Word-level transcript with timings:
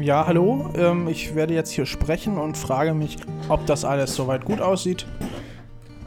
Ja, 0.00 0.26
hallo. 0.26 0.70
Ähm, 0.76 1.08
ich 1.08 1.34
werde 1.34 1.54
jetzt 1.54 1.70
hier 1.70 1.86
sprechen 1.86 2.38
und 2.38 2.56
frage 2.56 2.94
mich, 2.94 3.16
ob 3.48 3.66
das 3.66 3.84
alles 3.84 4.14
soweit 4.14 4.44
gut 4.44 4.60
aussieht. 4.60 5.06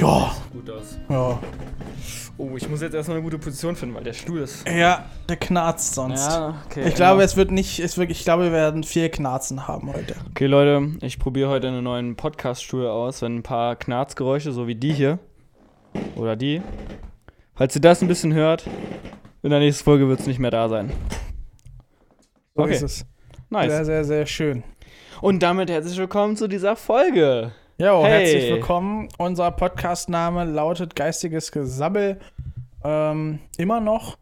Ja, 0.02 0.32
Gut 0.52 0.70
aus. 0.70 0.98
ja. 1.10 1.40
Oh, 2.38 2.50
ich 2.58 2.68
muss 2.68 2.82
jetzt 2.82 2.96
erstmal 2.96 3.18
eine 3.18 3.24
gute 3.24 3.38
Position 3.38 3.76
finden, 3.76 3.94
weil 3.94 4.04
der 4.04 4.14
Stuhl 4.14 4.40
ist. 4.40 4.68
Ja, 4.68 5.06
der 5.30 5.38
knarzt 5.38 5.94
sonst. 5.94 6.28
okay. 6.66 6.88
Ich 6.88 6.96
glaube, 6.96 7.22
es 7.24 7.38
wird 7.38 7.52
nicht, 7.52 7.80
es 7.80 7.98
wird, 7.98 8.10
ich 8.10 8.24
glaube, 8.24 8.46
wir 8.46 8.52
werden 8.52 8.84
viel 8.84 9.08
Knarzen 9.10 9.68
haben 9.68 9.94
heute. 9.94 10.16
Okay, 10.32 10.48
Leute, 10.48 10.98
ich 11.02 11.20
probiere 11.20 11.50
heute 11.50 11.68
einen 11.68 11.84
neuen 11.84 12.16
Podcast-Stuhl 12.16 12.88
aus, 12.88 13.22
wenn 13.22 13.36
ein 13.38 13.44
paar 13.44 13.76
Knarzgeräusche, 13.76 14.52
so 14.52 14.66
wie 14.68 14.76
die 14.76 14.94
hier. 14.94 15.20
Oder 16.16 16.36
die. 16.36 16.62
Falls 17.54 17.76
ihr 17.76 17.82
das 17.82 18.02
ein 18.02 18.08
bisschen 18.08 18.34
hört, 18.34 18.66
in 19.44 19.52
der 19.52 19.60
nächsten 19.60 19.84
Folge 19.84 20.08
wird 20.08 20.20
es 20.22 20.28
nicht 20.28 20.40
mehr 20.40 20.52
da 20.52 20.68
sein. 20.70 20.92
So 22.56 22.64
Okay. 22.64 22.74
ist 22.74 22.82
es. 22.82 23.06
Nice. 23.54 23.70
Sehr, 23.72 23.86
sehr, 23.86 24.04
sehr 24.04 24.26
schön. 24.26 24.64
Und 25.22 25.44
damit 25.44 25.70
herzlich 25.70 25.96
willkommen 26.00 26.36
zu 26.36 26.48
dieser 26.48 26.76
Folge. 26.76 27.52
Jo, 27.78 28.04
Hey. 28.04 28.26
herzlich 28.26 28.52
willkommen. 28.52 29.10
Unser 29.20 29.52
Podcast-Name 29.52 30.46
lautet 30.46 30.96
Geistiges 30.96 31.52
Gesabbel. 31.52 32.20
Ähm, 32.84 33.38
immer 33.60 33.80
noch. 33.80 34.18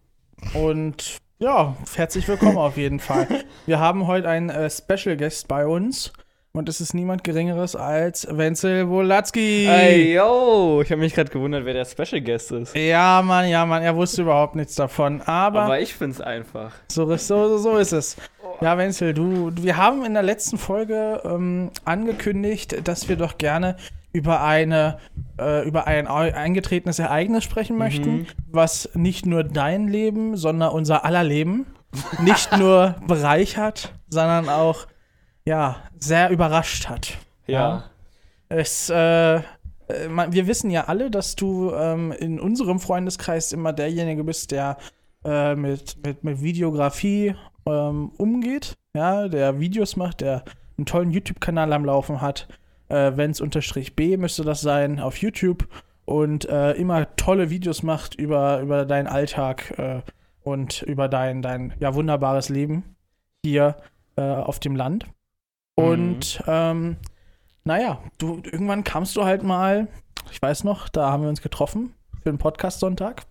Und 0.53 1.19
ja, 1.39 1.77
herzlich 1.95 2.27
willkommen 2.27 2.57
auf 2.57 2.75
jeden 2.75 2.99
Fall. 2.99 3.25
Wir 3.65 3.79
haben 3.79 4.05
heute 4.05 4.27
einen 4.27 4.49
äh, 4.49 4.69
Special 4.69 5.15
Guest 5.15 5.47
bei 5.47 5.65
uns. 5.65 6.11
Und 6.53 6.67
es 6.67 6.81
ist 6.81 6.93
niemand 6.93 7.23
Geringeres 7.23 7.77
als 7.77 8.27
Wenzel 8.29 8.89
Wolatzki. 8.89 9.65
Ey, 9.69 10.13
yo! 10.15 10.81
Ich 10.83 10.91
habe 10.91 10.99
mich 10.99 11.13
gerade 11.13 11.29
gewundert, 11.31 11.63
wer 11.63 11.73
der 11.73 11.85
Special 11.85 12.19
Guest 12.19 12.51
ist. 12.51 12.75
Ja, 12.75 13.21
Mann, 13.23 13.47
ja, 13.47 13.65
Mann, 13.65 13.81
er 13.83 13.95
wusste 13.95 14.23
überhaupt 14.23 14.55
nichts 14.57 14.75
davon. 14.75 15.21
Aber, 15.21 15.61
Aber 15.61 15.79
ich 15.79 15.93
find's 15.95 16.19
einfach. 16.19 16.73
so, 16.91 17.15
so, 17.15 17.57
so 17.57 17.77
ist 17.77 17.93
es. 17.93 18.17
Ja, 18.61 18.77
Wenzel, 18.77 19.13
du, 19.13 19.51
wir 19.55 19.77
haben 19.77 20.05
in 20.05 20.13
der 20.13 20.21
letzten 20.23 20.57
Folge 20.57 21.21
ähm, 21.25 21.71
angekündigt, 21.83 22.87
dass 22.87 23.09
wir 23.09 23.15
doch 23.15 23.37
gerne 23.39 23.75
über 24.13 24.43
eine 24.43 24.99
äh, 25.39 25.65
über 25.67 25.87
ein 25.87 26.07
ei- 26.07 26.33
eingetretenes 26.35 26.99
Ereignis 26.99 27.43
sprechen 27.43 27.77
möchten, 27.77 28.27
was 28.51 28.89
nicht 28.93 29.25
nur 29.25 29.43
dein 29.43 29.87
Leben, 29.87 30.37
sondern 30.37 30.73
unser 30.73 31.05
aller 31.05 31.23
Leben 31.23 31.65
nicht 32.21 32.55
nur 32.57 32.95
bereichert, 33.07 33.93
sondern 34.09 34.47
auch 34.47 34.85
ja 35.45 35.77
sehr 35.97 36.29
überrascht 36.29 36.87
hat. 36.87 37.17
Ja. 37.47 37.85
Es, 38.49 38.89
äh, 38.89 39.41
wir 39.89 40.47
wissen 40.47 40.69
ja 40.69 40.85
alle, 40.85 41.09
dass 41.09 41.35
du 41.35 41.71
ähm, 41.73 42.11
in 42.11 42.39
unserem 42.39 42.79
Freundeskreis 42.79 43.53
immer 43.53 43.73
derjenige 43.73 44.23
bist, 44.23 44.51
der 44.51 44.77
äh, 45.23 45.55
mit, 45.55 45.97
mit, 46.05 46.23
mit 46.23 46.41
Videografie 46.41 47.35
ähm, 47.65 48.11
umgeht, 48.17 48.77
ja, 48.93 49.27
der 49.27 49.59
Videos 49.59 49.95
macht, 49.95 50.21
der 50.21 50.43
einen 50.77 50.85
tollen 50.85 51.11
YouTube-Kanal 51.11 51.73
am 51.73 51.85
Laufen 51.85 52.21
hat. 52.21 52.47
Äh, 52.89 53.15
Wenns 53.15 53.41
unterstrich 53.41 53.95
B 53.95 54.17
müsste 54.17 54.43
das 54.43 54.61
sein 54.61 54.99
auf 54.99 55.17
YouTube 55.17 55.67
und 56.05 56.47
äh, 56.49 56.73
immer 56.73 57.15
tolle 57.15 57.49
Videos 57.49 57.83
macht 57.83 58.15
über, 58.15 58.59
über 58.61 58.85
deinen 58.85 59.07
Alltag 59.07 59.77
äh, 59.77 60.01
und 60.43 60.81
über 60.81 61.07
dein, 61.07 61.41
dein 61.41 61.73
ja, 61.79 61.93
wunderbares 61.93 62.49
Leben 62.49 62.95
hier 63.45 63.77
äh, 64.17 64.21
auf 64.21 64.59
dem 64.59 64.75
Land. 64.75 65.05
Und 65.75 66.43
ähm, 66.47 66.97
naja, 67.63 67.99
du, 68.17 68.41
irgendwann 68.43 68.83
kamst 68.83 69.15
du 69.15 69.23
halt 69.23 69.43
mal, 69.43 69.87
ich 70.31 70.41
weiß 70.41 70.63
noch, 70.63 70.89
da 70.89 71.11
haben 71.11 71.23
wir 71.23 71.29
uns 71.29 71.41
getroffen 71.41 71.93
für 72.21 72.29
einen 72.29 72.37
Podcast-Sonntag. 72.37 73.23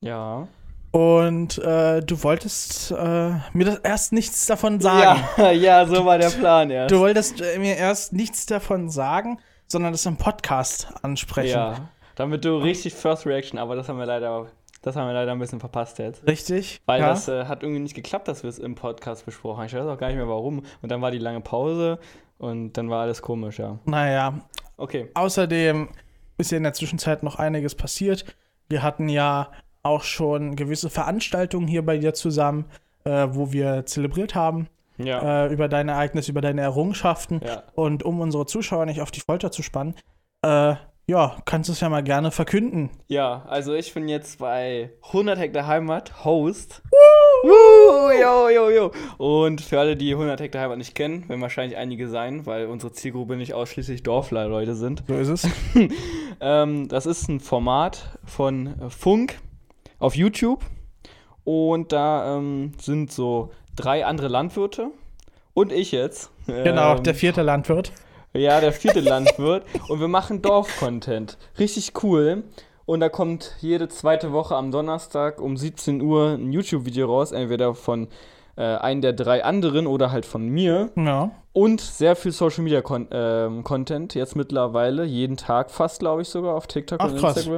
Ja. 0.00 0.48
Und 0.92 1.58
äh, 1.58 2.00
du 2.00 2.22
wolltest 2.22 2.90
äh, 2.90 3.30
mir 3.52 3.64
das 3.64 3.76
erst 3.78 4.12
nichts 4.12 4.46
davon 4.46 4.80
sagen. 4.80 5.22
Ja, 5.36 5.50
ja, 5.52 5.86
so 5.86 6.04
war 6.04 6.18
der 6.18 6.30
Plan 6.30 6.70
erst. 6.70 6.90
Du 6.90 6.98
wolltest 6.98 7.40
äh, 7.40 7.58
mir 7.58 7.76
erst 7.76 8.12
nichts 8.12 8.46
davon 8.46 8.90
sagen, 8.90 9.38
sondern 9.66 9.92
das 9.92 10.04
im 10.06 10.16
Podcast 10.16 10.88
ansprechen. 11.02 11.50
Ja, 11.50 11.88
damit 12.16 12.44
du 12.44 12.56
richtig 12.56 12.94
First 12.94 13.24
Reaction, 13.26 13.58
aber 13.58 13.76
das 13.76 13.88
haben 13.88 13.98
wir 13.98 14.06
leider, 14.06 14.46
das 14.82 14.96
haben 14.96 15.06
wir 15.06 15.14
leider 15.14 15.30
ein 15.30 15.38
bisschen 15.38 15.60
verpasst 15.60 15.98
jetzt. 16.00 16.26
Richtig? 16.26 16.80
Weil 16.86 17.00
ja? 17.00 17.10
das 17.10 17.28
äh, 17.28 17.44
hat 17.44 17.62
irgendwie 17.62 17.80
nicht 17.80 17.94
geklappt, 17.94 18.26
dass 18.26 18.42
wir 18.42 18.50
es 18.50 18.58
im 18.58 18.74
Podcast 18.74 19.24
besprochen 19.24 19.58
haben. 19.58 19.66
Ich 19.66 19.74
weiß 19.74 19.86
auch 19.86 19.98
gar 19.98 20.08
nicht 20.08 20.16
mehr 20.16 20.28
warum. 20.28 20.64
Und 20.82 20.90
dann 20.90 21.00
war 21.00 21.12
die 21.12 21.18
lange 21.18 21.40
Pause 21.40 22.00
und 22.38 22.72
dann 22.72 22.90
war 22.90 23.02
alles 23.02 23.22
komisch, 23.22 23.60
ja. 23.60 23.78
Naja, 23.84 24.40
Okay. 24.80 25.10
Außerdem 25.12 25.90
ist 26.38 26.50
ja 26.50 26.56
in 26.56 26.62
der 26.62 26.72
Zwischenzeit 26.72 27.22
noch 27.22 27.36
einiges 27.36 27.74
passiert. 27.74 28.24
Wir 28.68 28.82
hatten 28.82 29.10
ja 29.10 29.52
auch 29.82 30.02
schon 30.02 30.56
gewisse 30.56 30.90
Veranstaltungen 30.90 31.66
hier 31.66 31.84
bei 31.84 31.98
dir 31.98 32.14
zusammen, 32.14 32.66
äh, 33.04 33.28
wo 33.30 33.52
wir 33.52 33.86
zelebriert 33.86 34.34
haben 34.34 34.68
Ja. 34.98 35.46
äh, 35.46 35.52
über 35.52 35.68
deine 35.68 35.92
Ereignisse, 35.92 36.30
über 36.30 36.40
deine 36.42 36.60
Errungenschaften. 36.60 37.40
ja. 37.44 37.62
Und 37.74 38.02
um 38.02 38.20
unsere 38.20 38.46
Zuschauer 38.46 38.86
nicht 38.86 39.00
auf 39.00 39.10
die 39.10 39.20
Folter 39.20 39.50
zu 39.50 39.62
spannen, 39.62 39.94
äh, 40.44 40.74
ja, 41.06 41.36
kannst 41.44 41.68
du 41.68 41.72
es 41.72 41.80
ja 41.80 41.88
mal 41.88 42.04
gerne 42.04 42.30
verkünden. 42.30 42.90
Ja, 43.08 43.42
also 43.48 43.74
ich 43.74 43.92
bin 43.94 44.06
jetzt 44.06 44.38
bei 44.38 44.90
100 45.12 45.38
Hektar 45.40 45.66
Heimat 45.66 46.24
Host. 46.24 46.82
Woo! 47.42 48.10
Yo, 48.12 48.48
yo, 48.48 48.70
yo. 48.70 48.92
Und 49.18 49.60
für 49.60 49.80
alle, 49.80 49.96
die 49.96 50.12
100 50.12 50.40
Hektar 50.40 50.62
Heimat 50.62 50.78
nicht 50.78 50.94
kennen, 50.94 51.28
werden 51.28 51.40
wahrscheinlich 51.40 51.76
einige 51.78 52.06
sein, 52.08 52.46
weil 52.46 52.66
unsere 52.66 52.92
Zielgruppe 52.92 53.36
nicht 53.36 53.54
ausschließlich 53.54 54.02
Dorfler-Leute 54.04 54.74
sind. 54.76 55.02
So 55.08 55.14
ist 55.14 55.28
es. 55.28 55.48
Ähm, 56.42 56.88
das 56.88 57.04
ist 57.04 57.28
ein 57.28 57.38
Format 57.40 58.18
von 58.24 58.74
Funk 58.88 59.40
auf 60.00 60.16
YouTube. 60.16 60.60
Und 61.44 61.92
da 61.92 62.36
ähm, 62.36 62.72
sind 62.80 63.12
so 63.12 63.50
drei 63.76 64.04
andere 64.04 64.28
Landwirte 64.28 64.90
und 65.54 65.72
ich 65.72 65.92
jetzt. 65.92 66.30
genau, 66.46 66.96
Ähm, 66.96 67.02
der 67.02 67.14
vierte 67.14 67.42
Landwirt. 67.42 67.92
ja, 68.32 68.60
der 68.60 68.72
vierte 68.72 69.00
Landwirt. 69.00 69.64
Und 69.88 70.00
wir 70.00 70.08
machen 70.08 70.42
Dorf-Content. 70.42 71.38
Richtig 71.58 71.92
cool. 72.02 72.44
Und 72.86 73.00
da 73.00 73.08
kommt 73.08 73.54
jede 73.60 73.88
zweite 73.88 74.32
Woche 74.32 74.56
am 74.56 74.70
Donnerstag 74.72 75.40
um 75.40 75.56
17 75.56 76.02
Uhr 76.02 76.30
ein 76.32 76.52
YouTube-Video 76.52 77.06
raus. 77.06 77.32
Entweder 77.32 77.74
von 77.74 78.08
äh, 78.56 78.62
einem 78.62 79.00
der 79.00 79.12
drei 79.12 79.44
anderen 79.44 79.86
oder 79.86 80.10
halt 80.12 80.26
von 80.26 80.48
mir. 80.48 80.90
Ja. 80.96 81.30
Und 81.52 81.80
sehr 81.80 82.16
viel 82.16 82.32
Social 82.32 82.64
Media 82.64 82.82
Con 82.82 83.08
ähm, 83.10 83.64
Content 83.64 84.14
jetzt 84.14 84.36
mittlerweile. 84.36 85.04
Jeden 85.04 85.36
Tag 85.36 85.70
fast, 85.70 86.00
glaube 86.00 86.22
ich, 86.22 86.28
sogar 86.28 86.54
auf 86.54 86.66
TikTok 86.66 87.00
Ach, 87.00 87.10
und 87.10 87.18
krass. 87.18 87.48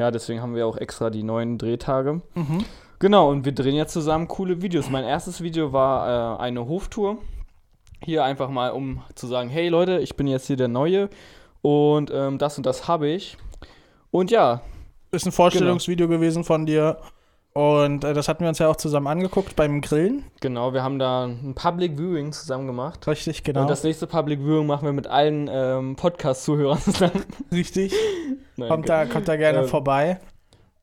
Ja, 0.00 0.10
deswegen 0.10 0.40
haben 0.40 0.54
wir 0.54 0.66
auch 0.66 0.78
extra 0.78 1.10
die 1.10 1.22
neuen 1.22 1.58
Drehtage. 1.58 2.22
Mhm. 2.34 2.64
Genau, 3.00 3.30
und 3.30 3.44
wir 3.44 3.52
drehen 3.52 3.74
jetzt 3.74 3.92
zusammen 3.92 4.28
coole 4.28 4.62
Videos. 4.62 4.88
Mein 4.88 5.04
erstes 5.04 5.42
Video 5.42 5.74
war 5.74 6.38
äh, 6.38 6.42
eine 6.42 6.66
Hoftour. 6.66 7.18
Hier 8.02 8.24
einfach 8.24 8.48
mal, 8.48 8.70
um 8.70 9.02
zu 9.14 9.26
sagen, 9.26 9.50
hey 9.50 9.68
Leute, 9.68 9.98
ich 9.98 10.16
bin 10.16 10.26
jetzt 10.26 10.46
hier 10.46 10.56
der 10.56 10.68
Neue 10.68 11.10
und 11.60 12.10
ähm, 12.14 12.38
das 12.38 12.56
und 12.56 12.64
das 12.64 12.88
habe 12.88 13.08
ich. 13.08 13.36
Und 14.10 14.30
ja, 14.30 14.62
Ist 15.10 15.26
ein 15.26 15.32
Vorstellungsvideo 15.32 16.08
gewesen 16.08 16.44
von 16.44 16.64
dir. 16.64 16.96
Und 17.52 18.04
äh, 18.04 18.14
das 18.14 18.28
hatten 18.28 18.42
wir 18.42 18.48
uns 18.48 18.60
ja 18.60 18.68
auch 18.68 18.76
zusammen 18.76 19.08
angeguckt 19.08 19.56
beim 19.56 19.80
Grillen. 19.80 20.24
genau, 20.40 20.72
wir 20.72 20.82
haben 20.84 20.98
da 21.00 21.24
ein 21.24 21.54
Public 21.54 21.96
Viewing 21.98 22.32
zusammen 22.32 22.66
gemacht. 22.66 23.04
Richtig, 23.08 23.42
genau. 23.42 23.62
Und 23.62 23.70
das 23.70 23.82
nächste 23.82 24.06
Public 24.06 24.38
Viewing 24.40 24.66
machen 24.66 24.84
wir 24.84 24.92
mit 24.92 25.08
allen 25.08 25.48
ähm, 25.52 25.96
Podcast-Zuhörern 25.96 26.78
zusammen. 26.78 27.24
Richtig. 27.52 27.92
Nein, 28.56 28.68
Kommt 28.68 28.88
da, 28.88 29.04
kommt 29.06 29.26
da 29.26 29.36
gerne 29.36 29.60
Ähm. 29.60 29.68
vorbei. 29.68 30.20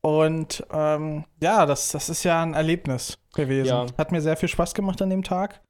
Und 0.00 0.64
ähm, 0.72 1.24
ja, 1.42 1.64
das, 1.66 1.88
das 1.90 2.08
ist 2.08 2.22
ja 2.24 2.42
ein 2.42 2.54
Erlebnis 2.54 3.18
gewesen. 3.34 3.68
Ja. 3.68 3.86
Hat 3.96 4.12
mir 4.12 4.20
sehr 4.20 4.36
viel 4.36 4.48
Spaß 4.48 4.74
gemacht 4.74 5.00
an 5.02 5.10
dem 5.10 5.22
Tag. 5.22 5.60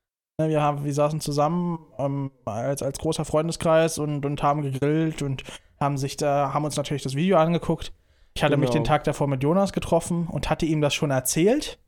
Ne, 0.40 0.48
Wir, 0.48 0.60
haben, 0.62 0.84
wir 0.84 0.92
saßen 0.92 1.20
zusammen 1.20 1.78
ähm, 1.98 2.30
als, 2.44 2.82
als 2.82 2.98
großer 2.98 3.24
Freundeskreis 3.24 3.98
und, 3.98 4.26
und 4.26 4.42
haben 4.42 4.62
gegrillt 4.62 5.22
und 5.22 5.44
haben 5.80 5.96
sich 5.96 6.16
da, 6.16 6.52
haben 6.52 6.64
uns 6.64 6.76
natürlich 6.76 7.02
das 7.02 7.14
Video 7.14 7.38
angeguckt. 7.38 7.92
Ich 8.34 8.42
hatte 8.44 8.56
mich 8.56 8.70
Genau. 8.70 8.80
den 8.82 8.84
Tag 8.84 9.04
davor 9.04 9.26
mit 9.26 9.42
Jonas 9.42 9.72
getroffen 9.72 10.28
und 10.30 10.48
hatte 10.50 10.66
ihm 10.66 10.80
das 10.80 10.94
schon 10.94 11.10
erzählt. 11.10 11.78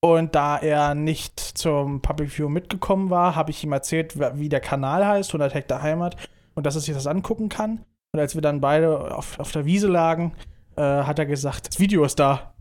Und 0.00 0.34
da 0.34 0.58
er 0.58 0.94
nicht 0.94 1.38
zum 1.38 2.02
Public 2.02 2.36
View 2.36 2.48
mitgekommen 2.48 3.08
war, 3.10 3.36
habe 3.36 3.50
ich 3.52 3.62
ihm 3.62 3.72
erzählt, 3.72 4.18
wie 4.36 4.48
der 4.48 4.60
Kanal 4.60 5.06
heißt, 5.06 5.30
100 5.30 5.54
Hektar 5.54 5.80
Heimat, 5.80 6.16
und 6.54 6.66
dass 6.66 6.74
er 6.74 6.80
sich 6.80 6.92
das 6.92 7.06
angucken 7.06 7.48
kann. 7.48 7.84
Und 8.12 8.20
als 8.20 8.34
wir 8.34 8.42
dann 8.42 8.60
beide 8.60 9.14
auf, 9.16 9.38
auf 9.38 9.52
der 9.52 9.64
Wiese 9.64 9.86
lagen, 9.86 10.34
äh, 10.76 10.82
hat 10.82 11.18
er 11.20 11.26
gesagt, 11.26 11.68
das 11.68 11.78
Video 11.78 12.04
ist 12.04 12.18
da. 12.18 12.52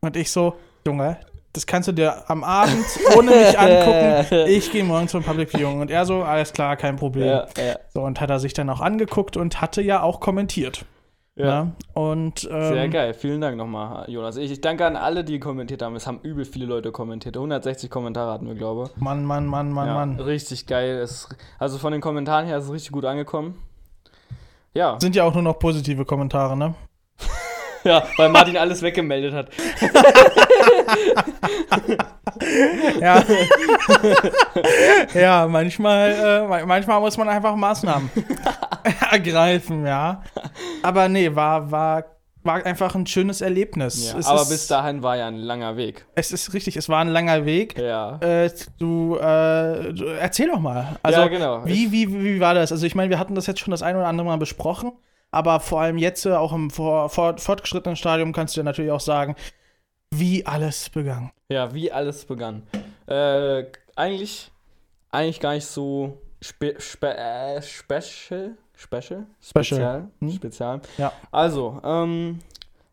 Und 0.00 0.16
ich 0.16 0.30
so, 0.30 0.56
Junge, 0.86 1.18
das 1.52 1.66
kannst 1.66 1.88
du 1.88 1.92
dir 1.92 2.28
am 2.28 2.42
Abend 2.44 2.84
ohne 3.16 3.30
mich 3.30 3.58
angucken. 3.58 4.46
Ich 4.48 4.70
gehe 4.72 4.82
morgen 4.84 5.06
zum 5.08 5.22
Public 5.22 5.50
Viewing. 5.50 5.80
Und 5.80 5.90
er 5.92 6.04
so, 6.04 6.22
alles 6.24 6.52
klar, 6.52 6.76
kein 6.76 6.96
Problem. 6.96 7.26
ja, 7.28 7.46
ja, 7.56 7.76
So, 7.94 8.02
und 8.02 8.20
hat 8.20 8.28
er 8.28 8.40
sich 8.40 8.52
dann 8.54 8.68
auch 8.70 8.80
angeguckt 8.80 9.36
und 9.36 9.60
hatte 9.60 9.80
ja 9.82 10.02
auch 10.02 10.18
kommentiert. 10.20 10.84
Ja. 11.38 11.64
Ne? 11.64 11.72
Und 11.94 12.48
ähm, 12.50 12.72
Sehr 12.72 12.88
geil, 12.88 13.14
vielen 13.14 13.40
Dank 13.40 13.56
nochmal, 13.56 14.10
Jonas. 14.10 14.36
Ich, 14.36 14.50
ich 14.50 14.60
danke 14.60 14.84
an 14.84 14.96
alle, 14.96 15.24
die 15.24 15.38
kommentiert 15.38 15.82
haben. 15.82 15.96
Es 15.96 16.06
haben 16.06 16.20
übel 16.22 16.44
viele 16.44 16.66
Leute 16.66 16.92
kommentiert. 16.92 17.36
160 17.36 17.90
Kommentare 17.90 18.32
hatten 18.32 18.46
wir, 18.46 18.54
glaube 18.54 18.90
ich. 18.94 19.00
Mann, 19.00 19.24
Mann, 19.24 19.46
Mann, 19.46 19.72
Mann, 19.72 19.86
ja, 19.86 19.94
Mann. 19.94 20.20
Richtig 20.20 20.66
geil. 20.66 20.98
Es, 20.98 21.28
also 21.58 21.78
von 21.78 21.92
den 21.92 22.00
Kommentaren 22.00 22.46
her 22.46 22.58
ist 22.58 22.64
es 22.64 22.72
richtig 22.72 22.92
gut 22.92 23.04
angekommen. 23.04 23.54
Ja, 24.74 24.98
Sind 25.00 25.16
ja 25.16 25.24
auch 25.24 25.34
nur 25.34 25.42
noch 25.42 25.58
positive 25.58 26.04
Kommentare, 26.04 26.56
ne? 26.56 26.74
ja 27.84 28.02
weil 28.16 28.28
Martin 28.28 28.56
alles 28.56 28.82
weggemeldet 28.82 29.32
hat. 29.32 29.48
ja. 33.00 33.24
ja, 35.14 35.46
manchmal, 35.46 36.10
äh, 36.10 36.66
manchmal 36.66 37.00
muss 37.00 37.16
man 37.16 37.28
einfach 37.28 37.54
Maßnahmen 37.56 38.10
ergreifen, 39.10 39.86
ja. 39.86 40.22
Aber 40.82 41.08
nee, 41.08 41.34
war, 41.34 41.70
war, 41.70 42.04
war 42.42 42.64
einfach 42.64 42.94
ein 42.94 43.06
schönes 43.06 43.40
Erlebnis. 43.40 44.12
Ja, 44.12 44.28
aber 44.28 44.42
ist, 44.42 44.48
bis 44.48 44.66
dahin 44.66 45.02
war 45.02 45.16
ja 45.16 45.28
ein 45.28 45.36
langer 45.36 45.76
Weg. 45.76 46.06
Es 46.14 46.32
ist 46.32 46.54
richtig, 46.54 46.76
es 46.76 46.88
war 46.88 47.00
ein 47.00 47.08
langer 47.08 47.44
Weg. 47.44 47.78
Ja. 47.78 48.18
Äh, 48.20 48.50
du, 48.78 49.16
äh, 49.16 49.92
du, 49.92 50.04
erzähl 50.18 50.48
doch 50.48 50.60
mal. 50.60 50.96
Also, 51.02 51.20
Ja, 51.20 51.28
genau. 51.28 51.64
Wie, 51.64 51.92
wie, 51.92 52.12
wie 52.12 52.40
war 52.40 52.54
das? 52.54 52.72
Also, 52.72 52.86
ich 52.86 52.94
meine, 52.94 53.10
wir 53.10 53.18
hatten 53.18 53.34
das 53.34 53.46
jetzt 53.46 53.60
schon 53.60 53.70
das 53.70 53.82
ein 53.82 53.96
oder 53.96 54.06
andere 54.06 54.26
Mal 54.26 54.38
besprochen, 54.38 54.92
aber 55.30 55.60
vor 55.60 55.80
allem 55.80 55.98
jetzt, 55.98 56.24
äh, 56.26 56.32
auch 56.32 56.52
im 56.52 56.70
vor, 56.70 57.08
vor, 57.10 57.36
fortgeschrittenen 57.38 57.96
Stadium, 57.96 58.32
kannst 58.32 58.56
du 58.56 58.60
ja 58.60 58.64
natürlich 58.64 58.92
auch 58.92 59.00
sagen, 59.00 59.36
wie 60.10 60.46
alles 60.46 60.88
begann. 60.90 61.30
Ja, 61.50 61.74
wie 61.74 61.92
alles 61.92 62.24
begann. 62.24 62.62
Äh, 63.08 63.66
eigentlich, 63.96 64.50
eigentlich 65.10 65.40
gar 65.40 65.54
nicht 65.54 65.66
so 65.66 66.18
spe 66.40 66.74
spe 66.78 67.16
äh, 67.16 67.62
special. 67.62 68.56
Special? 68.76 69.26
Special. 69.40 69.64
Spezial. 69.64 70.08
Hm? 70.20 70.30
Spezial. 70.30 70.80
Ja. 70.98 71.12
Also, 71.32 71.80
ähm, 71.82 72.38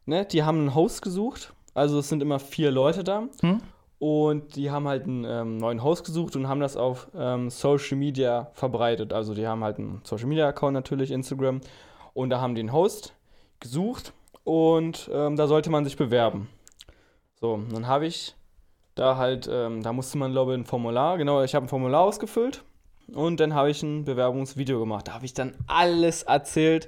ne, 0.06 0.26
die 0.26 0.44
haben 0.44 0.60
einen 0.60 0.76
Host 0.76 1.02
gesucht. 1.02 1.54
Also 1.76 2.00
es 2.00 2.10
sind 2.10 2.22
immer 2.22 2.40
vier 2.40 2.72
Leute 2.72 3.04
da. 3.04 3.24
Hm? 3.42 3.62
Und 4.00 4.56
die 4.56 4.72
haben 4.72 4.88
halt 4.88 5.04
einen 5.04 5.26
ähm, 5.26 5.58
neuen 5.58 5.84
Host 5.84 6.06
gesucht 6.06 6.36
und 6.36 6.48
haben 6.48 6.60
das 6.60 6.76
auf 6.76 7.08
ähm, 7.16 7.50
Social 7.50 7.98
Media 7.98 8.50
verbreitet. 8.54 9.14
Also 9.14 9.34
die 9.34 9.48
haben 9.48 9.64
halt 9.64 9.78
einen 9.78 10.02
Social 10.04 10.28
Media 10.28 10.48
Account 10.48 10.74
natürlich, 10.74 11.12
Instagram. 11.12 11.62
Und 12.14 12.30
da 12.30 12.40
haben 12.40 12.56
die 12.56 12.62
einen 12.62 12.72
Host 12.72 13.14
gesucht 13.60 14.14
und 14.44 15.10
ähm, 15.14 15.36
da 15.36 15.48
sollte 15.48 15.70
man 15.70 15.84
sich 15.86 15.98
bewerben. 15.98 16.50
So, 17.40 17.60
dann 17.72 17.88
habe 17.88 18.06
ich 18.06 18.35
da 18.96 19.18
halt, 19.18 19.50
ähm, 19.52 19.84
da 19.84 19.94
musste 19.94 20.18
man 20.18 20.32
glaube 20.32 20.54
ich 20.54 20.60
ein 20.60 20.66
Formular, 20.66 21.18
genau, 21.18 21.44
ich 21.44 21.54
habe 21.56 21.66
ein 21.66 21.70
Formular 21.70 22.02
ausgefüllt 22.02 22.64
und 23.14 23.40
dann 23.40 23.54
habe 23.54 23.70
ich 23.70 23.84
ein 23.84 24.06
Bewerbungsvideo 24.06 24.80
gemacht. 24.80 25.08
Da 25.08 25.14
habe 25.14 25.26
ich 25.26 25.34
dann 25.34 25.54
alles 25.68 26.24
erzählt, 26.24 26.88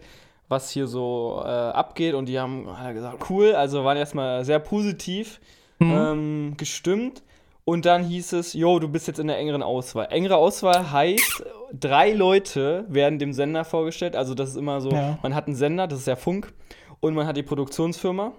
was 0.49 0.69
hier 0.71 0.87
so 0.87 1.41
äh, 1.43 1.47
abgeht 1.49 2.13
und 2.15 2.27
die 2.27 2.39
haben 2.39 2.65
gesagt, 2.93 3.29
cool, 3.29 3.53
also 3.53 3.83
waren 3.83 3.97
erstmal 3.97 4.43
sehr 4.45 4.59
positiv 4.59 5.39
Mhm. 5.79 5.91
ähm, 5.91 6.53
gestimmt. 6.57 7.21
Und 7.63 7.85
dann 7.85 8.03
hieß 8.03 8.33
es, 8.33 8.53
jo, 8.53 8.79
du 8.79 8.87
bist 8.87 9.07
jetzt 9.07 9.19
in 9.19 9.27
der 9.27 9.37
engeren 9.37 9.61
Auswahl. 9.61 10.07
Engere 10.09 10.37
Auswahl 10.37 10.89
heißt, 10.91 11.43
drei 11.71 12.13
Leute 12.13 12.85
werden 12.87 13.19
dem 13.19 13.31
Sender 13.31 13.63
vorgestellt. 13.63 14.15
Also 14.15 14.33
das 14.33 14.49
ist 14.49 14.55
immer 14.55 14.81
so, 14.81 14.89
Ja. 14.89 15.19
man 15.21 15.35
hat 15.35 15.45
einen 15.45 15.55
Sender, 15.55 15.85
das 15.85 15.99
ist 15.99 16.07
ja 16.07 16.15
Funk, 16.15 16.51
und 16.99 17.13
man 17.13 17.27
hat 17.27 17.37
die 17.37 17.43
Produktionsfirma. 17.43 18.31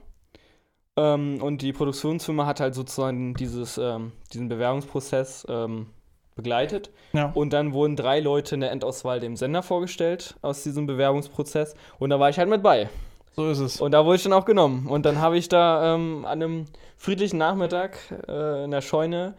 Ähm, 0.98 1.40
und 1.40 1.62
die 1.62 1.72
Produktionsfirma 1.72 2.44
hat 2.46 2.60
halt 2.60 2.74
sozusagen 2.74 3.34
dieses, 3.34 3.78
ähm, 3.78 4.12
diesen 4.32 4.48
Bewerbungsprozess 4.48 5.46
ähm, 5.48 5.86
begleitet. 6.34 6.90
ja. 7.12 7.30
Und 7.34 7.52
dann 7.52 7.72
wurden 7.72 7.96
drei 7.96 8.20
Leute 8.20 8.54
in 8.56 8.60
der 8.60 8.72
Endauswahl 8.72 9.20
dem 9.20 9.36
Sender 9.36 9.62
vorgestellt 9.62 10.36
aus 10.42 10.62
diesem 10.62 10.86
Bewerbungsprozess. 10.86 11.74
Und 11.98 12.10
da 12.10 12.18
war 12.18 12.30
ich 12.30 12.38
halt 12.38 12.48
mit 12.48 12.62
bei. 12.62 12.88
So 13.36 13.48
ist 13.48 13.60
es. 13.60 13.80
Und 13.80 13.92
da 13.92 14.04
wurde 14.04 14.16
ich 14.16 14.24
dann 14.24 14.32
auch 14.32 14.44
genommen. 14.44 14.88
Und 14.88 15.06
dann 15.06 15.20
habe 15.20 15.38
ich 15.38 15.48
da 15.48 15.94
ähm, 15.94 16.24
an 16.24 16.42
einem 16.42 16.64
friedlichen 16.96 17.38
Nachmittag 17.38 17.98
äh, 18.26 18.64
in 18.64 18.72
der 18.72 18.80
Scheune 18.80 19.34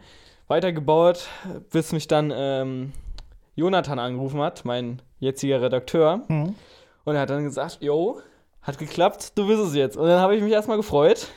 weitergebaut, 0.48 1.28
bis 1.70 1.92
mich 1.92 2.08
dann 2.08 2.32
ähm, 2.34 2.92
Jonathan 3.56 3.98
angerufen 3.98 4.40
hat, 4.40 4.64
mein 4.64 5.02
jetziger 5.18 5.60
Redakteur. 5.60 6.22
Mhm. 6.28 6.54
Und 7.04 7.14
er 7.14 7.20
hat 7.20 7.30
dann 7.30 7.44
gesagt, 7.44 7.78
jo, 7.80 8.20
hat 8.62 8.78
geklappt, 8.78 9.36
du 9.36 9.46
bist 9.46 9.60
es 9.60 9.74
jetzt. 9.74 9.96
Und 9.96 10.06
dann 10.06 10.20
habe 10.20 10.34
ich 10.34 10.42
mich 10.42 10.52
erstmal 10.52 10.76
gefreut. 10.76 11.28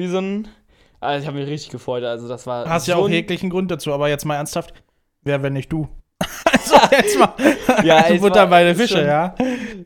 Wie 0.00 0.06
so 0.08 0.18
ein. 0.18 0.48
Also 0.98 1.22
ich 1.22 1.26
habe 1.28 1.38
mich 1.38 1.48
richtig 1.48 1.70
gefreut. 1.70 2.04
Also 2.04 2.26
das 2.28 2.46
war. 2.46 2.68
Hast 2.68 2.86
ja 2.88 2.96
so 2.96 3.02
auch 3.02 3.06
ein- 3.06 3.12
jeglichen 3.12 3.50
Grund 3.50 3.70
dazu, 3.70 3.92
aber 3.92 4.08
jetzt 4.08 4.24
mal 4.24 4.36
ernsthaft, 4.36 4.72
wer, 5.22 5.42
wenn 5.42 5.52
nicht 5.52 5.70
du? 5.72 5.88
also 6.44 6.74
jetzt 6.92 7.18
mal 7.18 7.32
Ja, 7.84 8.06
es 8.08 8.20
Butter 8.20 8.46
bei 8.46 8.62
der 8.62 8.72
ist 8.72 8.80
Fische, 8.80 8.98
schon- 8.98 9.06
ja. 9.06 9.34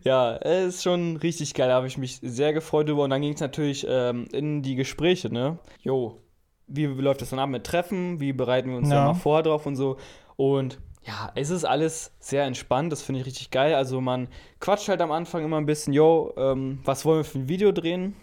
Ja, 0.02 0.32
ist 0.36 0.82
schon 0.82 1.16
richtig 1.16 1.54
geil. 1.54 1.68
Da 1.68 1.74
habe 1.74 1.86
ich 1.86 1.98
mich 1.98 2.18
sehr 2.22 2.52
gefreut 2.52 2.88
drüber. 2.88 3.04
Und 3.04 3.10
dann 3.10 3.22
ging 3.22 3.34
es 3.34 3.40
natürlich 3.40 3.86
ähm, 3.88 4.26
in 4.32 4.62
die 4.62 4.74
Gespräche, 4.74 5.32
ne? 5.32 5.58
Jo, 5.80 6.20
wie 6.66 6.86
läuft 6.86 7.20
das 7.22 7.30
dann 7.30 7.38
ab 7.38 7.48
mit 7.50 7.64
Treffen? 7.64 8.20
Wie 8.20 8.32
bereiten 8.32 8.70
wir 8.70 8.76
uns 8.78 8.88
Ja. 8.88 8.94
da 8.96 9.04
mal 9.06 9.14
vor 9.14 9.42
drauf 9.42 9.66
und 9.66 9.76
so? 9.76 9.96
Und 10.36 10.78
ja, 11.06 11.30
es 11.34 11.50
ist 11.50 11.64
alles 11.64 12.12
sehr 12.18 12.44
entspannt. 12.44 12.90
Das 12.90 13.02
finde 13.02 13.20
ich 13.20 13.26
richtig 13.26 13.50
geil. 13.50 13.74
Also 13.74 14.00
man 14.00 14.28
quatscht 14.58 14.88
halt 14.88 15.00
am 15.02 15.12
Anfang 15.12 15.44
immer 15.44 15.58
ein 15.58 15.66
bisschen, 15.66 15.92
jo, 15.92 16.32
ähm, 16.38 16.80
was 16.84 17.04
wollen 17.04 17.18
wir 17.20 17.24
für 17.24 17.38
ein 17.40 17.48
Video 17.48 17.70
drehen? 17.72 18.16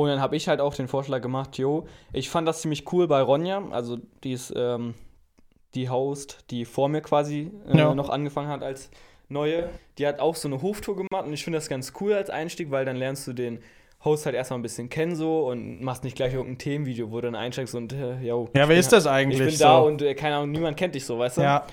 Und 0.00 0.06
dann 0.08 0.20
habe 0.20 0.36
ich 0.36 0.46
halt 0.46 0.60
auch 0.60 0.74
den 0.76 0.86
Vorschlag 0.86 1.22
gemacht, 1.22 1.58
jo, 1.58 1.88
ich 2.12 2.30
fand 2.30 2.46
das 2.46 2.60
ziemlich 2.62 2.92
cool 2.92 3.08
bei 3.08 3.20
Ronja. 3.20 3.64
Also 3.72 3.98
die 4.22 4.30
ist 4.32 4.52
ähm, 4.56 4.94
die 5.74 5.90
Host, 5.90 6.44
die 6.50 6.64
vor 6.64 6.88
mir 6.88 7.00
quasi 7.00 7.50
äh, 7.66 7.76
Ja. 7.78 7.94
noch 7.94 8.08
angefangen 8.08 8.46
hat 8.48 8.62
als 8.62 8.90
neue. 9.28 9.70
Die 9.98 10.06
hat 10.06 10.20
auch 10.20 10.36
so 10.36 10.46
eine 10.46 10.62
Hoftour 10.62 10.94
gemacht 10.94 11.26
und 11.26 11.32
ich 11.32 11.42
finde 11.42 11.56
das 11.56 11.68
ganz 11.68 11.94
cool 12.00 12.12
als 12.12 12.30
Einstieg, 12.30 12.70
weil 12.70 12.84
dann 12.84 12.94
lernst 12.94 13.26
du 13.26 13.32
den 13.32 13.58
Host 14.04 14.24
halt 14.24 14.36
erstmal 14.36 14.60
ein 14.60 14.62
bisschen 14.62 14.88
kennen 14.88 15.16
so 15.16 15.48
und 15.48 15.82
machst 15.82 16.04
nicht 16.04 16.14
gleich 16.14 16.32
irgendein 16.32 16.58
Themenvideo, 16.58 17.10
wo 17.10 17.16
du 17.16 17.22
dann 17.22 17.34
einsteigst 17.34 17.74
und 17.74 17.92
äh, 17.92 18.20
yo, 18.20 18.48
Ja, 18.54 18.62
ich 18.62 18.68
wer 18.68 18.76
ist 18.76 18.92
das 18.92 19.04
Ich 19.06 19.10
eigentlich 19.10 19.40
bin 19.40 19.50
so? 19.50 19.64
da 19.64 19.78
und 19.80 20.00
äh, 20.02 20.14
keine 20.14 20.36
Ahnung, 20.36 20.52
niemand 20.52 20.76
kennt 20.76 20.94
dich 20.94 21.04
so, 21.04 21.18
weißt 21.18 21.38
du? 21.38 21.42
ja, 21.42 21.66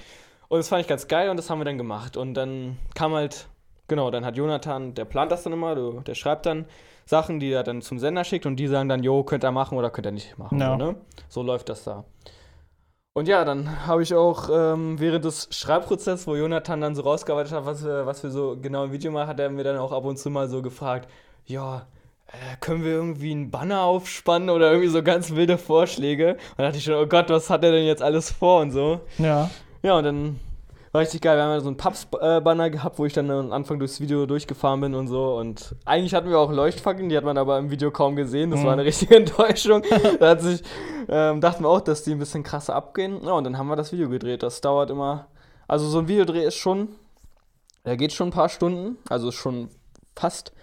Und 0.47 0.57
das 0.57 0.67
fand 0.67 0.81
ich 0.81 0.87
ganz 0.87 1.07
geil 1.07 1.29
und 1.29 1.37
das 1.37 1.47
haben 1.51 1.59
wir 1.59 1.65
dann 1.65 1.77
gemacht. 1.77 2.17
Und 2.17 2.33
dann 2.33 2.77
kam 2.95 3.13
halt, 3.13 3.47
genau, 3.87 4.09
dann 4.09 4.25
hat 4.25 4.35
Jonathan, 4.35 4.95
der 4.95 5.05
plant 5.05 5.31
das 5.31 5.43
dann 5.43 5.53
immer, 5.53 5.75
du, 5.75 5.99
der 6.01 6.15
schreibt 6.15 6.47
dann 6.47 6.65
Sachen, 7.05 7.39
die 7.39 7.51
er 7.51 7.63
dann 7.63 7.81
zum 7.81 7.99
Sender 7.99 8.23
schickt 8.23 8.45
und 8.45 8.55
die 8.55 8.67
sagen 8.67 8.89
dann, 8.89 9.03
jo, 9.03 9.23
könnt 9.23 9.43
ihr 9.43 9.51
machen 9.51 9.77
oder 9.77 9.89
könnt 9.89 10.07
ihr 10.07 10.11
nicht 10.11 10.37
machen. 10.37 10.59
Ja. 10.59 10.71
So, 10.71 10.75
ne? 10.77 10.95
so 11.29 11.43
läuft 11.43 11.69
das 11.69 11.83
da. 11.83 12.03
Und 13.13 13.29
ja, 13.29 13.45
dann 13.45 13.87
habe 13.87 14.03
ich 14.03 14.13
auch 14.13 14.49
ähm, 14.51 14.99
während 14.99 15.23
des 15.23 15.47
Schreibprozesses, 15.51 16.27
wo 16.27 16.35
Jonathan 16.35 16.81
dann 16.81 16.95
so 16.95 17.03
rausgearbeitet 17.03 17.53
hat, 17.53 17.65
was 17.65 17.85
wir, 17.85 18.05
was 18.05 18.23
wir 18.23 18.29
so 18.29 18.57
genau 18.61 18.83
im 18.83 18.91
Video 18.91 19.09
machen, 19.11 19.27
hat 19.27 19.39
er 19.39 19.49
mir 19.49 19.63
dann 19.63 19.77
auch 19.77 19.93
ab 19.93 20.03
und 20.03 20.17
zu 20.17 20.29
mal 20.29 20.49
so 20.49 20.61
gefragt, 20.61 21.09
ja, 21.45 21.87
äh, 22.27 22.57
können 22.59 22.83
wir 22.83 22.91
irgendwie 22.91 23.31
einen 23.31 23.51
Banner 23.51 23.83
aufspannen 23.83 24.49
oder 24.49 24.71
irgendwie 24.71 24.89
so 24.89 25.01
ganz 25.01 25.33
wilde 25.33 25.57
Vorschläge. 25.57 26.33
Und 26.33 26.57
da 26.57 26.63
dachte 26.63 26.77
ich 26.77 26.83
schon, 26.83 26.95
oh 26.95 27.05
Gott, 27.05 27.29
was 27.29 27.49
hat 27.49 27.63
er 27.63 27.71
denn 27.71 27.85
jetzt 27.85 28.01
alles 28.01 28.31
vor 28.31 28.61
und 28.61 28.71
so. 28.71 28.99
ja. 29.17 29.49
Ja, 29.81 29.99
und 29.99 30.03
dann 30.03 30.39
war 30.95 31.01
richtig 31.01 31.21
geil. 31.21 31.37
Wir 31.37 31.43
haben 31.43 31.51
ja 31.51 31.59
so 31.59 31.67
einen 31.67 31.77
Pubs-Banner 31.77 32.69
gehabt, 32.69 32.97
wo 32.97 33.05
ich 33.05 33.13
dann 33.13 33.29
am 33.29 33.51
Anfang 33.51 33.79
durchs 33.79 33.99
Video 33.99 34.25
durchgefahren 34.25 34.79
bin 34.81 34.95
und 34.95 35.07
so. 35.07 35.35
Und 35.35 35.75
eigentlich 35.85 36.13
hatten 36.13 36.29
wir 36.29 36.39
auch 36.39 36.51
Leuchtfackeln, 36.51 37.09
die 37.09 37.17
hat 37.17 37.23
man 37.23 37.37
aber 37.37 37.57
im 37.59 37.69
Video 37.69 37.91
kaum 37.91 38.15
gesehen. 38.15 38.49
Das 38.51 38.61
Mhm. 38.61 38.65
war 38.65 38.73
eine 38.73 38.85
richtige 38.85 39.15
Enttäuschung. 39.17 39.83
da 40.19 40.29
hat 40.29 40.41
sich, 40.41 40.63
ähm, 41.09 41.41
dachten 41.41 41.63
wir 41.63 41.69
auch, 41.69 41.81
dass 41.81 42.03
die 42.03 42.11
ein 42.11 42.19
bisschen 42.19 42.43
krasser 42.43 42.75
abgehen. 42.75 43.19
Ja, 43.23 43.33
und 43.33 43.43
dann 43.43 43.57
haben 43.57 43.67
wir 43.67 43.75
das 43.75 43.91
Video 43.91 44.09
gedreht. 44.09 44.41
Das 44.43 44.61
dauert 44.61 44.89
immer. 44.89 45.27
Also 45.67 45.87
so 45.87 45.99
ein 45.99 46.07
Videodreh 46.07 46.45
ist 46.45 46.55
schon, 46.55 46.89
der 47.85 47.97
geht 47.97 48.13
schon 48.13 48.29
ein 48.29 48.31
paar 48.31 48.49
Stunden. 48.49 48.97
Also 49.09 49.31
schon 49.31 49.69
fast. 50.15 50.53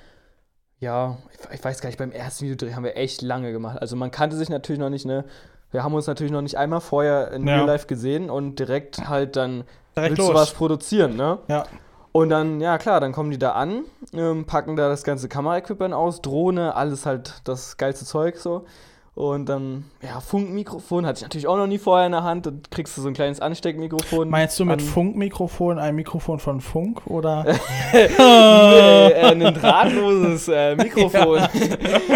Ja, 0.81 1.19
ich, 1.33 1.59
ich 1.59 1.65
weiß 1.65 1.81
gar 1.81 1.89
nicht, 1.89 1.99
beim 1.99 2.11
ersten 2.11 2.45
Videodreh 2.47 2.75
haben 2.75 2.85
wir 2.85 2.97
echt 2.97 3.23
lange 3.23 3.53
gemacht. 3.53 3.79
Also 3.81 3.97
man 3.97 4.11
kannte 4.11 4.37
sich 4.37 4.49
natürlich 4.49 4.81
noch 4.81 4.91
nicht, 4.91 5.05
ne? 5.07 5.25
Wir 5.71 5.85
haben 5.85 5.95
uns 5.95 6.07
natürlich 6.07 6.33
noch 6.33 6.43
nicht 6.43 6.57
einmal 6.59 6.81
vorher 6.81 7.31
in 7.33 7.47
Ja. 7.47 7.57
Real 7.57 7.67
Life 7.67 7.87
gesehen 7.87 8.29
und 8.31 8.59
direkt 8.59 9.09
halt 9.09 9.37
dann 9.37 9.65
Direkt 9.97 10.17
willst 10.17 10.29
du 10.29 10.33
los. 10.33 10.41
was 10.41 10.53
produzieren, 10.53 11.17
ne? 11.17 11.39
Ja. 11.49 11.65
Und 12.13 12.29
dann, 12.29 12.61
ja 12.61 12.77
klar, 12.77 13.01
dann 13.01 13.13
kommen 13.13 13.31
die 13.31 13.39
da 13.39 13.53
an, 13.53 13.85
ähm, 14.13 14.45
packen 14.45 14.77
da 14.77 14.89
das 14.89 15.03
ganze 15.03 15.29
Kameraequipment 15.29 15.95
aus, 15.95 16.21
Drohne, 16.21 16.75
alles 16.77 17.07
halt 17.07 17.41
das 17.45 17.79
geilste 17.79 18.05
Zeug 18.05 18.37
so. 18.37 18.67
Und 19.15 19.47
dann, 19.47 19.85
ja, 20.03 20.21
Funkmikrofon 20.21 21.05
hatte 21.05 21.19
ich 21.19 21.23
natürlich 21.23 21.47
auch 21.47 21.59
noch 21.59 21.67
nie 21.67 21.77
vorher 21.77 22.07
in 22.07 22.13
der 22.13 22.23
Hand. 22.23 22.47
Dann 22.47 22.63
kriegst 22.71 22.97
du 22.97 23.03
so 23.03 23.09
ein 23.09 23.15
kleines 23.15 23.41
Ansteckmikrofon. 23.41 24.31
Meinst 24.31 24.59
du 24.59 24.65
mit 24.65 24.81
Funkmikrofon 24.81 25.79
ein 25.79 25.95
Mikrofon 25.95 26.39
von 26.39 26.63
Funk 26.63 27.07
oder? 27.07 27.45
Nee, 27.93 28.07
äh, 28.19 29.33
ein 29.33 29.41
drahtloses 29.55 30.49
äh, 30.49 30.77
Mikrofon, 30.77 31.41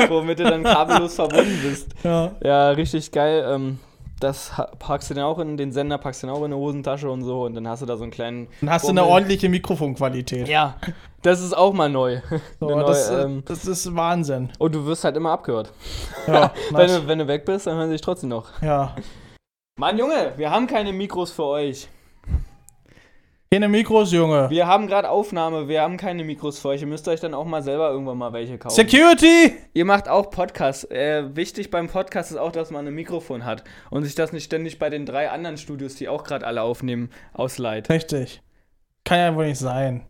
womit 0.08 0.38
du 0.38 0.44
dann 0.44 0.62
kabellos 0.64 1.14
verbunden 1.16 1.58
bist. 1.62 1.88
ja. 2.02 2.30
Ja, 2.42 2.70
richtig 2.70 3.12
geil. 3.12 3.44
Ähm, 3.46 3.78
das 4.20 4.52
packst 4.78 5.10
du 5.10 5.14
dann 5.14 5.24
auch 5.24 5.38
in 5.38 5.56
den 5.56 5.72
Sender, 5.72 5.98
packst 5.98 6.22
du 6.22 6.26
dann 6.26 6.36
auch 6.36 6.40
in 6.40 6.46
eine 6.46 6.56
Hosentasche 6.56 7.10
und 7.10 7.22
so 7.22 7.44
und 7.44 7.54
dann 7.54 7.68
hast 7.68 7.82
du 7.82 7.86
da 7.86 7.96
so 7.96 8.02
einen 8.02 8.12
kleinen. 8.12 8.48
Dann 8.60 8.70
hast 8.70 8.84
du 8.86 8.90
eine 8.90 9.04
ordentliche 9.04 9.48
Mikrofonqualität. 9.48 10.48
Ja, 10.48 10.76
das 11.22 11.40
ist 11.42 11.56
auch 11.56 11.72
mal 11.72 11.88
neu. 11.90 12.20
So, 12.60 12.68
neue, 12.70 12.84
das, 12.84 13.10
äh, 13.10 13.22
ähm, 13.22 13.42
das 13.44 13.66
ist 13.66 13.94
Wahnsinn. 13.94 14.50
und 14.58 14.74
du 14.74 14.86
wirst 14.86 15.04
halt 15.04 15.16
immer 15.16 15.32
abgehört. 15.32 15.72
Ja, 16.26 16.52
Wenn, 16.70 16.88
du, 16.88 17.06
wenn 17.06 17.18
du 17.18 17.28
weg 17.28 17.44
bist, 17.44 17.66
dann 17.66 17.76
hören 17.76 17.88
sie 17.88 17.94
dich 17.94 18.02
trotzdem 18.02 18.30
noch. 18.30 18.62
ja. 18.62 18.94
Mann, 19.78 19.98
Junge, 19.98 20.32
wir 20.38 20.50
haben 20.50 20.66
keine 20.66 20.90
Mikros 20.94 21.30
für 21.30 21.44
euch. 21.44 21.88
Keine 23.52 23.68
Mikros, 23.68 24.10
Junge. 24.10 24.50
Wir 24.50 24.66
haben 24.66 24.88
gerade 24.88 25.08
Aufnahme, 25.08 25.68
wir 25.68 25.80
haben 25.80 25.96
keine 25.96 26.24
Mikros 26.24 26.58
für 26.58 26.68
euch. 26.68 26.80
Ihr 26.80 26.88
müsst 26.88 27.06
euch 27.06 27.20
dann 27.20 27.32
auch 27.32 27.44
mal 27.44 27.62
selber 27.62 27.90
irgendwann 27.90 28.18
mal 28.18 28.32
welche 28.32 28.58
kaufen. 28.58 28.74
Security! 28.74 29.54
Ihr 29.72 29.84
macht 29.84 30.08
auch 30.08 30.30
Podcasts. 30.30 30.82
Äh, 30.90 31.36
wichtig 31.36 31.70
beim 31.70 31.86
Podcast 31.86 32.32
ist 32.32 32.38
auch, 32.38 32.50
dass 32.50 32.72
man 32.72 32.86
ein 32.88 32.94
Mikrofon 32.94 33.44
hat 33.44 33.62
und 33.90 34.02
sich 34.02 34.16
das 34.16 34.32
nicht 34.32 34.44
ständig 34.44 34.80
bei 34.80 34.90
den 34.90 35.06
drei 35.06 35.30
anderen 35.30 35.58
Studios, 35.58 35.94
die 35.94 36.08
auch 36.08 36.24
gerade 36.24 36.44
alle 36.44 36.62
aufnehmen, 36.62 37.10
ausleiht. 37.34 37.88
Richtig. 37.88 38.42
Kann 39.04 39.18
ja 39.18 39.36
wohl 39.36 39.46
nicht 39.46 39.60
sein. 39.60 40.08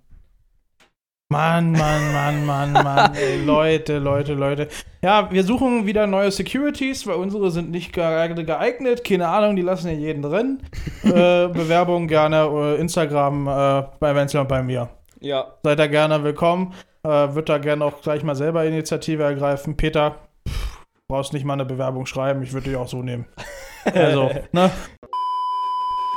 Mann, 1.28 1.72
Mann, 1.72 2.12
Mann, 2.12 2.46
Mann, 2.46 2.72
Mann, 2.72 3.14
ey, 3.16 3.42
Leute, 3.44 3.98
Leute, 3.98 4.34
Leute. 4.34 4.68
Ja, 5.02 5.28
wir 5.32 5.42
suchen 5.42 5.84
wieder 5.84 6.06
neue 6.06 6.30
Securities, 6.30 7.04
weil 7.04 7.16
unsere 7.16 7.50
sind 7.50 7.72
nicht 7.72 7.92
gerade 7.92 8.44
geeignet. 8.44 9.02
Keine 9.02 9.26
Ahnung, 9.26 9.56
die 9.56 9.62
lassen 9.62 9.88
ja 9.88 9.94
jeden 9.94 10.22
drin. 10.22 10.62
äh, 11.02 11.48
Bewerbung 11.48 12.06
gerne, 12.06 12.48
äh, 12.48 12.80
Instagram 12.80 13.48
äh, 13.48 13.82
bei 13.98 14.14
Wenzel 14.14 14.40
und 14.40 14.48
bei 14.48 14.62
mir. 14.62 14.88
Ja. 15.18 15.54
Seid 15.64 15.80
da 15.80 15.88
gerne 15.88 16.22
willkommen. 16.22 16.74
Äh, 17.02 17.08
Wird 17.08 17.48
da 17.48 17.58
gerne 17.58 17.84
auch 17.84 18.02
gleich 18.02 18.22
mal 18.22 18.36
selber 18.36 18.64
Initiative 18.64 19.24
ergreifen. 19.24 19.76
Peter, 19.76 20.18
pff, 20.48 20.78
brauchst 21.08 21.32
nicht 21.32 21.44
mal 21.44 21.54
eine 21.54 21.64
Bewerbung 21.64 22.06
schreiben, 22.06 22.44
ich 22.44 22.52
würde 22.52 22.68
dich 22.68 22.76
auch 22.76 22.88
so 22.88 23.02
nehmen. 23.02 23.26
Also, 23.94 24.30
ne? 24.50 24.72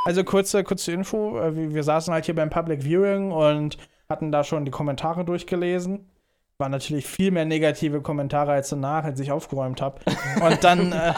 Also 0.03 0.23
kurze, 0.23 0.63
kurze 0.63 0.91
Info, 0.91 1.39
äh, 1.39 1.55
wir, 1.55 1.73
wir 1.75 1.83
saßen 1.83 2.11
halt 2.11 2.25
hier 2.25 2.33
beim 2.33 2.49
Public 2.49 2.81
Viewing 2.83 3.31
und 3.31 3.77
hatten 4.09 4.31
da 4.31 4.43
schon 4.43 4.65
die 4.65 4.71
Kommentare 4.71 5.23
durchgelesen. 5.23 6.09
Waren 6.57 6.71
natürlich 6.71 7.05
viel 7.05 7.31
mehr 7.31 7.45
negative 7.45 8.01
Kommentare 8.01 8.51
als 8.51 8.69
danach, 8.69 9.03
als 9.05 9.19
ich 9.19 9.31
aufgeräumt 9.31 9.81
habe. 9.81 10.01
Und 10.41 10.63
dann. 10.63 10.91
Äh, 10.91 11.13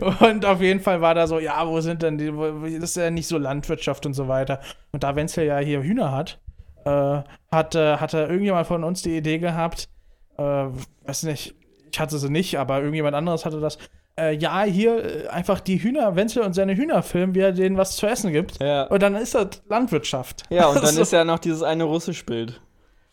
und 0.30 0.46
auf 0.46 0.60
jeden 0.60 0.80
Fall 0.80 1.00
war 1.00 1.14
da 1.14 1.26
so, 1.26 1.38
ja, 1.38 1.66
wo 1.66 1.80
sind 1.80 2.02
denn 2.02 2.16
die, 2.16 2.34
wo, 2.34 2.50
das 2.62 2.90
ist 2.90 2.96
ja 2.96 3.10
nicht 3.10 3.26
so 3.26 3.36
Landwirtschaft 3.36 4.06
und 4.06 4.14
so 4.14 4.28
weiter. 4.28 4.60
Und 4.92 5.02
da 5.02 5.14
Wenzel 5.16 5.44
ja 5.44 5.58
hier 5.58 5.82
Hühner 5.82 6.12
hat, 6.12 6.40
äh, 6.84 7.22
hat, 7.50 7.74
äh, 7.74 7.96
hatte 7.96 8.18
irgendjemand 8.18 8.66
von 8.66 8.84
uns 8.84 9.02
die 9.02 9.16
Idee 9.16 9.38
gehabt, 9.38 9.88
äh, 10.38 10.42
weiß 10.42 11.24
nicht, 11.24 11.54
ich 11.92 12.00
hatte 12.00 12.18
sie 12.18 12.30
nicht, 12.30 12.58
aber 12.58 12.78
irgendjemand 12.78 13.14
anderes 13.14 13.44
hatte 13.44 13.60
das. 13.60 13.78
Äh, 14.18 14.32
ja, 14.34 14.62
hier 14.64 15.24
äh, 15.24 15.28
einfach 15.28 15.60
die 15.60 15.82
Hühner, 15.82 16.16
Wenzel 16.16 16.42
und 16.42 16.52
seine 16.54 16.74
Hühner 16.76 17.02
filmen, 17.02 17.34
wie 17.34 17.40
er 17.40 17.52
denen 17.52 17.76
was 17.76 17.96
zu 17.96 18.06
essen 18.06 18.32
gibt. 18.32 18.60
Ja. 18.60 18.84
Und 18.84 19.00
dann 19.02 19.14
ist 19.14 19.34
das 19.34 19.62
Landwirtschaft. 19.68 20.42
Ja, 20.50 20.66
und 20.68 20.82
dann 20.82 20.94
So. 20.94 21.02
ist 21.02 21.12
ja 21.12 21.24
noch 21.24 21.38
dieses 21.38 21.62
eine 21.62 21.84
Russisch-Bild, 21.84 22.60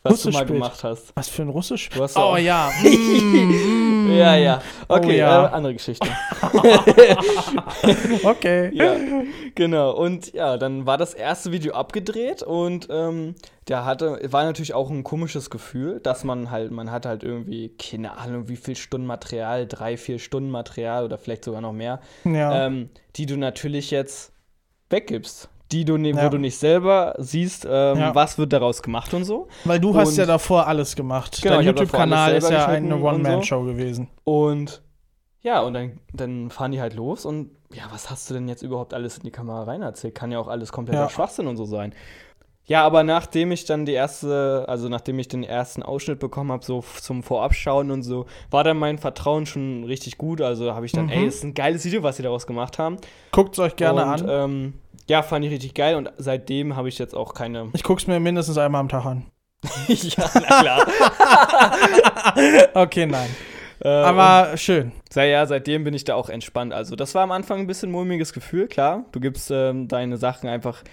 was 0.03 0.21
du 0.23 0.29
mal 0.29 0.39
Russisch-Bild. 0.39 0.47
gemacht 0.59 0.83
hast. 0.83 1.11
Was 1.15 1.29
für 1.29 1.43
ein 1.43 1.49
Russisch? 1.49 1.89
Du 1.89 2.01
hast 2.01 2.17
oh 2.17 2.37
ja. 2.37 2.71
Mm, 2.83 4.07
mm. 4.07 4.11
Ja, 4.17 4.35
ja. 4.35 4.61
Okay, 4.87 5.07
Oh, 5.07 5.11
ja. 5.11 5.45
Äh, 5.45 5.49
andere 5.49 5.73
Geschichte. 5.73 6.07
Okay. 8.23 8.71
ja, 8.73 8.95
genau. 9.55 9.91
Und 9.91 10.33
ja, 10.33 10.57
dann 10.57 10.85
war 10.85 10.97
das 10.97 11.13
erste 11.13 11.51
Video 11.51 11.73
abgedreht 11.73 12.43
und 12.43 12.87
ähm, 12.89 13.35
der 13.67 13.83
hatte, 13.85 14.19
war 14.31 14.43
natürlich 14.43 14.73
auch 14.75 14.89
ein 14.91 15.03
komisches 15.03 15.49
Gefühl, 15.49 15.99
dass 16.01 16.23
man 16.23 16.51
halt, 16.51 16.71
man 16.71 16.91
hat 16.91 17.05
halt 17.05 17.23
irgendwie, 17.23 17.69
keine 17.69 18.15
Ahnung, 18.17 18.47
wie 18.47 18.57
viel 18.57 18.75
Stunden 18.75 19.07
Material, 19.07 19.65
drei, 19.67 19.97
vier 19.97 20.19
Stunden 20.19 20.51
Material 20.51 21.03
oder 21.05 21.17
vielleicht 21.17 21.45
sogar 21.45 21.61
noch 21.61 21.73
mehr, 21.73 21.99
Ja. 22.25 22.67
ähm, 22.67 22.89
die 23.15 23.25
du 23.25 23.37
natürlich 23.37 23.89
jetzt 23.91 24.33
weggibst. 24.89 25.49
Die 25.71 25.83
du, 25.83 25.97
ne- 25.97 26.11
Ja. 26.11 26.23
wo 26.25 26.29
du 26.29 26.37
nicht 26.37 26.57
selber 26.57 27.15
siehst, 27.17 27.65
ähm, 27.65 27.97
Ja. 27.97 28.13
was 28.13 28.37
wird 28.37 28.53
daraus 28.53 28.83
gemacht 28.83 29.13
und 29.15 29.23
so. 29.25 29.47
Weil 29.63 29.79
du 29.79 29.95
hast 29.95 30.09
und- 30.09 30.17
ja 30.17 30.25
davor 30.27 30.67
alles 30.67 30.95
gemacht. 30.95 31.39
Genau, 31.41 31.55
Dein 31.55 31.65
YouTube-Kanal 31.65 32.35
ist 32.35 32.51
ja 32.51 32.67
eine 32.67 32.97
One-Man-Show 32.97 33.63
gewesen. 33.63 34.07
Und 34.23 34.83
ja, 35.41 35.61
und 35.61 35.73
dann, 35.73 35.99
dann 36.13 36.51
fahren 36.51 36.71
die 36.71 36.79
halt 36.81 36.93
los 36.93 37.25
und 37.25 37.49
ja, 37.73 37.83
was 37.89 38.11
hast 38.11 38.29
du 38.29 38.35
denn 38.35 38.47
jetzt 38.47 38.61
überhaupt 38.61 38.93
alles 38.93 39.17
in 39.17 39.23
die 39.23 39.31
Kamera 39.31 39.63
rein 39.63 39.81
erzählt? 39.81 40.13
Kann 40.13 40.31
ja 40.31 40.37
auch 40.39 40.47
alles 40.47 40.71
kompletter 40.71 41.01
Ja. 41.01 41.09
Schwachsinn 41.09 41.47
und 41.47 41.57
so 41.57 41.65
sein. 41.65 41.93
Ja, 42.67 42.83
aber 42.83 43.03
nachdem 43.03 43.51
ich 43.51 43.65
dann 43.65 43.85
die 43.85 43.91
erste, 43.93 44.65
also 44.67 44.89
nachdem 44.89 45.19
ich 45.19 45.27
den 45.27 45.43
ersten 45.43 45.83
Ausschnitt 45.83 46.17
bekommen 46.19 46.51
habe, 46.51 46.65
so 46.65 46.83
zum 46.99 47.21
Vorabschauen 47.21 47.91
und 47.91 48.01
so, 48.01 48.25
war 48.49 48.63
dann 48.63 48.77
mein 48.77 48.97
Vertrauen 48.97 49.45
schon 49.45 49.83
richtig 49.83 50.17
gut. 50.17 50.41
Also 50.41 50.73
habe 50.73 50.85
ich 50.87 50.91
dann, 50.91 51.05
Mhm. 51.05 51.11
ey, 51.11 51.25
ist 51.27 51.43
ein 51.43 51.53
geiles 51.53 51.85
Video, 51.85 52.01
was 52.01 52.17
sie 52.17 52.23
daraus 52.23 52.47
gemacht 52.47 52.79
haben. 52.79 52.97
Guckt 53.31 53.53
es 53.53 53.59
euch 53.59 53.75
gerne 53.75 54.01
und, 54.03 54.09
an. 54.23 54.27
Ähm, 54.29 54.73
ja, 55.07 55.21
fand 55.21 55.45
ich 55.45 55.51
richtig 55.51 55.75
geil 55.75 55.95
und 55.95 56.11
seitdem 56.17 56.75
habe 56.75 56.89
ich 56.89 56.97
jetzt 56.97 57.15
auch 57.15 57.35
keine. 57.35 57.69
ich 57.73 57.83
guck's 57.83 58.07
mir 58.07 58.19
mindestens 58.19 58.57
einmal 58.57 58.81
am 58.81 58.89
Tag 58.89 59.05
an. 59.05 59.25
ja, 59.87 60.29
na 60.33 60.61
klar. 60.61 60.87
Okay, 62.73 63.05
nein. 63.05 63.29
Äh, 63.81 63.87
Aber 63.89 64.57
schön. 64.57 64.91
Ja, 65.13 65.23
ja, 65.23 65.45
seitdem 65.45 65.83
bin 65.83 65.93
ich 65.93 66.03
da 66.03 66.15
auch 66.15 66.29
entspannt. 66.29 66.73
Also, 66.73 66.95
das 66.95 67.13
war 67.15 67.23
am 67.23 67.31
Anfang 67.31 67.59
ein 67.59 67.67
bisschen 67.67 67.91
mulmiges 67.91 68.33
Gefühl, 68.33 68.67
klar. 68.67 69.05
Du 69.11 69.19
gibst 69.19 69.51
ähm, 69.51 69.87
deine 69.87 70.17
Sachen 70.17 70.49
einfach 70.49 70.83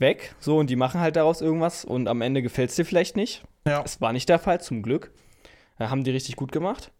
weg, 0.00 0.34
so, 0.40 0.58
und 0.58 0.70
die 0.70 0.76
machen 0.76 1.00
halt 1.00 1.16
daraus 1.16 1.40
irgendwas 1.40 1.84
und 1.84 2.08
am 2.08 2.22
Ende 2.22 2.42
gefällt 2.42 2.70
es 2.70 2.76
dir 2.76 2.84
vielleicht 2.84 3.16
nicht. 3.16 3.42
Ja. 3.66 3.82
Es 3.84 4.00
war 4.00 4.12
nicht 4.12 4.28
der 4.28 4.38
Fall, 4.38 4.60
zum 4.60 4.82
Glück. 4.82 5.12
Da 5.78 5.90
haben 5.90 6.04
die 6.04 6.10
richtig 6.10 6.36
gut 6.36 6.52
gemacht. 6.52 6.90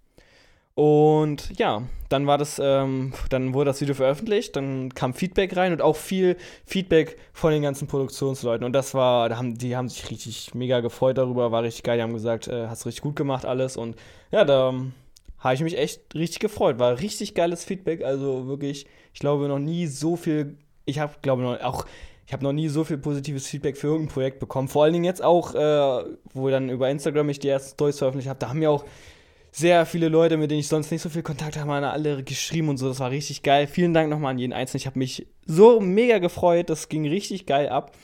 Und 0.75 1.59
ja, 1.59 1.83
dann 2.09 2.27
war 2.27 2.39
das, 2.39 2.59
ähm, 2.63 3.13
dann 3.29 3.53
wurde 3.53 3.71
das 3.71 3.81
Video 3.81 3.95
veröffentlicht, 3.95 4.57
dann 4.57 4.95
kam 4.95 5.13
Feedback 5.13 5.55
rein 5.57 5.73
und 5.73 5.83
auch 5.83 5.97
viel 5.97 6.37
Feedback 6.65 7.19
von 7.33 7.53
den 7.53 7.63
ganzen 7.63 7.89
Produktionsleuten. 7.89 8.65
Und 8.65 8.73
das 8.73 8.95
war, 8.95 9.29
da 9.29 9.37
haben, 9.37 9.59
die 9.59 9.77
haben 9.77 9.89
sich 9.89 10.11
richtig 10.11 10.55
mega 10.55 10.81
gefreut 10.81 11.19
darüber, 11.19 11.53
war 11.53 11.65
richtig 11.65 11.83
geil. 11.83 11.99
Die 11.99 12.03
haben 12.03 12.15
gesagt, 12.15 12.49
äh, 12.49 12.69
hast 12.69 12.87
richtig 12.87 13.03
gut 13.03 13.17
gemacht 13.17 13.45
alles. 13.45 13.77
Und 13.77 13.97
ja, 14.31 14.45
da 14.45 14.71
ähm, 14.71 14.93
habe 15.39 15.55
ich 15.55 15.61
mich 15.61 15.77
echt 15.77 16.15
richtig 16.15 16.39
gefreut. 16.39 16.79
War 16.79 16.99
richtig 17.01 17.35
geiles 17.35 17.65
Feedback. 17.65 18.03
Also 18.03 18.47
wirklich, 18.47 18.87
ich 19.13 19.21
glaube 19.21 19.49
noch 19.49 19.59
nie 19.59 19.87
so 19.87 20.17
viel, 20.17 20.57
ich 20.87 20.99
habe, 20.99 21.15
glaube 21.21 21.43
noch 21.43 21.61
auch, 21.61 21.85
ich 22.31 22.33
habe 22.33 22.45
noch 22.45 22.53
nie 22.53 22.69
so 22.69 22.85
viel 22.85 22.97
positives 22.97 23.49
Feedback 23.49 23.77
für 23.77 23.89
irgendein 23.89 24.15
Projekt 24.15 24.39
bekommen. 24.39 24.69
Vor 24.69 24.85
allen 24.85 24.93
Dingen 24.93 25.05
jetzt 25.05 25.21
auch, 25.21 25.53
äh, 25.53 26.05
wo 26.33 26.49
dann 26.49 26.71
über 26.71 26.89
Instagram 26.89 27.29
ich 27.29 27.41
die 27.41 27.49
ersten 27.49 27.75
Stories 27.75 27.99
veröffentlicht 27.99 28.29
habe, 28.29 28.39
da 28.39 28.51
haben 28.51 28.61
mir 28.61 28.71
auch 28.71 28.85
sehr 29.51 29.85
viele 29.85 30.09
Leute, 30.09 30.37
mit 30.37 30.49
denen 30.49 30.61
ich 30.61 30.69
sonst 30.69 30.93
nicht 30.93 31.03
so 31.03 31.09
viel 31.09 31.25
Kontakt 31.25 31.59
habe, 31.59 31.69
haben 31.69 31.85
alle 31.85 32.23
geschrieben 32.23 32.69
und 32.69 32.77
so. 32.77 32.87
Das 32.87 33.01
war 33.01 33.11
richtig 33.11 33.43
geil. 33.43 33.67
Vielen 33.67 33.95
Dank 33.95 34.11
nochmal 34.11 34.31
an 34.31 34.39
jeden 34.39 34.53
Einzelnen. 34.53 34.79
Ich 34.79 34.87
habe 34.87 35.01
mich 35.01 35.27
so 35.45 35.81
mega 35.81 36.19
gefreut. 36.19 36.71
Das 36.71 36.89
ging 36.89 37.05
richtig 37.05 37.47
geil 37.47 37.69
ab. 37.69 37.97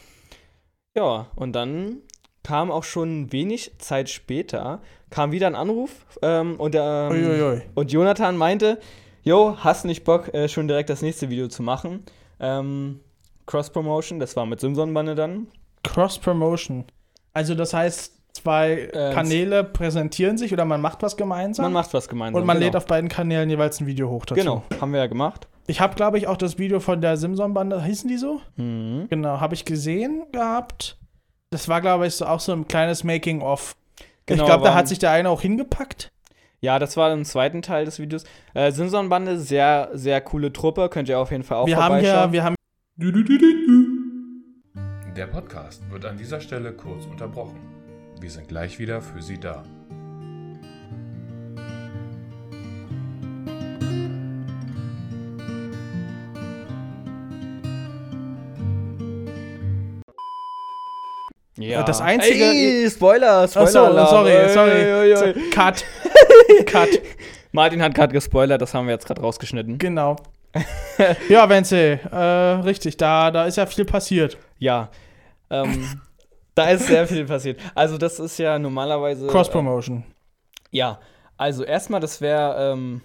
Ja, 0.97 1.30
und 1.37 1.52
dann 1.52 1.99
kam 2.42 2.73
auch 2.73 2.83
schon 2.83 3.30
wenig 3.30 3.78
Zeit 3.78 4.11
später, 4.11 4.83
kam 5.09 5.30
wieder 5.30 5.47
ein 5.47 5.54
Anruf 5.54 6.04
ähm, 6.23 6.56
und, 6.59 6.75
ähm, 6.76 7.12
Uiuiui. 7.12 7.62
und 7.76 7.92
Jonathan 7.92 8.37
meinte, 8.37 8.80
Jo, 9.23 9.56
hast 9.56 9.85
nicht 9.85 10.02
Bock, 10.02 10.35
äh, 10.35 10.49
schon 10.49 10.66
direkt 10.66 10.90
das 10.90 11.00
nächste 11.00 11.30
Video 11.30 11.47
zu 11.47 11.62
machen? 11.62 12.02
Ähm, 12.40 13.02
Cross-Promotion, 13.46 14.18
das 14.18 14.36
war 14.36 14.46
mit 14.46 14.60
Simson-Bande 14.60 15.14
dann. 15.14 15.48
Cross-Promotion. 15.82 16.84
Also 17.32 17.54
das 17.54 17.72
heißt, 17.74 18.12
zwei 18.34 18.90
Äh, 18.92 19.12
Kanäle 19.12 19.64
präsentieren 19.64 20.38
sich 20.38 20.52
oder 20.52 20.64
man 20.64 20.80
macht 20.80 21.02
was 21.02 21.16
gemeinsam. 21.16 21.64
Man 21.64 21.72
macht 21.72 21.94
was 21.94 22.08
gemeinsam. 22.08 22.40
und 22.40 22.46
man 22.46 22.56
genau. 22.56 22.66
lädt 22.66 22.76
auf 22.76 22.86
beiden 22.86 23.08
Kanälen 23.08 23.48
jeweils 23.48 23.80
ein 23.80 23.86
Video 23.86 24.08
hoch 24.10 24.26
dazu. 24.26 24.40
Genau, 24.40 24.62
haben 24.80 24.92
wir 24.92 25.00
ja 25.00 25.06
gemacht. 25.06 25.48
Ich 25.68 25.80
habe, 25.80 25.94
glaube 25.94 26.18
ich, 26.18 26.28
auch 26.28 26.36
das 26.36 26.58
Video 26.58 26.80
von 26.80 27.00
der 27.00 27.16
Simson-Bande, 27.16 27.82
hießen 27.82 28.08
die 28.08 28.18
so? 28.18 28.40
Mhm. 28.56 29.06
Genau, 29.08 29.40
habe 29.40 29.54
ich 29.54 29.64
gesehen 29.64 30.24
gehabt. 30.32 30.96
Das 31.50 31.68
war, 31.68 31.80
glaube 31.80 32.06
ich, 32.06 32.14
so, 32.14 32.26
auch 32.26 32.40
so 32.40 32.52
ein 32.52 32.68
kleines 32.68 33.04
Making-of. 33.04 33.76
Genau, 34.26 34.42
ich 34.42 34.46
glaube, 34.46 34.64
da 34.64 34.74
hat 34.74 34.88
sich 34.88 34.98
der 34.98 35.10
eine 35.10 35.30
auch 35.30 35.40
hingepackt. 35.40 36.10
Ja, 36.60 36.78
das 36.78 36.96
war 36.96 37.12
im 37.12 37.24
zweiten 37.24 37.62
Teil 37.62 37.84
des 37.84 37.98
Videos. 37.98 38.24
Äh, 38.54 38.72
Simson-Bande, 38.72 39.38
sehr, 39.38 39.90
sehr 39.92 40.20
coole 40.20 40.52
Truppe. 40.52 40.88
Könnt 40.88 41.08
ihr 41.08 41.18
auf 41.18 41.30
jeden 41.30 41.42
Fall 41.42 41.58
auch 41.58 41.66
wir 41.66 41.76
haben 41.76 42.02
ja, 42.02 42.32
wir 42.32 42.44
haben 42.44 42.56
Der 45.16 45.26
Podcast 45.26 45.82
wird 45.90 46.06
an 46.06 46.16
dieser 46.16 46.40
Stelle 46.40 46.72
kurz 46.72 47.04
unterbrochen. 47.04 47.60
Wir 48.20 48.30
sind 48.30 48.48
gleich 48.48 48.78
wieder 48.78 49.02
für 49.02 49.20
Sie 49.20 49.38
da. 49.38 49.62
ja. 61.58 61.82
das 61.82 62.00
einzige- 62.00 62.44
Ey, 62.44 62.90
Spoiler, 62.90 63.48
Spoiler. 63.48 63.84
Alarm. 63.86 64.08
sorry, 64.08 64.48
sorry. 64.52 64.70
ey, 64.70 65.10
ey. 65.12 65.16
So, 65.16 65.50
Cut. 65.50 65.84
Cut. 66.66 66.88
Martin 67.52 67.82
hat 67.82 67.94
gerade 67.94 68.12
gespoilert, 68.12 68.60
das 68.60 68.74
haben 68.74 68.86
wir 68.86 68.92
jetzt 68.92 69.06
gerade 69.06 69.22
rausgeschnitten. 69.22 69.78
Genau. 69.78 70.16
ja, 71.28 71.48
Wenzel, 71.48 72.00
äh, 72.10 72.16
richtig, 72.64 72.96
da, 72.96 73.30
da 73.30 73.46
ist 73.46 73.56
ja 73.56 73.66
viel 73.66 73.84
passiert. 73.84 74.38
Ja. 74.58 74.90
Ähm, 75.50 76.00
da 76.54 76.70
ist 76.70 76.86
sehr 76.86 77.06
viel 77.06 77.25
passiert. 77.26 77.60
Also, 77.75 77.98
das 77.98 78.18
ist 78.18 78.38
ja 78.38 78.58
normalerweise. 78.58 79.26
Cross-Promotion. 79.26 80.04
Ja, 80.70 81.00
also 81.36 81.64
erstmal, 81.64 82.00
das 82.00 82.20
wäre, 82.20 82.72
ähm, 82.72 83.02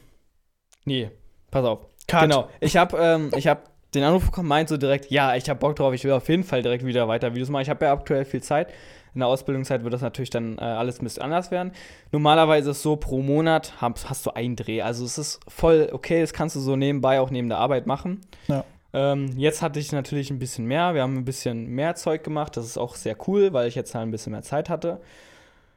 nee, 0.86 1.12
pass 1.50 1.65
auf. 1.65 1.79
Cut. 2.08 2.22
Genau, 2.22 2.50
ich 2.60 2.77
habe 2.77 2.98
ähm, 2.98 3.31
ich 3.36 3.48
hab 3.48 3.70
den 3.93 4.03
Anruf 4.03 4.25
bekommen, 4.25 4.48
meint 4.48 4.70
so 4.70 4.77
direkt, 4.77 5.12
ja, 5.12 5.36
ich 5.36 5.50
habe 5.50 5.60
Bock 5.60 5.75
drauf, 5.75 5.93
ich 5.93 6.03
will 6.03 6.12
auf 6.12 6.27
jeden 6.29 6.43
Fall 6.43 6.62
direkt 6.62 6.86
wieder 6.86 7.08
weiter 7.08 7.34
Videos 7.34 7.50
machen. 7.50 7.63
Ich 7.63 7.70
habe 7.70 7.86
ja 7.86 7.93
aktuell 7.93 8.25
viel 8.25 8.41
Zeit. 8.41 8.70
In 9.13 9.20
der 9.20 9.27
Ausbildungszeit 9.27 9.84
wird 9.84 9.94
das 9.94 10.01
natürlich 10.01 10.30
dann 10.30 10.58
äh, 10.58 10.62
alles 10.62 11.01
ein 11.01 11.03
bisschen 11.03 11.24
anders 11.24 11.51
werden. 11.51 11.72
Normalerweise 12.12 12.72
ist 12.72 12.77
es 12.77 12.84
so, 12.84 12.96
pro 12.96 13.22
Monat 13.22 13.74
hast, 13.82 14.10
hast 14.10 14.25
du 14.25 14.32
einen 14.32 14.56
Dreh. 14.56 14.82
Also 14.82 15.03
es 15.03 15.18
ist 15.18 15.39
voll 15.48 15.89
okay, 15.91 16.22
das 16.22 16.34
kannst 16.34 16.56
du 16.56 16.60
so 16.60 16.75
nebenbei 16.75 17.20
auch 17.20 17.30
neben 17.30 17.50
der 17.50 17.58
Arbeit 17.58 17.88
machen. 17.88 18.22
Ja. 18.48 18.63
Ähm, 18.94 19.34
jetzt 19.38 19.62
hatte 19.62 19.80
ich 19.80 19.91
natürlich 19.91 20.32
ein 20.32 20.39
bisschen 20.39 20.65
mehr. 20.65 20.94
Wir 20.94 21.01
haben 21.01 21.18
ein 21.18 21.25
bisschen 21.25 21.68
mehr 21.68 21.96
Zeug 21.96 22.24
gemacht. 22.24 22.58
Das 22.58 22.65
ist 22.65 22.77
auch 22.77 22.96
sehr 22.96 23.15
cool, 23.27 23.53
weil 23.53 23.68
ich 23.68 23.75
jetzt 23.75 23.96
halt 23.96 24.08
ein 24.08 24.12
bisschen 24.12 24.32
mehr 24.32 24.44
Zeit 24.44 24.70
hatte. 24.70 25.01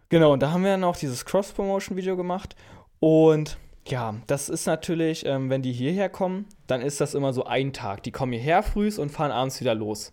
Genau, 0.09 0.33
und 0.33 0.43
da 0.43 0.53
haben 0.53 0.63
wir 0.63 0.71
dann 0.71 0.85
auch 0.85 0.97
dieses 0.97 1.25
Cross-Promotion-Video 1.25 2.17
gemacht. 2.17 2.55
Und 3.01 3.59
ja, 3.87 4.15
das 4.27 4.49
ist 4.49 4.67
natürlich, 4.67 5.27
ähm, 5.27 5.51
wenn 5.51 5.63
die 5.63 5.73
hierher 5.73 6.09
kommen, 6.09 6.47
dann 6.67 6.81
ist 6.81 7.01
das 7.01 7.15
immer 7.15 7.33
so 7.33 7.45
ein 7.45 7.73
Tag. 7.73 8.03
Die 8.03 8.13
kommen 8.13 8.33
hierher 8.33 8.63
frühs 8.63 8.99
und 8.99 9.11
fahren 9.11 9.31
abends 9.31 9.61
wieder 9.61 9.75
los. 9.75 10.13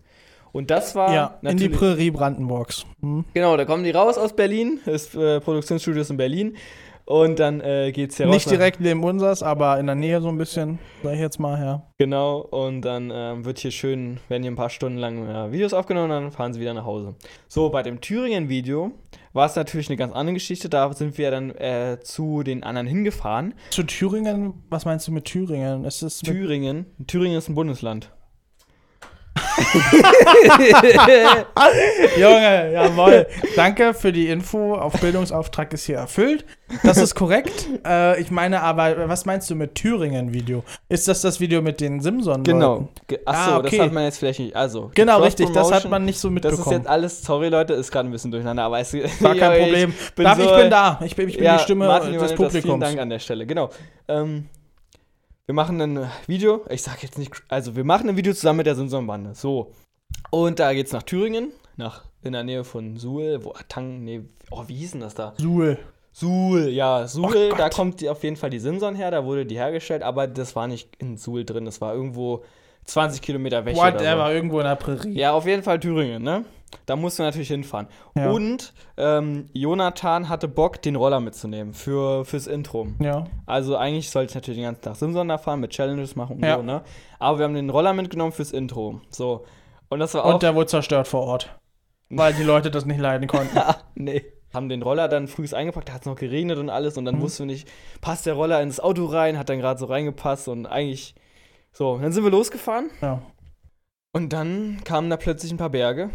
Und 0.52 0.70
das 0.70 0.94
war 0.94 1.12
ja, 1.12 1.38
in 1.42 1.56
die 1.56 1.68
Prärie 1.68 2.10
Brandenburgs. 2.10 2.84
Hm. 3.00 3.24
Genau, 3.32 3.56
da 3.56 3.64
kommen 3.64 3.84
die 3.84 3.90
raus 3.90 4.18
aus 4.18 4.36
Berlin, 4.36 4.80
das 4.84 5.14
äh, 5.14 5.40
Produktionsstudio 5.40 6.02
ist 6.02 6.10
in 6.10 6.18
Berlin. 6.18 6.56
Und 7.04 7.40
dann 7.40 7.60
äh, 7.60 7.90
geht's 7.92 8.16
hier 8.16 8.26
Nicht 8.26 8.48
direkt 8.48 8.80
neben 8.80 9.02
unseres, 9.02 9.42
aber 9.42 9.78
in 9.80 9.86
der 9.86 9.96
Nähe 9.96 10.20
so 10.20 10.28
ein 10.28 10.38
bisschen, 10.38 10.78
sag 11.02 11.14
ich 11.14 11.20
jetzt 11.20 11.40
mal, 11.40 11.60
ja. 11.60 11.82
Genau, 11.98 12.38
und 12.38 12.82
dann 12.82 13.10
ähm, 13.12 13.44
wird 13.44 13.58
hier 13.58 13.72
schön, 13.72 14.20
werden 14.28 14.42
hier 14.42 14.52
ein 14.52 14.56
paar 14.56 14.70
Stunden 14.70 14.98
lang 14.98 15.28
äh, 15.28 15.50
Videos 15.50 15.72
aufgenommen 15.72 16.10
und 16.12 16.22
dann 16.22 16.30
fahren 16.30 16.52
sie 16.52 16.60
wieder 16.60 16.74
nach 16.74 16.84
Hause. 16.84 17.16
So, 17.48 17.70
bei 17.70 17.82
dem 17.82 18.00
Thüringen-Video 18.00 18.92
war 19.32 19.46
es 19.46 19.56
natürlich 19.56 19.88
eine 19.88 19.96
ganz 19.96 20.14
andere 20.14 20.34
Geschichte. 20.34 20.68
Da 20.68 20.92
sind 20.92 21.18
wir 21.18 21.30
dann 21.32 21.50
äh, 21.50 21.98
zu 22.02 22.44
den 22.44 22.62
anderen 22.62 22.86
hingefahren. 22.86 23.54
Zu 23.70 23.82
Thüringen? 23.82 24.54
Was 24.70 24.84
meinst 24.84 25.08
du 25.08 25.12
mit 25.12 25.24
Thüringen? 25.24 25.84
Ist 25.84 26.02
es 26.02 26.20
Thüringen. 26.20 26.86
Thüringen 27.08 27.36
ist 27.36 27.48
ein 27.48 27.56
Bundesland. 27.56 28.12
Junge, 32.16 32.72
jawohl. 32.72 33.26
Danke 33.56 33.94
für 33.94 34.12
die 34.12 34.28
Info. 34.28 34.74
Auf 34.74 34.92
Bildungsauftrag 35.00 35.72
ist 35.72 35.86
hier 35.86 35.96
erfüllt. 35.96 36.44
Das 36.82 36.98
ist 36.98 37.14
korrekt. 37.14 37.68
Äh, 37.86 38.20
ich 38.20 38.30
meine 38.30 38.60
aber, 38.62 39.08
was 39.08 39.24
meinst 39.24 39.50
du 39.50 39.54
mit 39.54 39.74
Thüringen-Video? 39.74 40.64
Ist 40.88 41.08
das 41.08 41.20
das 41.22 41.40
Video 41.40 41.62
mit 41.62 41.80
den 41.80 42.00
Simson? 42.00 42.42
Genau. 42.44 42.88
Achso, 43.24 43.50
ah, 43.52 43.58
okay. 43.58 43.76
das 43.76 43.86
hat 43.86 43.92
man 43.92 44.04
jetzt 44.04 44.18
vielleicht 44.18 44.40
nicht. 44.40 44.56
Also, 44.56 44.90
genau, 44.94 45.20
richtig. 45.22 45.50
Das 45.50 45.72
hat 45.72 45.88
man 45.88 46.04
nicht 46.04 46.18
so 46.18 46.30
mitbekommen. 46.30 46.58
Das 46.58 46.66
ist 46.66 46.72
jetzt 46.72 46.86
alles, 46.86 47.22
sorry 47.22 47.48
Leute, 47.48 47.74
ist 47.74 47.90
gerade 47.90 48.08
ein 48.08 48.12
bisschen 48.12 48.30
durcheinander, 48.30 48.64
aber 48.64 48.80
es 48.80 48.94
war 48.94 49.34
kein 49.36 49.60
Problem. 49.60 49.94
Ich 49.98 50.14
bin, 50.14 50.24
Darf, 50.24 50.38
so, 50.38 50.44
ich 50.44 50.56
bin 50.56 50.70
da. 50.70 51.00
Ich 51.04 51.16
bin, 51.16 51.28
ich 51.28 51.36
bin 51.36 51.44
ja, 51.44 51.56
die 51.56 51.62
Stimme 51.62 51.86
Martin, 51.86 52.12
des 52.12 52.34
Publikums. 52.34 52.62
Vielen 52.62 52.80
Dank 52.80 52.98
an 52.98 53.10
der 53.10 53.18
Stelle. 53.18 53.46
Genau. 53.46 53.70
Ähm, 54.08 54.48
wir 55.46 55.54
machen 55.54 55.80
ein 55.80 56.10
Video. 56.26 56.64
Ich 56.70 56.82
sag 56.82 57.02
jetzt 57.02 57.18
nicht, 57.18 57.32
also 57.48 57.74
wir 57.74 57.84
machen 57.84 58.08
ein 58.08 58.16
Video 58.16 58.32
zusammen 58.32 58.58
mit 58.58 58.66
der 58.66 58.74
Simson-Bande. 58.74 59.34
So. 59.34 59.72
Und 60.30 60.58
da 60.60 60.72
geht's 60.72 60.92
nach 60.92 61.02
Thüringen, 61.02 61.52
nach 61.76 62.04
in 62.22 62.32
der 62.32 62.44
Nähe 62.44 62.64
von 62.64 62.96
Suhl, 62.96 63.44
wo 63.44 63.52
Tang, 63.68 64.04
nee, 64.04 64.22
oh, 64.50 64.64
wie 64.66 64.76
hieß 64.76 64.92
denn 64.92 65.00
das 65.00 65.14
da? 65.14 65.34
Suhl. 65.38 65.78
Suhl, 66.12 66.68
ja, 66.68 67.06
Suhl, 67.08 67.50
oh 67.52 67.56
da 67.56 67.70
kommt 67.70 68.00
die, 68.00 68.08
auf 68.08 68.22
jeden 68.22 68.36
Fall 68.36 68.50
die 68.50 68.58
Simson 68.58 68.94
her, 68.94 69.10
da 69.10 69.24
wurde 69.24 69.46
die 69.46 69.56
hergestellt, 69.56 70.02
aber 70.02 70.26
das 70.26 70.54
war 70.54 70.68
nicht 70.68 70.94
in 70.98 71.16
Suhl 71.16 71.44
drin, 71.44 71.64
das 71.64 71.80
war 71.80 71.94
irgendwo 71.94 72.44
20 72.84 73.22
Kilometer 73.22 73.64
weg. 73.64 73.76
Whatever, 73.76 74.26
so. 74.26 74.32
irgendwo 74.32 74.58
in 74.60 74.66
der 74.66 74.76
Prärie. 74.76 75.18
Ja, 75.18 75.32
auf 75.32 75.46
jeden 75.46 75.62
Fall 75.62 75.80
Thüringen, 75.80 76.22
ne? 76.22 76.44
Da 76.86 76.96
musst 76.96 77.18
du 77.18 77.22
natürlich 77.22 77.48
hinfahren. 77.48 77.86
Ja. 78.16 78.30
Und 78.30 78.72
ähm, 78.96 79.46
Jonathan 79.52 80.28
hatte 80.28 80.48
Bock, 80.48 80.82
den 80.82 80.96
Roller 80.96 81.20
mitzunehmen 81.20 81.74
für, 81.74 82.24
fürs 82.24 82.46
Intro. 82.46 82.88
Ja. 83.00 83.24
Also 83.46 83.76
eigentlich 83.76 84.10
sollte 84.10 84.30
ich 84.30 84.34
natürlich 84.34 84.58
den 84.58 84.64
ganzen 84.64 84.82
Tag 84.82 84.96
Simson 84.96 85.28
da 85.28 85.38
fahren, 85.38 85.60
mit 85.60 85.70
Challenges 85.70 86.16
machen 86.16 86.36
und 86.36 86.44
ja. 86.44 86.56
so, 86.56 86.62
ne? 86.62 86.82
Aber 87.18 87.38
wir 87.38 87.44
haben 87.44 87.54
den 87.54 87.70
Roller 87.70 87.92
mitgenommen 87.92 88.32
fürs 88.32 88.52
Intro. 88.52 89.00
So. 89.10 89.44
Und 89.88 90.00
das 90.00 90.14
war 90.14 90.24
auch. 90.24 90.34
Und 90.34 90.42
der 90.42 90.54
wurde 90.54 90.66
zerstört 90.66 91.06
vor 91.06 91.22
Ort. 91.22 91.58
Weil 92.08 92.34
die 92.34 92.42
Leute 92.42 92.70
das 92.70 92.84
nicht 92.84 93.00
leiden 93.00 93.28
konnten. 93.28 93.58
nee. 93.94 94.24
Haben 94.52 94.68
den 94.68 94.82
Roller 94.82 95.08
dann 95.08 95.28
früh 95.28 95.46
eingepackt, 95.50 95.88
da 95.88 95.94
hat 95.94 96.02
es 96.02 96.06
noch 96.06 96.16
geregnet 96.16 96.58
und 96.58 96.68
alles 96.68 96.98
und 96.98 97.06
dann 97.06 97.16
mhm. 97.16 97.22
wussten 97.22 97.44
wir 97.44 97.54
nicht, 97.54 97.66
passt 98.02 98.26
der 98.26 98.34
Roller 98.34 98.60
ins 98.60 98.80
Auto 98.80 99.06
rein, 99.06 99.38
hat 99.38 99.48
dann 99.48 99.58
gerade 99.60 99.80
so 99.80 99.86
reingepasst 99.86 100.46
und 100.48 100.66
eigentlich 100.66 101.14
so. 101.72 101.96
Dann 101.98 102.12
sind 102.12 102.22
wir 102.22 102.30
losgefahren. 102.30 102.90
Ja. 103.00 103.22
Und 104.12 104.32
dann 104.32 104.82
kamen 104.84 105.08
da 105.10 105.16
plötzlich 105.16 105.52
ein 105.52 105.56
paar 105.56 105.70
Berge. 105.70 106.10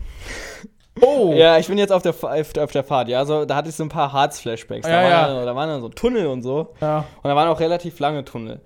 Oh! 1.01 1.34
ja, 1.36 1.58
ich 1.58 1.68
bin 1.68 1.77
jetzt 1.77 1.92
auf 1.92 2.04
der, 2.04 2.13
auf 2.13 2.72
der 2.72 2.84
Fahrt, 2.84 3.08
ja. 3.08 3.20
Also, 3.20 3.46
da 3.46 3.56
hatte 3.56 3.70
ich 3.70 3.75
so 3.75 3.84
ein 3.84 3.89
paar 3.89 4.13
Harz-Flashbacks. 4.13 4.88
Ja, 4.88 5.01
da, 5.01 5.10
ja. 5.10 5.22
Waren, 5.27 5.46
da 5.46 5.56
waren 5.56 5.70
dann 5.70 5.82
so 5.82 5.89
Tunnel 5.89 6.27
und 6.27 6.42
so. 6.42 6.74
Ja. 6.82 7.06
Und 7.22 7.30
da 7.30 7.36
waren 7.36 7.50
auch 7.50 7.60
relativ 7.60 8.00
lange 8.00 8.24
Tunnel. 8.25 8.62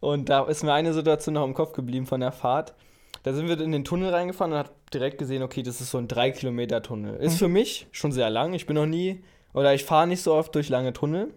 Und 0.00 0.28
da 0.28 0.44
ist 0.44 0.62
mir 0.62 0.72
eine 0.72 0.92
Situation 0.92 1.34
noch 1.34 1.44
im 1.44 1.54
Kopf 1.54 1.72
geblieben 1.72 2.06
von 2.06 2.20
der 2.20 2.32
Fahrt. 2.32 2.74
Da 3.22 3.32
sind 3.32 3.48
wir 3.48 3.60
in 3.60 3.72
den 3.72 3.84
Tunnel 3.84 4.10
reingefahren 4.10 4.52
und 4.52 4.58
hat 4.58 4.70
direkt 4.94 5.18
gesehen, 5.18 5.42
okay, 5.42 5.62
das 5.62 5.80
ist 5.80 5.90
so 5.90 5.98
ein 5.98 6.06
3 6.06 6.30
Kilometer 6.30 6.82
Tunnel. 6.82 7.16
Ist 7.16 7.34
mhm. 7.34 7.38
für 7.38 7.48
mich 7.48 7.88
schon 7.90 8.12
sehr 8.12 8.30
lang. 8.30 8.54
Ich 8.54 8.66
bin 8.66 8.76
noch 8.76 8.86
nie, 8.86 9.24
oder 9.52 9.74
ich 9.74 9.84
fahre 9.84 10.06
nicht 10.06 10.22
so 10.22 10.34
oft 10.34 10.54
durch 10.54 10.68
lange 10.68 10.92
Tunnel. 10.92 11.34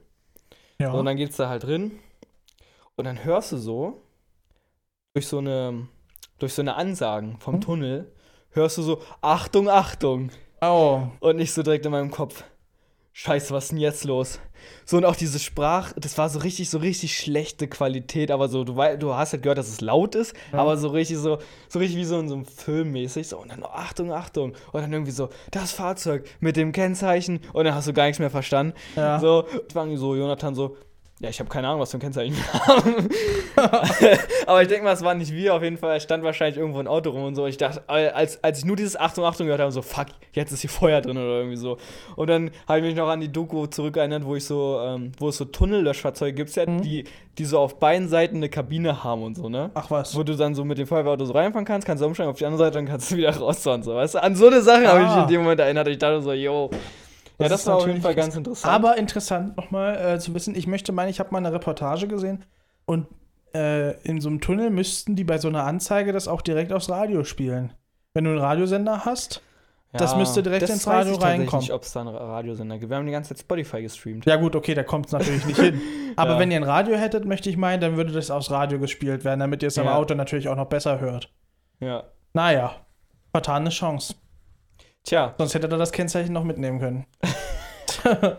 Ja. 0.80 0.92
Und 0.92 1.06
dann 1.06 1.18
geht's 1.18 1.38
da 1.38 1.50
halt 1.50 1.64
drin. 1.64 2.00
Und 2.96 3.06
dann 3.06 3.24
hörst 3.24 3.52
du 3.52 3.58
so, 3.58 4.02
durch 5.14 5.28
so 5.28 5.40
eine, 5.40 5.88
durch 6.40 6.54
so 6.54 6.62
eine 6.62 6.76
Ansagen 6.76 7.38
vom 7.40 7.56
mhm. 7.56 7.62
Tunnel, 7.62 8.12
hörst 8.52 8.78
du 8.78 8.82
so, 8.82 9.02
Achtung, 9.22 9.70
Achtung. 9.70 10.32
Oh. 10.62 11.04
Und 11.20 11.38
nicht 11.38 11.54
so 11.54 11.64
direkt 11.64 11.86
in 11.86 11.92
meinem 11.92 12.12
Kopf. 12.12 12.44
Scheiße, 13.14 13.54
was 13.54 13.66
ist 13.66 13.72
denn 13.72 13.80
jetzt 13.80 14.06
los? 14.06 14.40
So, 14.86 14.98
und 14.98 15.06
auch 15.06 15.16
diese 15.16 15.40
Sprache, 15.40 15.94
das 16.00 16.18
war 16.18 16.30
so 16.30 16.40
richtig, 16.40 16.70
so 16.70 16.78
richtig 16.78 17.18
schlechte 17.18 17.68
Qualität, 17.68 18.32
aber 18.32 18.48
so, 18.48 18.64
du, 18.64 18.74
du 18.98 19.14
hast 19.14 19.34
halt 19.34 19.44
gehört, 19.44 19.58
dass 19.58 19.68
es 19.68 19.82
laut 19.82 20.16
ist, 20.16 20.34
ja. 20.54 20.60
aber 20.60 20.78
so 20.78 20.90
richtig, 20.90 21.18
so, 21.18 21.40
so 21.68 21.80
richtig 21.80 21.98
wie 21.98 22.06
so 22.06 22.20
in 22.20 22.30
so 22.30 22.36
einem 22.36 22.46
Film 22.46 22.92
mäßig. 22.92 23.28
So, 23.28 23.38
und 23.40 23.52
dann, 23.52 23.64
Achtung, 23.64 24.12
Achtung. 24.12 24.54
Und 24.72 24.82
dann 24.82 24.94
irgendwie 24.94 25.12
so, 25.12 25.30
das 25.52 25.72
Fahrzeug 25.72 26.26
mit 26.40 26.56
dem 26.56 26.72
Kennzeichen. 26.72 27.40
Und 27.54 27.66
dann 27.66 27.76
hast 27.76 27.88
du 27.88 27.94
gar 27.94 28.06
nichts 28.06 28.20
mehr 28.20 28.30
verstanden. 28.30 28.74
Ja. 28.96 29.20
So, 29.20 29.46
und 29.74 29.98
so, 29.98 30.16
Jonathan 30.16 30.56
so, 30.56 30.78
ja, 31.22 31.30
ich 31.30 31.40
habe 31.40 31.50
keine 31.50 31.68
Ahnung, 31.68 31.82
was 31.82 31.92
für 31.92 31.98
ein 31.98 32.00
Kennzeichen 32.00 32.34
wir 32.34 32.54
haben. 32.68 33.10
Aber 34.48 34.62
ich 34.62 34.70
denke 34.70 34.86
mal, 34.86 34.94
es 34.94 35.04
waren 35.04 35.18
nicht 35.18 35.34
wir. 35.34 35.54
Auf 35.54 35.62
jeden 35.62 35.78
Fall 35.78 36.00
stand 36.00 36.24
wahrscheinlich 36.24 36.58
irgendwo 36.58 36.80
ein 36.80 36.88
Auto 36.88 37.10
rum 37.10 37.24
und 37.24 37.36
so. 37.36 37.46
Ich 37.46 37.58
dachte, 37.58 37.84
als, 37.90 38.42
als 38.42 38.60
ich 38.60 38.66
nur 38.66 38.78
dieses 38.78 38.98
Achtung, 38.98 39.26
Achtung 39.26 39.48
gehört 39.48 39.60
habe, 39.60 39.72
so, 39.74 39.82
fuck, 39.82 40.08
jetzt 40.32 40.54
ist 40.54 40.62
hier 40.62 40.70
Feuer 40.70 41.02
drin 41.02 41.18
oder 41.18 41.40
irgendwie 41.40 41.58
so. 41.58 41.78
Und 42.16 42.30
dann 42.30 42.52
habe 42.70 42.80
ich 42.80 42.86
mich 42.86 42.96
noch 42.96 43.10
an 43.10 43.20
die 43.20 43.30
Doku 43.30 43.66
zurückerinnert, 43.68 44.24
wo 44.24 44.38
ich 44.38 44.46
so, 44.46 44.80
ähm, 44.82 45.12
wo 45.18 45.28
es 45.28 45.38
so 45.38 45.44
Tunnellöschfahrzeuge 45.44 46.34
gibt, 46.34 46.56
ja, 46.56 46.66
mhm. 46.66 46.84
die, 46.84 47.04
die 47.38 47.46
so 47.46 47.60
auf 47.60 47.80
beiden 47.80 48.08
Seiten 48.08 48.38
eine 48.38 48.48
Kabine 48.48 49.04
haben 49.04 49.24
und 49.24 49.36
so, 49.36 49.50
ne? 49.50 49.72
Ach 49.74 49.92
was. 49.92 50.16
Wo 50.16 50.24
du 50.24 50.38
dann 50.38 50.56
so 50.56 50.64
mit 50.64 50.78
dem 50.78 50.88
Feuerwehrauto 50.88 51.26
so 51.26 51.34
reinfahren 51.34 51.66
kannst, 51.66 51.86
kannst 51.86 52.02
du 52.02 52.08
umsteigen 52.08 52.32
auf 52.32 52.38
die 52.38 52.46
andere 52.46 52.60
Seite, 52.60 52.76
dann 52.76 52.86
kannst 52.86 53.12
du 53.12 53.18
wieder 53.18 53.36
raus 53.38 53.68
und 53.68 53.84
so. 53.84 53.94
Weißt 53.94 54.16
du? 54.16 54.24
An 54.24 54.36
so 54.38 54.48
eine 54.48 54.62
Sache 54.62 54.88
ah. 54.88 54.94
habe 54.94 55.02
ich 55.02 55.10
mich 55.10 55.18
in 55.24 55.28
dem 55.28 55.42
Moment 55.42 55.60
erinnert. 55.60 55.90
Ich 55.90 55.98
dachte 55.98 56.22
so, 56.22 56.32
yo. 56.32 56.70
Ja, 57.40 57.48
das, 57.48 57.64
das 57.64 57.68
war 57.68 57.78
auf 57.78 57.88
jeden 57.88 58.02
Fall 58.02 58.16
ganz 58.16 58.36
interessant. 58.36 58.74
Aber 58.74 58.98
interessant 58.98 59.56
nochmal 59.56 59.96
äh, 59.96 60.20
zu 60.20 60.34
wissen, 60.34 60.56
ich 60.56 60.68
möchte 60.68 60.92
meinen, 60.92 61.10
ich 61.10 61.20
habe 61.20 61.32
mal 61.32 61.38
eine 61.38 61.54
Reportage 61.54 62.08
gesehen 62.08 62.44
und 62.86 63.08
äh, 63.56 63.98
in 64.02 64.20
so 64.20 64.30
einem 64.30 64.42
Tunnel 64.42 64.70
müssten 64.70 65.16
die 65.16 65.24
bei 65.24 65.38
so 65.38 65.48
einer 65.48 65.64
Anzeige 65.64 66.12
das 66.12 66.28
auch 66.28 66.42
direkt 66.42 66.74
aufs 66.74 66.90
Radio 66.90 67.24
spielen. 67.24 67.74
Wenn 68.14 68.26
du 68.26 68.32
einen 68.32 68.40
Radiosender 68.40 69.06
hast, 69.06 69.42
ja, 69.94 69.98
das 69.98 70.16
müsste 70.16 70.44
direkt 70.44 70.64
das 70.64 70.70
ins 70.70 70.86
Radio 70.86 71.14
weiß 71.14 71.18
ich 71.18 71.24
reinkommen. 71.24 71.64
Ich 71.64 71.70
nicht, 71.70 71.74
ob 71.74 71.82
es 71.82 71.94
da 71.94 72.02
einen 72.02 72.10
Radiosender 72.10 72.78
gibt. 72.78 72.92
Wir 72.92 72.98
haben 72.98 73.08
die 73.08 73.12
ganze 73.12 73.34
Zeit 73.34 73.40
Spotify 73.40 73.82
gestreamt. 73.82 74.26
Ja, 74.26 74.36
gut, 74.36 74.56
okay, 74.56 74.76
da 74.76 74.84
kommt 74.84 75.08
es 75.08 75.14
natürlich 75.14 75.46
nicht 75.46 75.60
hin. 75.60 75.82
Aber 76.16 76.34
ja. 76.34 76.40
wenn 76.40 76.52
ihr 76.52 76.58
ein 76.58 76.64
Radio 76.64 76.96
hättet, 76.96 77.26
möchte 77.26 77.50
ich 77.50 77.58
meinen, 77.58 77.82
dann 77.82 77.98
würde 77.98 78.12
das 78.12 78.30
aufs 78.30 78.52
Radio 78.52 78.80
gespielt 78.80 79.24
werden, 79.24 79.40
damit 79.40 79.64
ihr 79.64 79.68
es 79.68 79.78
ja. 79.78 79.84
im 79.84 79.90
Auto 79.90 80.14
natürlich 80.14 80.48
auch 80.48 80.56
noch 80.56 80.68
besser 80.68 81.00
hört. 81.00 81.32
Ja. 81.80 82.04
Naja, 82.34 82.76
vertane 83.32 83.70
Chance. 83.70 84.14
Tja. 85.10 85.34
Sonst 85.40 85.56
hätte 85.56 85.68
er 85.68 85.78
das 85.80 85.92
Kennzeichen 85.92 86.34
noch 86.34 86.44
mitnehmen 86.44 86.80
können. 86.80 87.08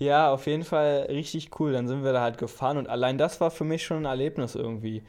ja, 0.00 0.28
auf 0.28 0.48
jeden 0.48 0.64
Fall 0.64 1.06
richtig 1.08 1.60
cool. 1.60 1.72
Dann 1.72 1.86
sind 1.86 2.02
wir 2.02 2.12
da 2.12 2.20
halt 2.20 2.36
gefahren 2.36 2.78
und 2.78 2.88
allein 2.88 3.16
das 3.16 3.40
war 3.40 3.52
für 3.52 3.62
mich 3.62 3.84
schon 3.84 3.98
ein 3.98 4.04
Erlebnis 4.06 4.56
irgendwie. 4.56 5.04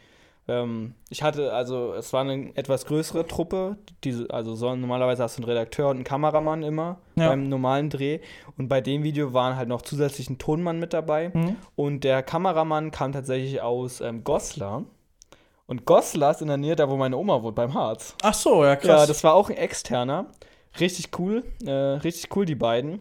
Ähm, 0.47 0.93
ich 1.09 1.23
hatte, 1.23 1.53
also 1.53 1.93
es 1.93 2.13
war 2.13 2.21
eine 2.21 2.55
etwas 2.55 2.85
größere 2.85 3.25
Truppe, 3.25 3.77
diese, 4.03 4.29
also 4.29 4.53
so, 4.53 4.75
normalerweise 4.75 5.23
hast 5.23 5.39
du 5.39 5.41
einen 5.41 5.49
Redakteur 5.49 5.89
und 5.89 5.97
einen 5.97 6.03
Kameramann 6.03 6.61
immer 6.61 6.99
ja. 7.15 7.29
beim 7.29 7.49
normalen 7.49 7.89
Dreh. 7.89 8.19
Und 8.55 8.67
bei 8.67 8.79
dem 8.79 9.01
Video 9.01 9.33
waren 9.33 9.55
halt 9.55 9.69
noch 9.69 9.81
zusätzlich 9.81 10.29
ein 10.29 10.37
Tonmann 10.37 10.77
mit 10.77 10.93
dabei. 10.93 11.31
Mhm. 11.33 11.55
Und 11.75 12.03
der 12.03 12.21
Kameramann 12.21 12.91
kam 12.91 13.11
tatsächlich 13.11 13.59
aus 13.59 14.01
ähm, 14.01 14.23
Goslar. 14.23 14.83
Und 15.65 15.85
Goslar 15.85 16.29
ist 16.29 16.43
in 16.43 16.47
der 16.47 16.57
Nähe, 16.57 16.75
da 16.75 16.91
wo 16.91 16.95
meine 16.95 17.17
Oma 17.17 17.41
wohnt, 17.41 17.55
beim 17.55 17.73
Harz. 17.73 18.13
Ach 18.21 18.35
so, 18.35 18.63
ja 18.63 18.75
krass. 18.75 19.01
Ja, 19.01 19.05
das 19.07 19.23
war 19.23 19.33
auch 19.33 19.49
ein 19.49 19.57
externer. 19.57 20.27
Richtig 20.79 21.17
cool, 21.17 21.43
äh, 21.65 21.71
richtig 21.71 22.35
cool, 22.35 22.45
die 22.45 22.55
beiden. 22.55 22.99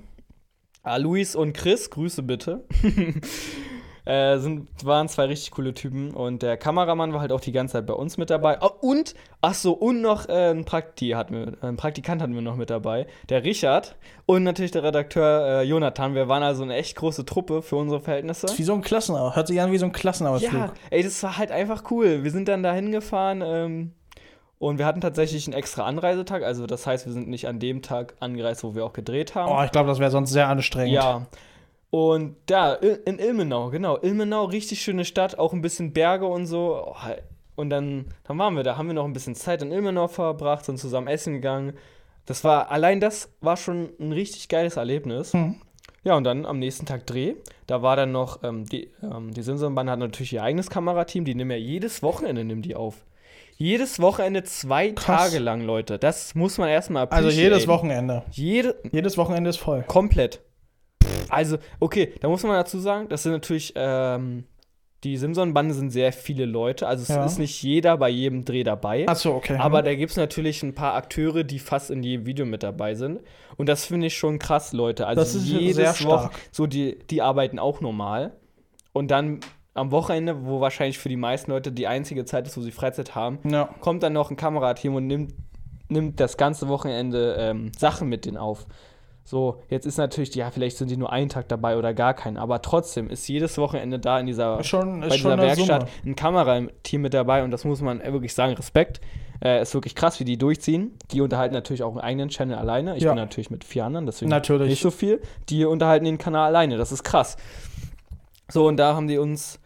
Ah, 0.82 0.96
Luis 0.96 1.34
und 1.34 1.52
Chris, 1.52 1.90
Grüße 1.90 2.22
bitte. 2.22 2.64
äh, 4.08 4.38
sind, 4.38 4.68
waren 4.82 5.06
zwei 5.08 5.26
richtig 5.26 5.50
coole 5.50 5.74
Typen 5.74 6.12
und 6.12 6.42
der 6.42 6.56
Kameramann 6.56 7.12
war 7.12 7.20
halt 7.20 7.30
auch 7.30 7.40
die 7.40 7.52
ganze 7.52 7.72
Zeit 7.72 7.86
bei 7.86 7.92
uns 7.92 8.16
mit 8.16 8.30
dabei. 8.30 8.56
Oh, 8.62 8.70
und, 8.80 9.14
ach 9.42 9.52
so, 9.52 9.74
und 9.74 10.00
noch 10.00 10.28
äh, 10.30 10.50
ein, 10.50 10.64
Prakti 10.64 11.10
hatten 11.10 11.34
wir, 11.34 11.52
ein 11.62 11.76
Praktikant 11.76 12.22
hatten 12.22 12.34
wir 12.34 12.40
noch 12.40 12.56
mit 12.56 12.70
dabei, 12.70 13.06
der 13.28 13.44
Richard 13.44 13.96
und 14.24 14.44
natürlich 14.44 14.70
der 14.70 14.82
Redakteur 14.82 15.60
äh, 15.60 15.62
Jonathan. 15.62 16.14
Wir 16.14 16.26
waren 16.26 16.42
also 16.42 16.62
eine 16.62 16.76
echt 16.76 16.96
große 16.96 17.26
Truppe 17.26 17.60
für 17.60 17.76
unsere 17.76 18.00
Verhältnisse. 18.00 18.46
wie 18.56 18.62
so 18.62 18.72
ein 18.72 18.80
Klassenausflug, 18.80 19.36
hört 19.36 19.46
sich 19.46 19.60
an 19.60 19.72
wie 19.72 19.78
so 19.78 19.84
ein 19.84 19.92
Klassenausflug. 19.92 20.54
Ja, 20.54 20.72
ey, 20.88 21.02
das 21.02 21.22
war 21.22 21.36
halt 21.36 21.52
einfach 21.52 21.90
cool. 21.90 22.24
Wir 22.24 22.30
sind 22.30 22.48
dann 22.48 22.62
da 22.62 22.72
hingefahren, 22.72 23.42
ähm, 23.44 23.92
und 24.58 24.78
wir 24.78 24.86
hatten 24.86 25.00
tatsächlich 25.00 25.46
einen 25.46 25.54
extra 25.54 25.84
Anreisetag, 25.84 26.42
also 26.42 26.66
das 26.66 26.86
heißt, 26.86 27.06
wir 27.06 27.12
sind 27.12 27.28
nicht 27.28 27.46
an 27.46 27.60
dem 27.60 27.82
Tag 27.82 28.14
angereist, 28.20 28.64
wo 28.64 28.74
wir 28.74 28.84
auch 28.84 28.92
gedreht 28.92 29.34
haben. 29.34 29.52
Oh, 29.52 29.62
ich 29.64 29.70
glaube, 29.70 29.88
das 29.88 29.98
wäre 29.98 30.10
sonst 30.10 30.30
sehr 30.30 30.48
anstrengend. 30.48 30.94
Ja. 30.94 31.26
Und 31.90 32.36
da, 32.46 32.74
in 32.74 33.18
Ilmenau, 33.18 33.70
genau. 33.70 33.98
Ilmenau, 33.98 34.44
richtig 34.44 34.82
schöne 34.82 35.04
Stadt, 35.04 35.38
auch 35.38 35.52
ein 35.52 35.62
bisschen 35.62 35.92
Berge 35.92 36.26
und 36.26 36.46
so. 36.46 36.84
Oh, 36.86 36.94
und 37.56 37.70
dann, 37.70 38.06
dann 38.24 38.38
waren 38.38 38.54
wir 38.54 38.62
da, 38.62 38.76
haben 38.76 38.88
wir 38.88 38.94
noch 38.94 39.04
ein 39.04 39.12
bisschen 39.12 39.34
Zeit 39.34 39.62
in 39.62 39.72
Ilmenau 39.72 40.06
verbracht, 40.06 40.64
sind 40.64 40.78
zusammen 40.78 41.08
essen 41.08 41.34
gegangen. 41.34 41.72
Das 42.26 42.44
war, 42.44 42.70
allein 42.70 43.00
das 43.00 43.32
war 43.40 43.56
schon 43.56 43.88
ein 43.98 44.12
richtig 44.12 44.48
geiles 44.48 44.76
Erlebnis. 44.76 45.32
Mhm. 45.32 45.56
Ja, 46.04 46.14
und 46.14 46.24
dann 46.24 46.46
am 46.46 46.58
nächsten 46.58 46.86
Tag 46.86 47.06
Dreh. 47.06 47.34
Da 47.66 47.82
war 47.82 47.96
dann 47.96 48.12
noch, 48.12 48.42
ähm, 48.42 48.66
die, 48.66 48.90
ähm, 49.02 49.32
die 49.32 49.42
Simsonbahn 49.42 49.90
hat 49.90 49.98
natürlich 49.98 50.32
ihr 50.32 50.42
eigenes 50.42 50.70
Kamerateam, 50.70 51.24
die 51.24 51.34
nehmen 51.34 51.50
ja 51.50 51.56
jedes 51.56 52.02
Wochenende, 52.02 52.44
nehmen 52.44 52.62
die 52.62 52.76
auf. 52.76 53.04
Jedes 53.60 54.00
Wochenende 54.00 54.44
zwei 54.44 54.92
Krass. 54.92 55.30
Tage 55.30 55.40
lang, 55.42 55.62
Leute. 55.62 55.98
Das 55.98 56.34
muss 56.36 56.58
man 56.58 56.68
erstmal 56.68 57.06
Also 57.08 57.28
jedes 57.28 57.64
appreciaten. 57.64 57.68
Wochenende. 57.68 58.22
Jede, 58.30 58.76
Jedes 58.92 59.18
Wochenende 59.18 59.50
ist 59.50 59.56
voll. 59.58 59.82
komplett. 59.82 60.40
Also, 61.28 61.58
okay, 61.80 62.14
da 62.20 62.28
muss 62.28 62.44
man 62.44 62.52
dazu 62.52 62.78
sagen, 62.78 63.08
das 63.08 63.24
sind 63.24 63.32
natürlich, 63.32 63.72
ähm, 63.74 64.44
die 65.04 65.16
Simson-Bande 65.16 65.74
sind 65.74 65.90
sehr 65.90 66.12
viele 66.12 66.44
Leute. 66.44 66.86
Also 66.86 67.02
es 67.02 67.08
Ja. 67.08 67.24
ist 67.24 67.38
nicht 67.40 67.60
jeder 67.62 67.96
bei 67.98 68.08
jedem 68.08 68.44
Dreh 68.44 68.62
dabei. 68.62 69.06
Achso, 69.08 69.34
okay. 69.34 69.56
Aber 69.58 69.82
da 69.82 69.92
gibt 69.94 70.12
es 70.12 70.16
natürlich 70.16 70.62
ein 70.62 70.74
paar 70.74 70.94
Akteure, 70.94 71.42
die 71.42 71.58
fast 71.58 71.90
in 71.90 72.02
jedem 72.04 72.26
Video 72.26 72.46
mit 72.46 72.62
dabei 72.62 72.94
sind. 72.94 73.20
Und 73.56 73.68
das 73.68 73.86
finde 73.86 74.06
ich 74.06 74.16
schon 74.16 74.38
krass, 74.38 74.72
Leute. 74.72 75.06
Also 75.08 75.20
Das 75.20 75.34
ist 75.34 75.46
jedes 75.48 75.76
sehr 75.76 75.88
Woche, 76.08 76.28
stark. 76.28 76.32
so 76.52 76.66
die, 76.66 76.96
die 77.10 77.22
arbeiten 77.22 77.58
auch 77.58 77.80
normal. 77.80 78.36
Und 78.92 79.10
dann 79.10 79.40
am 79.78 79.90
Wochenende, 79.90 80.44
wo 80.46 80.60
wahrscheinlich 80.60 80.98
für 80.98 81.08
die 81.08 81.16
meisten 81.16 81.50
Leute 81.50 81.72
die 81.72 81.86
einzige 81.86 82.24
Zeit 82.24 82.46
ist, 82.46 82.56
wo 82.56 82.60
sie 82.60 82.72
Freizeit 82.72 83.14
haben, 83.14 83.38
ja. 83.48 83.68
kommt 83.80 84.02
dann 84.02 84.12
noch 84.12 84.30
ein 84.30 84.36
Kamerateam 84.36 84.94
und 84.94 85.06
nimmt, 85.06 85.34
nimmt 85.88 86.20
das 86.20 86.36
ganze 86.36 86.68
Wochenende 86.68 87.36
ähm, 87.38 87.72
Sachen 87.76 88.08
mit 88.08 88.24
denen 88.26 88.36
auf. 88.36 88.66
So, 89.24 89.60
jetzt 89.68 89.84
ist 89.84 89.98
natürlich, 89.98 90.34
ja, 90.34 90.50
vielleicht 90.50 90.78
sind 90.78 90.90
die 90.90 90.96
nur 90.96 91.12
einen 91.12 91.28
Tag 91.28 91.48
dabei 91.48 91.76
oder 91.76 91.92
gar 91.92 92.14
keinen, 92.14 92.38
aber 92.38 92.62
trotzdem 92.62 93.10
ist 93.10 93.28
jedes 93.28 93.58
Wochenende 93.58 93.98
da 93.98 94.18
in 94.18 94.26
dieser, 94.26 94.64
schon, 94.64 95.00
bei 95.00 95.08
dieser 95.10 95.36
Werkstatt 95.36 95.82
Summe. 95.82 95.92
ein 96.06 96.16
Kamerateam 96.16 97.02
mit 97.02 97.12
dabei 97.12 97.44
und 97.44 97.50
das 97.50 97.64
muss 97.66 97.82
man 97.82 98.02
wirklich 98.02 98.32
sagen, 98.32 98.54
Respekt. 98.54 99.00
Äh, 99.40 99.62
ist 99.62 99.72
wirklich 99.72 99.94
krass, 99.94 100.18
wie 100.18 100.24
die 100.24 100.36
durchziehen. 100.36 100.98
Die 101.12 101.20
unterhalten 101.20 101.54
natürlich 101.54 101.84
auch 101.84 101.92
einen 101.92 102.00
eigenen 102.00 102.28
Channel 102.28 102.56
alleine. 102.56 102.96
Ich 102.96 103.04
Ja. 103.04 103.10
bin 103.10 103.18
natürlich 103.18 103.50
mit 103.50 103.62
vier 103.62 103.84
anderen, 103.84 104.04
deswegen 104.06 104.30
Natürlich. 104.30 104.68
nicht 104.68 104.82
so 104.82 104.90
viel. 104.90 105.20
Die 105.48 105.64
unterhalten 105.64 106.06
den 106.06 106.18
Kanal 106.18 106.46
alleine, 106.46 106.76
das 106.76 106.90
ist 106.90 107.04
krass. 107.04 107.36
So, 108.50 108.66
und 108.66 108.78
da 108.78 108.96
haben 108.96 109.06
die 109.06 109.18
uns 109.18 109.60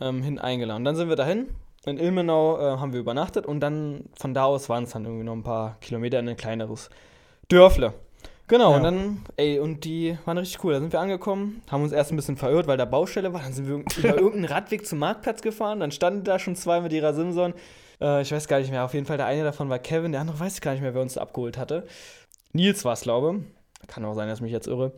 ähm, 0.00 0.22
hin 0.22 0.38
eingeladen. 0.38 0.84
Dann 0.84 0.96
sind 0.96 1.08
wir 1.08 1.16
dahin. 1.16 1.48
In 1.84 1.98
Ilmenau 1.98 2.58
äh, 2.58 2.78
haben 2.78 2.92
wir 2.92 3.00
übernachtet 3.00 3.46
und 3.46 3.60
dann 3.60 4.04
von 4.18 4.34
da 4.34 4.44
aus 4.44 4.68
waren 4.68 4.84
es 4.84 4.90
dann 4.90 5.04
irgendwie 5.04 5.24
noch 5.24 5.34
ein 5.34 5.44
paar 5.44 5.76
Kilometer 5.80 6.18
in 6.18 6.28
ein 6.28 6.36
kleineres 6.36 6.90
Dörfle. 7.48 7.92
Genau, 8.48 8.70
Ja. 8.72 8.76
und 8.76 8.82
dann, 8.84 9.22
ey, 9.36 9.58
und 9.58 9.84
die 9.84 10.18
waren 10.24 10.38
richtig 10.38 10.62
cool. 10.64 10.72
Da 10.72 10.80
sind 10.80 10.92
wir 10.92 11.00
angekommen, 11.00 11.62
haben 11.70 11.82
uns 11.82 11.92
erst 11.92 12.12
ein 12.12 12.16
bisschen 12.16 12.36
verirrt, 12.36 12.66
weil 12.66 12.76
da 12.76 12.84
Baustelle 12.84 13.32
war. 13.32 13.40
Dann 13.42 13.52
sind 13.52 13.68
wir 13.68 13.76
über 13.98 14.16
irgendeinen 14.16 14.44
Radweg 14.46 14.86
zum 14.86 14.98
Marktplatz 14.98 15.42
gefahren. 15.42 15.80
Dann 15.80 15.90
standen 15.92 16.24
da 16.24 16.38
schon 16.38 16.56
zwei 16.56 16.80
mit 16.80 16.92
ihrer 16.92 17.12
Simson. 17.14 17.54
Äh, 18.00 18.22
ich 18.22 18.32
weiß 18.32 18.46
gar 18.48 18.58
nicht 18.58 18.70
mehr. 18.70 18.84
Auf 18.84 18.94
jeden 18.94 19.06
Fall, 19.06 19.16
der 19.16 19.26
eine 19.26 19.44
davon 19.44 19.68
war 19.68 19.78
Kevin, 19.78 20.12
der 20.12 20.20
andere 20.20 20.38
weiß 20.40 20.54
ich 20.54 20.60
gar 20.60 20.72
nicht 20.72 20.82
mehr, 20.82 20.94
wer 20.94 21.02
uns 21.02 21.14
da 21.14 21.20
abgeholt 21.22 21.56
hatte. 21.58 21.86
Nils 22.52 22.84
war 22.84 22.92
es, 22.94 23.02
glaube 23.02 23.40
ich. 23.82 23.88
Kann 23.88 24.04
auch 24.04 24.14
sein, 24.14 24.28
dass 24.28 24.38
ich 24.38 24.42
mich 24.42 24.52
jetzt 24.52 24.66
irre. 24.66 24.92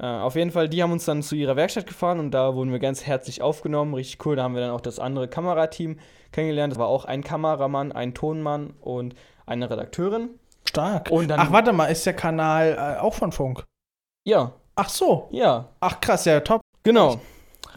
Äh, 0.00 0.06
auf 0.06 0.36
jeden 0.36 0.50
Fall, 0.52 0.68
die 0.68 0.82
haben 0.82 0.92
uns 0.92 1.04
dann 1.04 1.22
zu 1.22 1.34
ihrer 1.34 1.56
Werkstatt 1.56 1.86
gefahren 1.86 2.20
und 2.20 2.30
da 2.30 2.54
wurden 2.54 2.70
wir 2.70 2.78
ganz 2.78 3.04
herzlich 3.06 3.42
aufgenommen. 3.42 3.94
Richtig 3.94 4.24
cool. 4.26 4.36
Da 4.36 4.44
haben 4.44 4.54
wir 4.54 4.60
dann 4.60 4.70
auch 4.70 4.80
das 4.80 4.98
andere 4.98 5.28
Kamerateam 5.28 5.98
kennengelernt. 6.32 6.72
Das 6.72 6.78
war 6.78 6.86
auch 6.88 7.04
ein 7.04 7.24
Kameramann, 7.24 7.92
ein 7.92 8.14
Tonmann 8.14 8.74
und 8.80 9.14
eine 9.46 9.68
Redakteurin. 9.70 10.30
Stark. 10.68 11.10
Und 11.10 11.28
dann- 11.28 11.40
Ach, 11.40 11.50
warte 11.52 11.72
mal, 11.72 11.86
ist 11.86 12.04
der 12.06 12.12
Kanal 12.14 12.96
äh, 12.98 13.00
auch 13.00 13.14
von 13.14 13.32
Funk? 13.32 13.64
Ja, 14.26 14.52
Ach 14.76 14.88
so. 14.90 15.26
ja, 15.32 15.70
Ach 15.80 15.98
krass, 16.00 16.24
ja, 16.26 16.38
top. 16.40 16.60
genau. 16.84 17.18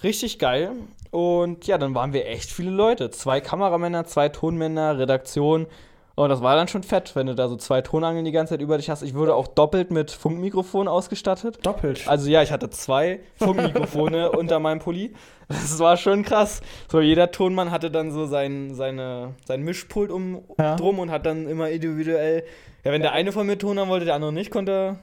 Richtig 0.03 0.37
geil. 0.37 0.71
Und 1.09 1.65
ja, 1.67 1.77
dann 1.77 1.95
waren 1.95 2.13
wir 2.13 2.27
echt 2.27 2.51
viele 2.51 2.69
Leute. 2.71 3.09
Zwei 3.09 3.41
Kameramänner, 3.41 4.05
zwei 4.05 4.29
Tonmänner, 4.29 4.97
Redaktion. 4.99 5.65
Und 6.21 6.29
das 6.29 6.43
war 6.43 6.55
dann 6.55 6.67
schon 6.67 6.83
fett, 6.83 7.15
wenn 7.15 7.25
du 7.25 7.33
da 7.33 7.47
so 7.47 7.55
zwei 7.55 7.81
Tonangeln 7.81 8.25
die 8.25 8.31
ganze 8.31 8.53
Zeit 8.53 8.61
über 8.61 8.77
dich 8.77 8.91
hast. 8.91 9.01
Ich 9.01 9.15
wurde 9.15 9.33
auch 9.33 9.47
doppelt 9.47 9.89
mit 9.89 10.11
Funkmikrofon 10.11 10.87
ausgestattet. 10.87 11.65
Doppelt. 11.65 12.07
Also 12.07 12.29
ja, 12.29 12.43
ich 12.43 12.51
hatte 12.51 12.69
zwei 12.69 13.21
Funkmikrofone 13.37 14.31
unter 14.37 14.59
meinem 14.59 14.77
Pulli. 14.77 15.15
Das 15.47 15.79
war 15.79 15.97
schon 15.97 16.21
krass. 16.23 16.61
So 16.91 17.01
jeder 17.01 17.31
Tonmann 17.31 17.71
hatte 17.71 17.89
dann 17.89 18.11
so 18.11 18.27
sein, 18.27 18.75
seine, 18.75 19.33
sein 19.45 19.63
Mischpult 19.63 20.11
um 20.11 20.43
Ja. 20.59 20.75
drum 20.75 20.99
und 20.99 21.09
hat 21.09 21.25
dann 21.25 21.47
immer 21.47 21.69
individuell. 21.69 22.43
Ja, 22.83 22.91
wenn 22.91 23.01
der 23.01 23.13
eine 23.13 23.31
von 23.31 23.47
mir 23.47 23.57
Ton 23.57 23.79
haben 23.79 23.89
wollte, 23.89 24.05
der 24.05 24.13
andere 24.13 24.31
nicht, 24.31 24.51
konnte. 24.51 24.99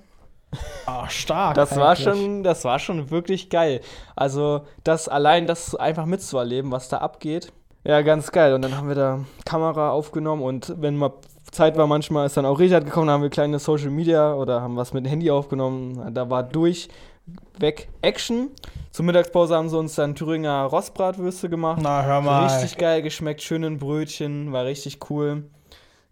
Ah, 0.86 1.08
stark. 1.08 1.56
Das 1.56 1.76
war 1.76 1.96
schon, 1.96 2.44
das 2.44 2.64
war 2.64 2.78
schon 2.78 3.10
wirklich 3.10 3.50
geil. 3.50 3.80
Also 4.14 4.60
das 4.84 5.08
allein, 5.08 5.48
das 5.48 5.74
einfach 5.74 6.06
mitzuerleben, 6.06 6.70
was 6.70 6.88
da 6.88 6.98
abgeht. 6.98 7.52
Ja, 7.84 8.02
ganz 8.02 8.30
geil. 8.32 8.54
Und 8.54 8.62
dann 8.62 8.76
haben 8.76 8.88
wir 8.88 8.94
da 8.94 9.24
Kamera 9.44 9.90
aufgenommen 9.90 10.42
und 10.42 10.74
wenn 10.78 10.96
mal 10.96 11.12
Zeit 11.50 11.76
war, 11.76 11.86
manchmal 11.86 12.26
ist 12.26 12.36
dann 12.36 12.44
auch 12.44 12.58
Richard 12.58 12.84
gekommen, 12.84 13.06
da 13.06 13.14
haben 13.14 13.22
wir 13.22 13.30
kleine 13.30 13.58
Social 13.58 13.90
Media 13.90 14.34
oder 14.34 14.60
haben 14.60 14.76
was 14.76 14.92
mit 14.92 15.04
dem 15.04 15.10
Handy 15.10 15.30
aufgenommen. 15.30 16.12
Da 16.12 16.28
war 16.28 16.42
durchweg 16.42 17.88
Action. 18.02 18.50
Zur 18.90 19.04
Mittagspause 19.04 19.56
haben 19.56 19.68
sie 19.68 19.78
uns 19.78 19.94
dann 19.94 20.14
Thüringer 20.14 20.64
Rostbratwürste 20.64 21.48
gemacht. 21.48 21.80
Na, 21.82 22.02
hör 22.02 22.20
mal. 22.20 22.46
Richtig 22.46 22.76
geil 22.78 23.02
geschmeckt, 23.02 23.42
schönen 23.42 23.78
Brötchen, 23.78 24.52
war 24.52 24.64
richtig 24.64 24.98
cool. 25.10 25.44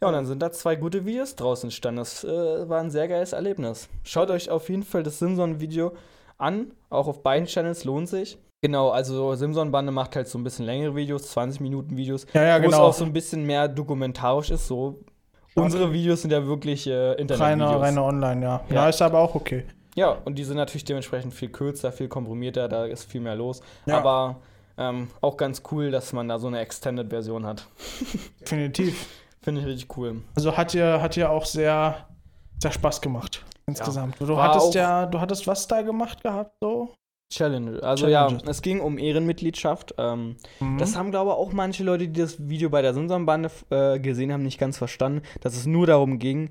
Ja, 0.00 0.09
und 0.09 0.14
dann 0.14 0.26
sind 0.26 0.42
da 0.42 0.52
zwei 0.52 0.76
gute 0.76 1.07
Videos 1.07 1.37
draußen 1.37 1.68
entstanden. 1.68 1.98
Das 1.98 2.22
äh, 2.22 2.68
war 2.68 2.81
ein 2.81 2.90
sehr 2.90 3.09
geiles 3.09 3.33
Erlebnis. 3.33 3.88
Schaut 4.05 4.31
euch 4.31 4.50
auf 4.50 4.68
jeden 4.68 4.83
Fall 4.83 5.02
das 5.02 5.18
Simson-Video 5.18 5.92
an. 6.38 6.72
Auch 6.90 7.09
auf 7.09 7.22
beiden 7.22 7.46
Channels 7.46 7.85
lohnt 7.85 8.09
sich. 8.09 8.38
Genau, 8.66 8.90
also 8.90 9.33
Simson-Bande 9.37 9.92
macht 9.92 10.16
halt 10.16 10.26
so 10.26 10.37
ein 10.38 10.42
bisschen 10.42 10.66
längere 10.66 10.96
Videos, 10.96 11.31
20 11.31 11.61
Minuten 11.61 11.96
Videos, 11.96 12.26
Ja, 12.33 12.42
ja, 12.42 12.55
wo 12.61 12.66
es 12.66 12.72
genau. 12.72 12.83
auch 12.87 12.92
so 12.92 13.05
ein 13.05 13.12
bisschen 13.12 13.46
mehr 13.46 13.68
dokumentarisch 13.68 14.50
ist. 14.50 14.66
So. 14.66 15.05
Unsere 15.55 15.92
Videos 15.92 16.22
sind 16.22 16.33
ja 16.33 16.44
wirklich 16.44 16.85
äh, 16.88 17.12
Internetvideos. 17.12 17.70
Reine, 17.70 17.81
reine 17.81 18.02
online, 18.02 18.42
ja. 18.44 18.61
ja. 18.68 18.74
Ja. 18.74 18.88
ist 18.88 19.00
aber 19.00 19.20
auch 19.20 19.37
okay. 19.37 19.66
Ja, 19.94 20.18
und 20.24 20.35
die 20.35 20.42
sind 20.42 20.57
natürlich 20.57 20.85
dementsprechend 20.85 21.33
viel 21.33 21.48
kürzer, 21.48 21.92
viel 21.92 22.09
komprimierter, 22.09 22.66
da 22.66 22.87
ist 22.87 23.05
viel 23.05 23.20
mehr 23.20 23.37
los. 23.37 23.61
Ja. 23.87 23.98
Aber 23.98 24.40
ähm, 24.76 25.11
auch 25.20 25.37
ganz 25.37 25.62
cool, 25.70 25.92
dass 25.92 26.12
man 26.12 26.26
da 26.26 26.40
so 26.40 26.48
eine 26.48 26.59
Extended-Version 26.59 27.46
hat. 27.46 27.68
Definitiv. 28.40 29.07
Finde 29.42 29.61
ich 29.61 29.66
richtig 29.68 29.96
cool. 29.96 30.22
Also 30.35 30.57
hat 30.57 30.72
dir, 30.72 31.00
hat 31.00 31.14
dir 31.14 31.31
auch 31.31 31.44
sehr, 31.44 32.09
sehr 32.61 32.72
Spaß 32.72 33.00
gemacht. 33.00 33.44
Insgesamt. 33.66 34.20
Du 34.20 34.26
War 34.26 34.42
hattest 34.42 34.74
ja, 34.74 35.07
du 35.07 35.20
hattest 35.20 35.46
was 35.46 35.68
da 35.68 35.83
gemacht 35.83 36.20
gehabt, 36.20 36.50
so? 36.61 36.90
Challenge. 37.30 37.82
Also 37.82 38.06
Challenges. 38.06 38.42
ja, 38.44 38.50
es 38.50 38.62
ging 38.62 38.80
um 38.80 38.98
Ehrenmitgliedschaft. 38.98 39.94
Ähm, 39.98 40.36
Mhm. 40.60 40.78
Das 40.78 40.96
haben, 40.96 41.10
glaube 41.10 41.30
ich, 41.32 41.36
auch 41.36 41.52
manche 41.52 41.82
Leute, 41.84 42.08
die 42.08 42.20
das 42.20 42.48
Video 42.48 42.70
bei 42.70 42.82
der 42.82 42.94
Simson-Bande 42.94 43.50
äh, 43.70 43.98
gesehen 43.98 44.32
haben, 44.32 44.42
nicht 44.42 44.58
ganz 44.58 44.78
verstanden, 44.78 45.22
dass 45.40 45.56
es 45.56 45.66
nur 45.66 45.86
darum 45.86 46.18
ging, 46.18 46.50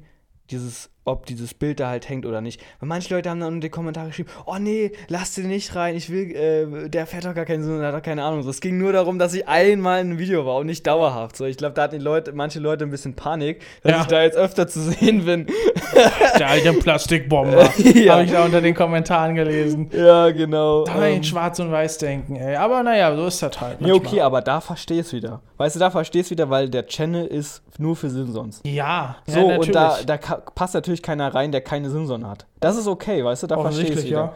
dieses, 0.51 0.91
ob 1.06 1.26
dieses 1.28 1.54
Bild 1.54 1.80
da 1.80 1.88
halt 1.89 2.10
hängt 2.10 2.26
oder 2.26 2.41
nicht. 2.41 2.60
Weil 2.80 2.89
manche 2.89 3.13
Leute 3.13 3.30
haben 3.30 3.39
dann 3.39 3.54
in 3.56 3.62
die 3.62 3.70
Kommentare 3.70 4.08
geschrieben, 4.08 4.30
oh 4.46 4.56
nee, 4.60 4.91
lass 5.08 5.36
den 5.36 5.48
nicht 5.48 5.76
rein, 5.76 5.96
ich 5.96 6.10
will, 6.10 6.32
äh, 6.36 6.89
der 6.89 7.06
fährt 7.06 7.26
doch 7.26 7.34
gar 7.36 7.46
keinen 7.46 7.63
Sinn, 7.63 7.78
der 7.80 7.89
hat 7.89 7.96
doch 7.96 8.02
keine 8.02 8.24
Ahnung. 8.24 8.41
So, 8.44 8.50
es 8.50 8.60
ging 8.60 8.78
nur 8.78 8.91
darum, 8.91 9.20
dass 9.20 9.34
ich 9.34 9.48
einmal 9.48 10.02
in 10.02 10.10
einem 10.10 10.20
Video 10.20 10.46
war 10.46 10.56
und 10.58 10.65
nicht 10.65 10.86
dauerhaft. 10.86 11.38
So, 11.38 11.46
ich 11.46 11.58
glaube, 11.58 11.76
da 11.76 11.84
hatten 11.84 12.00
die 12.00 12.04
Leute, 12.04 12.34
manche 12.34 12.60
Leute 12.60 12.84
ein 12.86 12.91
bisschen 12.91 13.15
Panik, 13.15 13.62
dass 13.84 13.91
Ja. 13.91 14.02
ich 14.02 14.08
da 14.08 14.24
jetzt 14.24 14.36
öfter 14.38 14.68
zu 14.68 14.82
sehen 14.82 15.26
bin. 15.26 15.46
Der 16.39 16.50
alte 16.50 16.74
Plastikbomber. 16.74 17.70
Ja. 17.96 18.13
Habe 18.15 18.24
ich 18.26 18.32
da 18.32 18.44
unter 18.44 18.62
den 18.62 18.74
Kommentaren 18.74 19.36
gelesen. 19.36 19.89
ja, 19.94 20.32
genau. 20.32 20.84
Da 20.86 20.94
kann 20.94 21.02
ich 21.04 21.10
ähm, 21.12 21.15
in 21.18 21.24
Schwarz 21.24 21.60
und 21.60 21.72
Weiß 21.72 21.98
denken, 21.98 22.36
ey. 22.36 22.56
Aber 22.56 22.84
naja, 22.84 23.15
so 23.15 23.28
ist 23.28 23.41
das 23.41 23.60
halt. 23.62 23.80
ja, 23.82 23.94
okay, 23.94 24.22
aber 24.22 24.41
da 24.41 24.60
versteh 24.60 25.00
es 25.00 25.13
wieder. 25.13 25.41
Weißt 25.58 25.76
du, 25.76 25.80
da 25.80 25.89
versteh 25.91 26.20
es 26.22 26.30
wieder, 26.32 26.50
weil 26.50 26.70
der 26.70 26.86
Channel 26.88 27.26
ist 27.28 27.62
nur 27.78 27.96
für 27.96 28.10
Simsons. 28.10 28.62
Ja, 28.65 29.18
So, 29.28 29.50
ja, 29.50 29.58
und 29.58 29.74
da, 29.76 29.98
da 30.06 30.18
passt 30.18 30.74
natürlich 30.74 30.94
keiner 31.01 31.34
rein, 31.34 31.51
der 31.51 31.62
keine 31.62 31.89
Simson 31.89 32.27
hat. 32.27 32.45
Das 32.60 32.77
ist 32.77 32.88
okay, 32.88 33.23
weißt 33.23 33.43
du, 33.43 33.47
da 33.47 33.60
verstehe 33.60 33.91
ich 33.91 34.10
ja. 34.10 34.34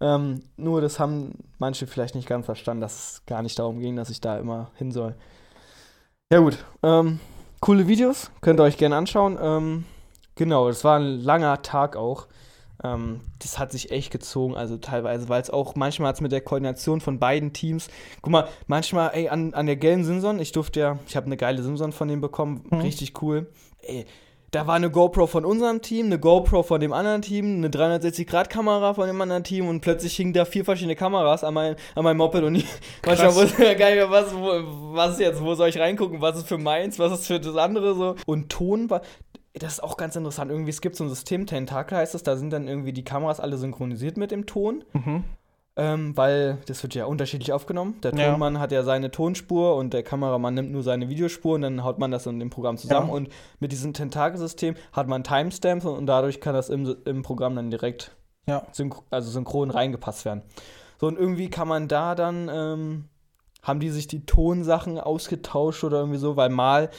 Ähm, 0.00 0.42
nur 0.56 0.80
das 0.80 0.98
haben 0.98 1.32
manche 1.58 1.86
vielleicht 1.86 2.16
nicht 2.16 2.28
ganz 2.28 2.46
verstanden, 2.46 2.80
dass 2.80 2.92
es 2.94 3.22
gar 3.26 3.42
nicht 3.42 3.58
darum 3.58 3.78
ging, 3.78 3.94
dass 3.94 4.10
ich 4.10 4.20
da 4.20 4.36
immer 4.36 4.70
hin 4.74 4.90
soll. 4.90 5.14
Ja 6.32 6.40
gut, 6.40 6.58
ähm, 6.82 7.20
coole 7.60 7.86
Videos, 7.86 8.30
könnt 8.40 8.58
ihr 8.58 8.64
euch 8.64 8.78
gerne 8.78 8.96
anschauen. 8.96 9.38
Ähm, 9.40 9.84
genau, 10.34 10.68
es 10.68 10.82
war 10.82 10.98
ein 10.98 11.20
langer 11.20 11.62
Tag 11.62 11.96
auch. 11.96 12.26
Ähm, 12.82 13.20
das 13.38 13.60
hat 13.60 13.70
sich 13.70 13.92
echt 13.92 14.10
gezogen, 14.10 14.56
also 14.56 14.76
teilweise, 14.76 15.28
weil 15.28 15.40
es 15.40 15.50
auch 15.50 15.76
manchmal 15.76 16.08
hat 16.08 16.16
es 16.16 16.20
mit 16.20 16.32
der 16.32 16.40
Koordination 16.40 17.00
von 17.00 17.20
beiden 17.20 17.52
Teams. 17.52 17.88
Guck 18.22 18.32
mal, 18.32 18.48
manchmal, 18.66 19.10
ey, 19.14 19.28
an, 19.28 19.54
an 19.54 19.66
der 19.66 19.76
gelben 19.76 20.04
Simson, 20.04 20.40
ich 20.40 20.50
durfte 20.50 20.80
ja, 20.80 20.98
ich 21.06 21.14
habe 21.14 21.26
eine 21.26 21.36
geile 21.36 21.62
Simson 21.62 21.92
von 21.92 22.08
denen 22.08 22.20
bekommen, 22.22 22.64
Mhm. 22.70 22.80
richtig 22.80 23.22
cool. 23.22 23.46
Ey, 23.82 24.04
da 24.52 24.66
war 24.66 24.74
eine 24.74 24.90
GoPro 24.90 25.26
von 25.26 25.46
unserem 25.46 25.80
Team, 25.80 26.06
eine 26.06 26.18
GoPro 26.18 26.62
von 26.62 26.78
dem 26.78 26.92
anderen 26.92 27.22
Team, 27.22 27.56
eine 27.56 27.68
360-Grad-Kamera 27.68 28.92
von 28.92 29.06
dem 29.06 29.18
anderen 29.20 29.44
Team 29.44 29.66
und 29.66 29.80
plötzlich 29.80 30.14
hingen 30.14 30.34
da 30.34 30.44
vier 30.44 30.66
verschiedene 30.66 30.94
Kameras 30.94 31.42
an, 31.42 31.54
mein, 31.54 31.74
an 31.94 32.04
meinem 32.04 32.18
Moped 32.18 32.44
und 32.44 32.56
ich, 32.56 32.66
manchmal 33.04 33.34
wusste 33.34 33.64
ich 33.64 33.78
gar 33.78 33.86
nicht 33.86 33.96
mehr, 33.96 34.10
was, 34.10 34.34
wo, 34.34 34.50
was 34.94 35.12
ist 35.12 35.20
jetzt, 35.20 35.42
wo 35.42 35.54
soll 35.54 35.70
ich 35.70 35.78
reingucken, 35.78 36.20
was 36.20 36.36
ist 36.36 36.48
für 36.48 36.58
meins, 36.58 36.98
was 36.98 37.12
ist 37.12 37.26
für 37.26 37.40
das 37.40 37.56
andere 37.56 37.94
so. 37.94 38.14
Und 38.26 38.50
Ton 38.50 38.90
war, 38.90 39.00
das 39.54 39.74
ist 39.74 39.82
auch 39.82 39.96
ganz 39.96 40.16
interessant, 40.16 40.50
irgendwie, 40.50 40.70
es 40.70 40.82
gibt 40.82 40.96
so 40.96 41.04
ein 41.04 41.08
System, 41.08 41.46
Tentakel 41.46 41.96
heißt 41.96 42.14
es, 42.14 42.22
da 42.22 42.36
sind 42.36 42.50
dann 42.50 42.68
irgendwie 42.68 42.92
die 42.92 43.04
Kameras 43.04 43.40
alle 43.40 43.56
synchronisiert 43.56 44.18
mit 44.18 44.30
dem 44.30 44.44
Ton. 44.44 44.84
Mhm. 44.92 45.24
Ähm, 45.74 46.14
weil 46.18 46.58
das 46.66 46.82
wird 46.82 46.94
ja 46.94 47.06
unterschiedlich 47.06 47.52
aufgenommen. 47.52 47.94
Der 48.02 48.14
Ja. 48.14 48.30
Tonmann 48.32 48.58
hat 48.58 48.72
ja 48.72 48.82
seine 48.82 49.10
Tonspur 49.10 49.76
und 49.76 49.94
der 49.94 50.02
Kameramann 50.02 50.52
nimmt 50.52 50.70
nur 50.70 50.82
seine 50.82 51.08
Videospur 51.08 51.54
und 51.54 51.62
dann 51.62 51.82
haut 51.82 51.98
man 51.98 52.10
das 52.10 52.26
in 52.26 52.38
dem 52.38 52.50
Programm 52.50 52.76
zusammen. 52.76 53.08
Ja. 53.08 53.14
Und 53.14 53.28
mit 53.58 53.72
diesem 53.72 53.94
Tentakelsystem 53.94 54.74
hat 54.92 55.08
man 55.08 55.24
Timestamps 55.24 55.86
und 55.86 56.04
dadurch 56.06 56.40
kann 56.42 56.52
das 56.54 56.68
im, 56.68 56.94
im 57.06 57.22
Programm 57.22 57.56
dann 57.56 57.70
direkt 57.70 58.14
Ja. 58.46 58.66
synch 58.72 58.96
also 59.10 59.30
synchron 59.30 59.70
reingepasst 59.70 60.26
werden. 60.26 60.42
So, 61.00 61.06
und 61.06 61.18
irgendwie 61.18 61.48
kann 61.48 61.68
man 61.68 61.88
da 61.88 62.14
dann, 62.14 62.50
ähm, 62.52 63.04
haben 63.62 63.80
die 63.80 63.88
sich 63.90 64.06
die 64.08 64.26
Tonsachen 64.26 64.98
ausgetauscht 65.00 65.84
oder 65.84 66.00
irgendwie 66.00 66.18
so, 66.18 66.36
weil 66.36 66.50
mal 66.50 66.90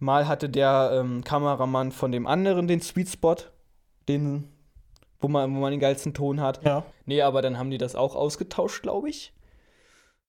Mal 0.00 0.28
hatte 0.28 0.48
der 0.48 0.90
ähm, 0.94 1.24
Kameramann 1.24 1.90
von 1.90 2.12
dem 2.12 2.26
anderen 2.28 2.68
den 2.68 2.80
Sweet 2.80 3.08
Spot, 3.08 3.34
den, 4.08 4.48
wo 5.20 5.28
man, 5.28 5.54
wo 5.54 5.60
man 5.60 5.70
den 5.70 5.80
geilsten 5.80 6.14
Ton 6.14 6.40
hat. 6.40 6.64
Ja. 6.64 6.84
Nee, 7.06 7.22
aber 7.22 7.42
dann 7.42 7.58
haben 7.58 7.70
die 7.70 7.78
das 7.78 7.94
auch 7.94 8.14
ausgetauscht, 8.14 8.82
glaube 8.82 9.08
ich. 9.08 9.32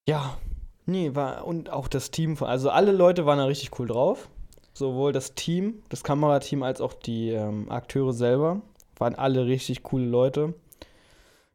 Ja, 0.08 0.38
nee, 0.86 1.14
war, 1.14 1.46
und 1.46 1.70
auch 1.70 1.88
das 1.88 2.12
Team, 2.12 2.38
von- 2.38 2.48
also 2.48 2.70
alle 2.70 2.92
Leute 2.92 3.26
waren 3.26 3.38
da 3.38 3.46
richtig 3.46 3.78
cool 3.80 3.88
drauf. 3.88 4.30
Sowohl 4.74 5.12
das 5.12 5.36
Team, 5.36 5.84
das 5.90 6.04
Kamerateam, 6.04 6.64
als 6.64 6.80
auch 6.80 6.94
die 6.94 7.30
ähm, 7.32 7.70
Akteure 7.70 8.14
selber. 8.14 8.62
Waren 8.98 9.16
alle 9.16 9.46
richtig 9.46 9.84
coole 9.84 10.06
Leute. 10.06 10.54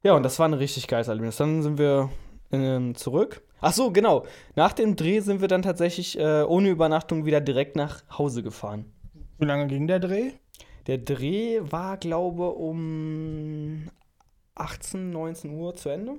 Ja, 0.03 0.15
und 0.15 0.23
das 0.23 0.39
war 0.39 0.47
ein 0.49 0.55
richtig 0.55 0.89
geiles 0.89 1.09
Erlebnis. 1.09 1.37
Dann 1.37 1.63
sind 1.63 1.79
wir 1.79 2.11
ähm, 2.53 2.95
zurück. 2.95 3.43
Ach 3.61 3.73
so, 3.73 3.91
genau. 3.91 4.25
Nach 4.57 4.73
dem 4.75 4.95
Dreh 4.97 5.21
sind 5.21 5.41
wir 5.41 5.49
dann 5.49 5.63
tatsächlich 5.63 6.19
äh, 6.19 6.43
ohne 6.43 6.69
Übernachtung 6.69 7.25
wieder 7.25 7.41
direkt 7.41 7.77
nach 7.77 8.03
Hause 8.19 8.43
gefahren. 8.43 8.93
Wie 9.39 9.47
lange 9.47 9.67
ging 9.69 9.87
der 9.87 10.01
Dreh? 10.01 10.33
Der 10.87 10.99
Dreh 10.99 11.61
war, 11.63 11.97
glaube 11.97 12.51
um 12.51 13.89
18, 14.55 15.11
19 15.11 15.51
Uhr 15.59 15.75
zu 15.75 15.89
Ende. 15.89 16.15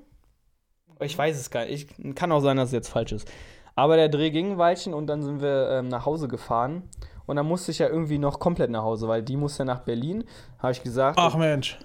Ich 0.99 1.17
weiß 1.17 1.37
es 1.39 1.49
gar 1.49 1.65
nicht. 1.65 1.89
Ich, 1.99 2.15
kann 2.15 2.31
auch 2.31 2.39
sein, 2.39 2.57
dass 2.57 2.67
es 2.69 2.73
jetzt 2.73 2.89
falsch 2.89 3.11
ist. 3.11 3.29
Aber 3.75 3.95
der 3.97 4.09
Dreh 4.09 4.29
ging 4.31 4.53
ein 4.53 4.57
Weilchen 4.57 4.93
und 4.93 5.07
dann 5.07 5.21
sind 5.21 5.41
wir 5.41 5.69
ähm, 5.71 5.89
nach 5.89 6.05
Hause 6.05 6.27
gefahren. 6.27 6.83
Und 7.25 7.35
dann 7.35 7.45
musste 7.45 7.71
ich 7.71 7.79
ja 7.79 7.87
irgendwie 7.89 8.17
noch 8.17 8.39
komplett 8.39 8.69
nach 8.69 8.83
Hause, 8.83 9.07
weil 9.07 9.21
die 9.21 9.35
musste 9.35 9.65
nach 9.65 9.79
Berlin. 9.81 10.23
Habe 10.59 10.71
ich 10.71 10.81
gesagt. 10.83 11.17
Ach 11.19 11.35
Mensch. 11.35 11.77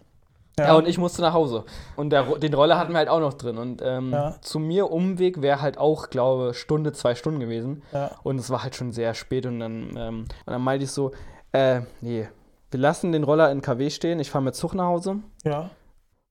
Ja, 0.59 0.77
und 0.77 0.87
ich 0.87 0.99
musste 0.99 1.23
nach 1.23 1.33
Hause. 1.33 1.65
Und 1.97 2.11
der, 2.11 2.25
den 2.39 2.53
Roller 2.53 2.79
hatten 2.79 2.93
wir 2.93 2.99
halt 2.99 3.09
auch 3.09 3.21
noch 3.21 3.33
drin. 3.35 3.57
Und 3.57 3.81
ähm, 3.83 4.13
Ja. 4.13 4.37
zu 4.43 4.59
mir 4.59 4.91
Umweg 4.91 5.41
wäre 5.41 5.63
halt 5.63 5.79
auch, 5.79 6.11
glaube 6.11 6.53
Stunde, 6.55 6.93
zwei 6.93 7.15
Stunden 7.15 7.41
gewesen. 7.41 7.83
ja. 7.93 8.11
Und 8.23 8.39
es 8.39 8.51
war 8.51 8.63
halt 8.63 8.77
schon 8.77 8.93
sehr 8.93 9.15
spät. 9.15 9.47
Und 9.47 9.61
dann, 9.61 9.97
ähm, 9.97 10.19
und 10.21 10.53
dann 10.53 10.63
meinte 10.63 10.85
ich 10.85 10.91
so, 10.91 11.13
äh, 11.53 11.81
nee, 12.03 12.29
wir 12.71 12.81
lassen 12.81 13.13
den 13.13 13.25
Roller 13.25 13.51
in 13.51 13.63
KW 13.63 13.91
stehen. 13.91 14.21
Ich 14.21 14.31
fahre 14.31 14.45
mit 14.45 14.55
Zug 14.55 14.75
nach 14.75 14.87
Hause. 14.87 15.17
ja. 15.45 15.71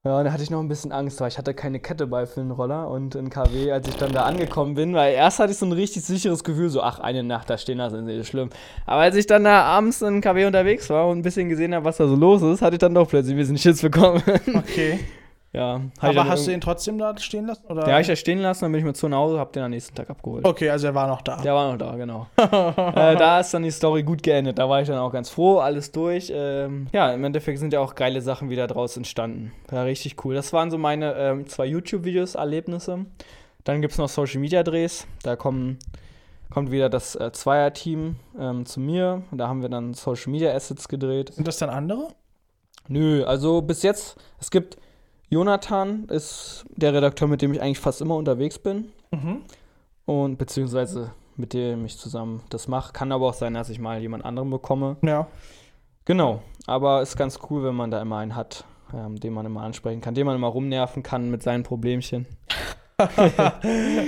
Ja, 0.06 0.18
und 0.18 0.24
da 0.24 0.32
hatte 0.32 0.44
ich 0.44 0.50
noch 0.50 0.62
ein 0.62 0.70
bisschen 0.70 0.94
Angst, 0.94 1.20
weil 1.20 1.28
ich 1.28 1.38
hatte 1.38 1.54
keine 1.54 1.82
Kette 1.82 2.08
bei 2.08 2.26
für 2.26 2.40
den 2.40 2.52
Roller. 2.52 2.88
Und 2.88 3.16
in 3.16 3.30
KW, 3.30 3.70
als 3.74 3.86
ich 3.86 3.98
dann 3.98 4.14
da 4.14 4.24
angekommen 4.24 4.76
bin, 4.76 4.94
weil 4.94 5.14
erst 5.14 5.40
hatte 5.40 5.52
ich 5.52 5.58
so 5.58 5.66
ein 5.66 5.74
richtig 5.74 6.06
sicheres 6.06 6.46
Gefühl, 6.46 6.70
so, 6.70 6.82
ach, 6.82 7.00
eine 7.00 7.22
Nacht 7.22 7.50
da 7.50 7.58
stehen 7.58 7.80
lassen, 7.80 8.08
ist 8.08 8.18
nicht 8.18 8.28
schlimm. 8.30 8.50
Aber 8.86 9.02
als 9.02 9.18
ich 9.18 9.28
dann 9.28 9.44
da 9.44 9.64
abends 9.64 10.02
in 10.02 10.22
KW 10.22 10.46
unterwegs 10.46 10.90
war 10.90 11.10
und 11.10 11.18
ein 11.18 11.22
bisschen 11.22 11.50
gesehen 11.50 11.76
habe, 11.76 11.84
was 11.84 11.98
da 11.98 12.08
so 12.08 12.16
los 12.16 12.42
ist, 12.42 12.62
hatte 12.62 12.76
ich 12.76 12.80
dann 12.80 12.94
doch 12.94 13.10
plötzlich 13.10 13.36
ein 13.36 13.40
bisschen 13.40 13.58
Schiss 13.58 13.82
bekommen. 13.82 14.24
Okay. 14.56 15.00
ja. 15.52 15.82
Aber 16.00 16.28
hast 16.28 16.46
du 16.46 16.52
ihn 16.52 16.62
trotzdem 16.62 17.00
da 17.00 17.18
stehen 17.18 17.48
lassen? 17.48 17.66
Oder? 17.68 17.88
Ja, 17.88 18.00
ich 18.00 18.08
da 18.08 18.16
stehen 18.16 18.40
lassen, 18.40 18.66
dann 18.66 18.72
bin 18.72 18.80
ich 18.80 18.86
mit 18.86 18.96
zu 18.96 19.10
Hause, 19.10 19.40
hab 19.40 19.52
den 19.54 19.64
am 19.64 19.72
nächsten 19.72 19.96
Tag 19.96 20.10
abgeholt. 20.10 20.46
Okay, 20.46 20.70
also 20.70 20.88
er 20.88 20.96
war 20.96 21.08
noch 21.08 21.22
da. 21.24 21.38
Der 21.38 21.56
war 21.56 21.72
noch 21.72 21.78
da, 21.78 21.96
genau. 21.96 22.28
äh, 22.38 23.16
da 23.16 23.40
ist 23.40 23.54
dann 23.54 23.64
die 23.64 23.72
Story 23.72 24.04
gut 24.04 24.22
geendet. 24.22 24.60
Da 24.60 24.70
war 24.70 24.82
ich 24.82 24.88
dann 24.88 25.00
auch 25.00 25.12
ganz 25.12 25.30
froh, 25.30 25.58
alles 25.58 25.92
durch. 25.92 26.32
Ähm, 26.34 26.88
ja, 26.94 27.12
im 27.12 27.24
Endeffekt 27.24 27.58
sind 27.58 27.74
ja 27.74 27.80
auch 27.80 27.96
geile 27.96 28.22
Sachen 28.22 28.52
wieder 28.52 28.68
draus 28.68 28.96
entstanden. 28.96 29.52
War 29.70 29.86
richtig 29.86 30.24
cool. 30.24 30.36
Das 30.36 30.54
waren 30.54 30.70
so 30.70 30.78
meine 30.78 31.16
ähm, 31.16 31.48
zwei 31.48 31.66
YouTube-Videos, 31.66 32.36
Erlebnisse. 32.36 33.06
Dann 33.64 33.82
gibt 33.82 33.94
es 33.94 33.98
noch 33.98 34.10
Social-Media-Drehs. 34.10 35.08
Da 35.24 35.36
kommen, 35.36 35.80
kommt 36.52 36.70
wieder 36.70 36.90
das 36.90 37.16
äh, 37.16 37.32
Zweier-Team 37.32 38.18
ähm, 38.40 38.66
zu 38.68 38.80
mir. 38.80 39.24
Da 39.32 39.48
haben 39.48 39.64
wir 39.64 39.70
dann 39.70 39.96
Social-Media-Assets 39.96 40.88
gedreht. 40.88 41.34
Sind 41.34 41.48
das 41.48 41.58
dann 41.58 41.72
andere? 41.72 42.10
Nö, 42.88 43.24
also 43.24 43.62
bis 43.62 43.84
jetzt, 43.84 44.18
es 44.40 44.50
gibt 44.50 44.78
Jonathan, 45.30 46.06
ist 46.06 46.66
der 46.76 46.94
Redakteur, 46.94 47.28
mit 47.28 47.42
dem 47.42 47.54
ich 47.54 47.62
eigentlich 47.62 47.80
fast 47.80 48.02
immer 48.02 48.16
unterwegs 48.16 48.60
bin. 48.60 48.92
Mhm. 49.12 49.42
Und 50.06 50.38
beziehungsweise 50.38 51.12
mit 51.40 51.54
dem 51.54 51.86
ich 51.86 51.98
zusammen 51.98 52.42
das 52.50 52.68
mache. 52.68 52.94
Kann 52.94 53.12
aber 53.12 53.28
auch 53.28 53.34
sein, 53.34 53.54
dass 53.54 53.70
ich 53.70 53.80
mal 53.80 54.02
jemand 54.02 54.26
anderen 54.26 54.50
bekomme. 54.50 54.98
Ja. 55.02 55.28
Genau. 56.06 56.42
Aber 56.68 57.02
ist 57.02 57.16
ganz 57.16 57.40
cool, 57.50 57.64
wenn 57.64 57.76
man 57.76 57.92
da 57.92 58.02
immer 58.02 58.18
einen 58.18 58.36
hat, 58.36 58.66
ähm, 58.94 59.20
den 59.20 59.34
man 59.34 59.46
immer 59.46 59.62
ansprechen 59.62 60.02
kann, 60.02 60.16
den 60.16 60.26
man 60.26 60.36
immer 60.36 60.48
rumnerven 60.48 61.02
kann 61.02 61.32
mit 61.32 61.42
seinen 61.42 61.64
Problemchen. 61.64 62.28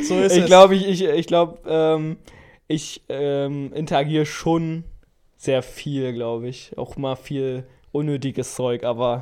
So 0.04 0.20
ist 0.20 0.36
ich 0.36 0.44
es. 0.44 0.46
glaube, 0.48 0.76
ich, 0.76 0.86
ich, 0.86 1.06
ich 1.06 1.26
glaube, 1.26 1.60
ähm, 1.66 2.18
ich 2.68 3.06
ähm, 3.08 3.72
interagiere 3.72 4.26
schon 4.26 4.84
sehr 5.38 5.64
viel, 5.64 6.12
glaube 6.12 6.50
ich. 6.50 6.78
Auch 6.78 6.98
mal 6.98 7.16
viel 7.16 7.66
unnötiges 7.94 8.56
Zeug, 8.56 8.84
aber. 8.84 9.22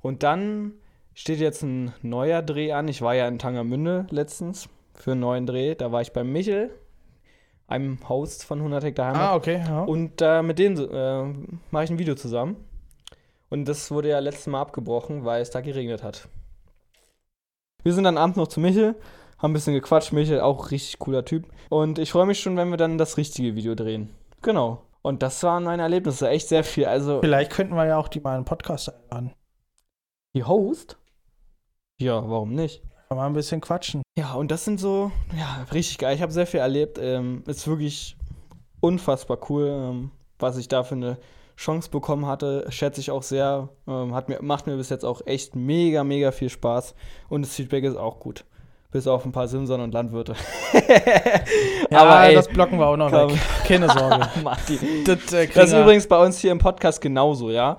Und 0.00 0.22
dann 0.22 0.74
steht 1.18 1.40
jetzt 1.40 1.62
ein 1.62 1.92
neuer 2.02 2.42
Dreh 2.42 2.72
an. 2.72 2.86
Ich 2.86 3.02
war 3.02 3.14
ja 3.14 3.26
in 3.26 3.38
Tangermünde 3.38 4.06
letztens 4.10 4.68
für 4.94 5.12
einen 5.12 5.20
neuen 5.20 5.46
Dreh. 5.46 5.74
Da 5.74 5.90
war 5.90 6.00
ich 6.00 6.12
bei 6.12 6.22
Michel, 6.22 6.70
einem 7.66 7.98
Host 8.08 8.44
von 8.44 8.58
100 8.58 8.84
Hektar 8.84 9.06
Heimat. 9.08 9.20
Ah, 9.20 9.34
okay. 9.34 9.62
Ja. 9.66 9.82
Und 9.82 10.22
äh, 10.22 10.42
mit 10.42 10.58
denen 10.58 10.78
äh, 10.78 11.58
mache 11.70 11.84
ich 11.84 11.90
ein 11.90 11.98
Video 11.98 12.14
zusammen. 12.14 12.56
Und 13.50 13.66
das 13.66 13.90
wurde 13.90 14.10
ja 14.10 14.20
letztes 14.20 14.46
Mal 14.46 14.60
abgebrochen, 14.60 15.24
weil 15.24 15.42
es 15.42 15.50
da 15.50 15.60
geregnet 15.60 16.02
hat. 16.02 16.28
Wir 17.82 17.92
sind 17.94 18.04
dann 18.04 18.18
abends 18.18 18.36
noch 18.36 18.48
zu 18.48 18.60
Michel, 18.60 18.94
haben 19.38 19.50
ein 19.50 19.54
bisschen 19.54 19.74
gequatscht. 19.74 20.12
Michel, 20.12 20.40
auch 20.40 20.70
richtig 20.70 20.98
cooler 20.98 21.24
Typ. 21.24 21.46
Und 21.68 21.98
ich 21.98 22.12
freue 22.12 22.26
mich 22.26 22.40
schon, 22.40 22.56
wenn 22.56 22.70
wir 22.70 22.76
dann 22.76 22.96
das 22.96 23.16
richtige 23.16 23.56
Video 23.56 23.74
drehen. 23.74 24.10
Genau. 24.42 24.82
Und 25.02 25.22
das 25.22 25.42
waren 25.42 25.64
meine 25.64 25.82
Erlebnisse. 25.82 26.28
Echt 26.28 26.48
sehr 26.48 26.62
viel. 26.62 26.84
Also, 26.84 27.20
Vielleicht 27.20 27.50
könnten 27.50 27.74
wir 27.74 27.86
ja 27.86 27.98
auch 27.98 28.08
die 28.08 28.20
mal 28.20 28.32
in 28.32 28.36
einen 28.36 28.44
Podcast 28.44 28.92
einladen. 29.10 29.32
die 30.34 30.44
Host? 30.44 30.96
Ja, 32.00 32.28
warum 32.28 32.54
nicht? 32.54 32.82
Kann 33.08 33.18
mal 33.18 33.26
ein 33.26 33.32
bisschen 33.32 33.60
quatschen. 33.60 34.02
Ja, 34.16 34.34
und 34.34 34.50
das 34.50 34.64
sind 34.64 34.78
so, 34.78 35.10
ja, 35.36 35.66
richtig 35.72 35.98
geil. 35.98 36.14
Ich 36.14 36.22
habe 36.22 36.32
sehr 36.32 36.46
viel 36.46 36.60
erlebt. 36.60 36.98
Ähm, 37.00 37.42
ist 37.46 37.66
wirklich 37.66 38.16
unfassbar 38.80 39.38
cool, 39.48 39.66
ähm, 39.68 40.10
was 40.38 40.56
ich 40.58 40.68
da 40.68 40.84
für 40.84 40.94
eine 40.94 41.18
Chance 41.56 41.90
bekommen 41.90 42.26
hatte. 42.26 42.66
Schätze 42.68 43.00
ich 43.00 43.10
auch 43.10 43.24
sehr. 43.24 43.68
Ähm, 43.88 44.14
hat 44.14 44.28
mir, 44.28 44.40
macht 44.42 44.66
mir 44.68 44.76
bis 44.76 44.90
jetzt 44.90 45.04
auch 45.04 45.22
echt 45.26 45.56
mega, 45.56 46.04
mega 46.04 46.30
viel 46.30 46.50
Spaß. 46.50 46.94
Und 47.28 47.42
das 47.42 47.54
Feedback 47.54 47.82
ist 47.82 47.96
auch 47.96 48.20
gut. 48.20 48.44
Bis 48.90 49.06
auf 49.06 49.24
ein 49.24 49.32
paar 49.32 49.48
Simson 49.48 49.80
und 49.80 49.92
Landwirte. 49.92 50.34
Ja, 51.90 52.02
Aber 52.02 52.28
ey, 52.28 52.34
das 52.34 52.48
blocken 52.48 52.78
wir 52.78 52.86
auch 52.86 52.96
noch. 52.98 53.10
Keine 53.66 53.88
Sorge. 53.88 54.28
Martin. 54.42 54.78
das, 55.06 55.32
äh, 55.32 55.48
Das 55.48 55.72
ist 55.72 55.78
übrigens 55.78 56.06
bei 56.06 56.22
uns 56.22 56.38
hier 56.38 56.52
im 56.52 56.58
Podcast 56.58 57.00
genauso, 57.00 57.50
ja. 57.50 57.78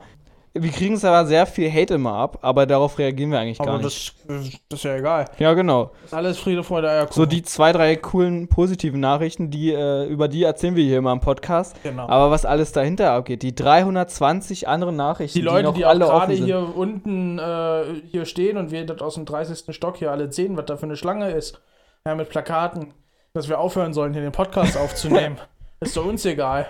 Wir 0.53 0.71
kriegen 0.71 0.95
es 0.95 1.05
aber 1.05 1.27
sehr 1.27 1.45
viel 1.45 1.71
Hate 1.71 1.93
immer 1.93 2.13
ab, 2.13 2.39
aber 2.41 2.65
darauf 2.65 2.97
reagieren 2.97 3.31
wir 3.31 3.39
eigentlich 3.39 3.59
gar 3.59 3.67
Aber 3.67 3.77
nicht. 3.77 4.15
das, 4.27 4.59
das 4.67 4.79
ist 4.79 4.83
ja 4.83 4.95
egal. 4.95 5.25
Ja, 5.37 5.53
genau. 5.53 5.91
Das 6.01 6.05
ist 6.05 6.13
alles 6.13 6.39
Friede, 6.39 6.63
Freude, 6.63 6.89
Eierkuchen. 6.89 7.13
So 7.13 7.25
die 7.27 7.43
zwei, 7.43 7.71
drei 7.71 7.95
coolen 7.95 8.47
positiven 8.47 8.99
Nachrichten, 8.99 9.51
die, 9.51 9.71
äh, 9.71 10.05
über 10.07 10.27
die 10.27 10.43
erzählen 10.43 10.75
wir 10.75 10.83
hier 10.83 10.97
immer 10.97 11.11
im 11.11 11.19
Podcast. 11.19 11.75
Genau. 11.83 12.07
Aber 12.07 12.31
was 12.31 12.45
alles 12.45 12.71
dahinter 12.71 13.11
abgeht, 13.11 13.43
die 13.43 13.53
320 13.53 14.67
anderen 14.67 14.95
Nachrichten, 14.95 15.37
die 15.37 15.45
Leute, 15.45 15.65
noch 15.65 15.75
die 15.75 15.85
alle 15.85 16.05
gerade 16.05 16.33
hier 16.33 16.75
unten 16.75 17.37
äh, 17.37 17.83
hier 18.09 18.25
stehen 18.25 18.57
und 18.57 18.71
wir 18.71 18.85
das 18.85 19.01
aus 19.01 19.15
dem 19.15 19.25
30. 19.25 19.75
Stock 19.75 19.97
hier 19.97 20.11
alle 20.11 20.31
sehen, 20.31 20.57
was 20.57 20.65
da 20.65 20.77
für 20.77 20.83
eine 20.83 20.95
Schlange 20.95 21.29
ist. 21.29 21.61
Ja, 22.05 22.15
mit 22.15 22.29
Plakaten, 22.29 22.93
dass 23.33 23.49
wir 23.49 23.59
aufhören 23.59 23.93
sollen, 23.93 24.13
hier 24.13 24.23
den 24.23 24.31
Podcast 24.31 24.77
aufzunehmen. 24.77 25.37
ist 25.79 25.95
doch 25.95 26.05
uns 26.05 26.25
egal. 26.25 26.65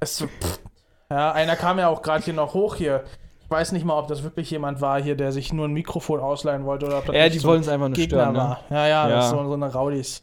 Ist 0.00 0.16
so, 0.16 0.26
pff. 0.26 0.60
Ja, 1.10 1.32
einer 1.32 1.56
kam 1.56 1.78
ja 1.78 1.88
auch 1.88 2.02
gerade 2.02 2.24
hier 2.24 2.34
noch 2.34 2.54
hoch 2.54 2.76
hier. 2.76 3.04
Ich 3.42 3.50
weiß 3.50 3.72
nicht 3.72 3.84
mal, 3.84 3.98
ob 3.98 4.06
das 4.06 4.22
wirklich 4.22 4.50
jemand 4.50 4.80
war 4.80 5.02
hier, 5.02 5.16
der 5.16 5.32
sich 5.32 5.52
nur 5.52 5.66
ein 5.66 5.72
Mikrofon 5.72 6.20
ausleihen 6.20 6.64
wollte 6.64 6.86
oder 6.86 6.98
ob 6.98 7.06
das 7.06 7.16
Ja, 7.16 7.28
die 7.28 7.38
so 7.38 7.48
wollen 7.48 7.60
es 7.62 7.68
einfach 7.68 7.88
nur 7.88 7.96
Gegner 7.96 8.18
stören. 8.20 8.32
Ne? 8.32 8.38
war. 8.38 8.60
Ja, 8.70 8.86
ja, 8.86 9.08
das 9.08 9.12
Ja. 9.12 9.20
ist 9.24 9.30
so, 9.30 9.48
so 9.48 9.54
eine 9.54 9.72
Raudis. 9.72 10.22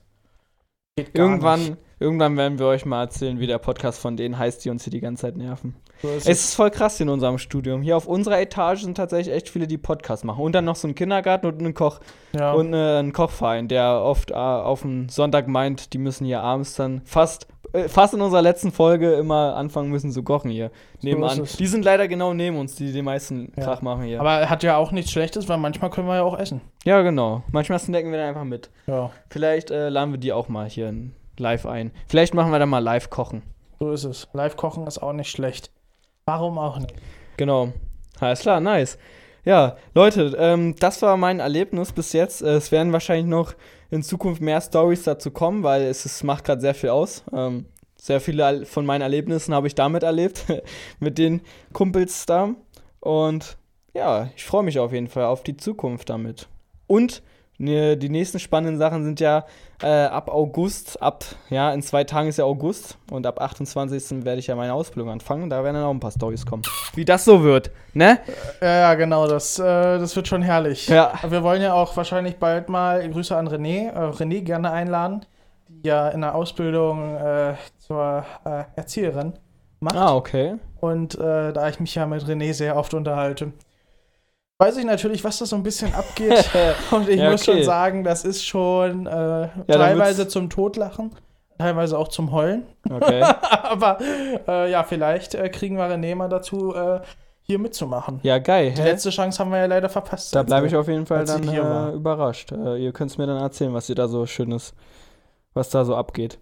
Geht 0.97 1.13
gar 1.13 1.23
nicht. 1.27 1.31
Irgendwann, 1.31 1.77
irgendwann 1.99 2.37
werden 2.37 2.57
wir 2.57 2.67
euch 2.67 2.85
mal 2.85 3.01
erzählen, 3.01 3.39
wie 3.39 3.47
der 3.47 3.57
Podcast 3.57 3.99
von 3.99 4.15
denen 4.17 4.37
heißt, 4.37 4.63
die 4.63 4.69
uns 4.69 4.83
hier 4.83 4.91
die 4.91 5.01
ganze 5.01 5.21
Zeit 5.23 5.35
nerven. 5.37 5.75
So 6.01 6.07
ist 6.09 6.27
Es 6.27 6.39
ist 6.45 6.55
voll 6.55 6.71
krass 6.71 6.99
in 6.99 7.09
unserem 7.09 7.37
Studium. 7.37 7.81
Hier 7.81 7.97
auf 7.97 8.07
unserer 8.07 8.39
Etage 8.39 8.81
sind 8.81 8.95
tatsächlich 8.95 9.35
echt 9.35 9.49
viele, 9.49 9.67
die 9.67 9.77
Podcasts 9.77 10.23
machen. 10.23 10.41
Und 10.41 10.53
dann 10.53 10.65
noch 10.65 10.75
so 10.75 10.87
ein 10.87 10.95
Kindergarten 10.95 11.47
und 11.47 11.59
einen 11.59 11.73
Koch 11.73 11.99
ja. 12.33 12.53
und 12.53 12.73
äh, 12.73 12.99
ein 12.99 13.13
Kochverein, 13.13 13.67
der 13.67 14.01
oft 14.03 14.31
äh, 14.31 14.35
auf 14.35 14.81
dem 14.83 15.09
Sonntag 15.09 15.47
meint, 15.47 15.93
die 15.93 15.97
müssen 15.97 16.25
hier 16.25 16.41
abends 16.41 16.75
dann 16.75 17.01
fast, 17.03 17.47
fast 17.87 18.13
in 18.13 18.21
unserer 18.21 18.41
letzten 18.41 18.71
Folge 18.71 19.13
immer 19.13 19.55
anfangen 19.55 19.89
müssen 19.89 20.11
zu 20.11 20.23
kochen 20.23 20.49
hier 20.51 20.71
nebenan. 21.01 21.43
Die 21.59 21.67
sind 21.67 21.83
leider 21.83 22.07
genau 22.07 22.33
neben 22.33 22.57
uns, 22.57 22.75
die 22.75 22.91
den 22.91 23.05
meisten 23.05 23.51
Ja. 23.57 23.63
Krach 23.63 23.81
machen 23.81 24.03
hier. 24.03 24.19
Aber 24.19 24.33
er 24.33 24.49
hat 24.49 24.63
ja 24.63 24.77
auch 24.77 24.91
nichts 24.91 25.11
Schlechtes, 25.11 25.47
weil 25.49 25.57
manchmal 25.57 25.89
können 25.89 26.07
wir 26.07 26.15
ja 26.15 26.23
auch 26.23 26.37
essen. 26.37 26.61
ja, 26.85 27.01
genau. 27.01 27.43
Manchmal 27.51 27.79
snacken 27.79 28.11
wir 28.11 28.17
dann 28.19 28.29
einfach 28.29 28.43
mit. 28.43 28.69
Ja, 28.87 29.11
Vielleicht 29.29 29.71
äh, 29.71 29.89
laden 29.89 30.11
wir 30.13 30.19
die 30.19 30.33
auch 30.33 30.47
mal 30.49 30.69
hier 30.69 30.93
live 31.37 31.65
ein. 31.65 31.91
Vielleicht 32.07 32.33
machen 32.33 32.51
wir 32.51 32.59
dann 32.59 32.69
mal 32.69 32.79
live 32.79 33.09
kochen. 33.09 33.43
so 33.79 33.91
ist 33.91 34.03
es. 34.05 34.27
Live-Kochen 34.33 34.87
ist 34.87 34.97
auch 34.99 35.13
nicht 35.13 35.29
schlecht. 35.29 35.69
Warum 36.25 36.57
auch 36.57 36.79
nicht? 36.79 36.93
Genau. 37.37 37.69
Alles 38.19 38.39
klar, 38.41 38.59
nice. 38.59 38.97
Ja, 39.45 39.77
Leute, 39.93 40.35
ähm, 40.37 40.75
das 40.79 41.01
war 41.01 41.15
mein 41.15 41.39
Erlebnis 41.39 41.91
bis 41.93 42.11
jetzt. 42.11 42.41
Äh, 42.41 42.55
es 42.55 42.71
werden 42.71 42.91
wahrscheinlich 42.91 43.27
noch 43.27 43.53
in 43.89 44.03
Zukunft 44.03 44.41
mehr 44.41 44.61
Stories 44.61 45.03
dazu 45.03 45.31
kommen, 45.31 45.63
weil 45.63 45.83
es, 45.83 46.05
es 46.05 46.23
macht 46.23 46.43
gerade 46.43 46.61
sehr 46.61 46.75
viel 46.75 46.89
aus. 46.89 47.23
Ähm, 47.33 47.65
sehr 47.99 48.21
viele 48.21 48.65
von 48.65 48.85
meinen 48.85 49.01
Erlebnissen 49.01 49.53
habe 49.53 49.67
ich 49.67 49.75
damit 49.75 50.03
erlebt, 50.03 50.45
mit 50.99 51.17
den 51.17 51.41
Kumpels 51.73 52.25
da. 52.25 52.55
Und 52.99 53.57
ja, 53.93 54.29
ich 54.35 54.45
freue 54.45 54.63
mich 54.63 54.79
auf 54.79 54.93
jeden 54.93 55.07
Fall 55.07 55.25
auf 55.25 55.43
die 55.43 55.57
Zukunft 55.57 56.09
damit. 56.09 56.47
Und 56.85 57.23
die 57.59 58.09
nächsten 58.09 58.39
spannenden 58.39 58.77
Sachen 58.77 59.03
sind 59.03 59.19
ja 59.19 59.45
äh, 59.81 59.87
ab 59.87 60.29
August, 60.29 61.01
ab, 61.01 61.23
ja, 61.49 61.71
in 61.71 61.81
zwei 61.81 62.03
Tagen 62.03 62.29
ist 62.29 62.37
ja 62.37 62.45
August 62.45 62.97
und 63.11 63.25
ab 63.25 63.41
28. 63.41 64.25
werde 64.25 64.39
ich 64.39 64.47
ja 64.47 64.55
meine 64.55 64.73
Ausbildung 64.73 65.11
anfangen. 65.11 65.49
Da 65.49 65.63
werden 65.63 65.75
dann 65.75 65.85
auch 65.85 65.91
ein 65.91 65.99
paar 65.99 66.11
Storys 66.11 66.45
kommen. 66.45 66.63
Wie 66.93 67.05
das 67.05 67.25
so 67.25 67.43
wird, 67.43 67.71
ne? 67.93 68.19
Ja, 68.61 68.67
ja, 68.67 68.93
genau, 68.95 69.27
das, 69.27 69.57
äh, 69.59 69.63
das 69.63 70.15
wird 70.15 70.27
schon 70.27 70.41
herrlich. 70.41 70.87
Ja. 70.87 71.13
Wir 71.27 71.43
wollen 71.43 71.61
ja 71.61 71.73
auch 71.73 71.95
wahrscheinlich 71.97 72.37
bald 72.37 72.69
mal 72.69 73.07
Grüße 73.09 73.35
an 73.35 73.47
René, 73.47 73.89
äh, 73.89 74.11
René 74.11 74.41
gerne 74.41 74.71
einladen, 74.71 75.25
die 75.67 75.87
ja 75.87 76.09
in 76.09 76.21
der 76.21 76.35
Ausbildung 76.35 77.15
äh, 77.15 77.55
zur 77.79 78.25
äh, 78.45 78.63
Erzieherin 78.75 79.33
macht. 79.79 79.95
Ah, 79.95 80.15
okay. 80.15 80.55
Und 80.79 81.15
äh, 81.15 81.53
da 81.53 81.69
ich 81.69 81.79
mich 81.79 81.95
ja 81.95 82.05
mit 82.05 82.23
René 82.23 82.53
sehr 82.53 82.75
oft 82.75 82.93
unterhalte, 82.93 83.51
weiß 84.59 84.77
ich 84.77 84.85
natürlich, 84.85 85.23
was 85.23 85.37
da 85.39 85.45
so 85.45 85.55
ein 85.55 85.63
bisschen 85.63 85.93
abgeht. 85.93 86.49
Und 86.91 87.07
ich 87.09 87.19
Ja, 87.19 87.31
muss 87.31 87.47
okay. 87.47 87.57
schon 87.57 87.63
sagen, 87.63 88.03
das 88.03 88.23
ist 88.25 88.43
schon 88.45 89.05
äh, 89.07 89.09
dann 89.11 89.65
teilweise 89.67 90.27
zum 90.27 90.49
Totlachen, 90.49 91.11
teilweise 91.57 91.97
auch 91.97 92.07
zum 92.07 92.31
Heulen. 92.31 92.63
Okay. 92.89 93.21
Aber 93.63 93.97
äh, 94.47 94.71
ja, 94.71 94.83
vielleicht 94.83 95.35
äh, 95.35 95.49
kriegen 95.49 95.77
wir 95.77 95.85
René 95.89 96.15
mal 96.15 96.29
dazu, 96.29 96.73
äh, 96.73 97.01
hier 97.43 97.59
mitzumachen. 97.59 98.19
Ja, 98.23 98.39
geil. 98.39 98.73
Die 98.75 98.81
Hä? 98.81 98.89
letzte 98.91 99.09
Chance 99.09 99.39
haben 99.39 99.51
wir 99.51 99.59
ja 99.59 99.65
leider 99.67 99.87
verpasst. 99.89 100.35
Da 100.35 100.43
bleibe 100.43 100.67
ich 100.67 100.75
auf 100.75 100.87
jeden 100.87 101.05
Fall 101.05 101.23
dann 101.23 101.47
äh, 101.47 101.91
überrascht. 101.93 102.51
Äh, 102.51 102.77
ihr 102.83 102.91
könnt 102.91 103.11
es 103.11 103.17
mir 103.17 103.25
dann 103.27 103.37
erzählen, 103.37 103.73
was 103.73 103.87
ihr 103.89 103.95
da 103.95 104.07
so 104.09 104.25
Schönes, 104.25 104.73
was 105.53 105.69
da 105.69 105.85
so 105.85 105.95
abgeht. 105.95 106.39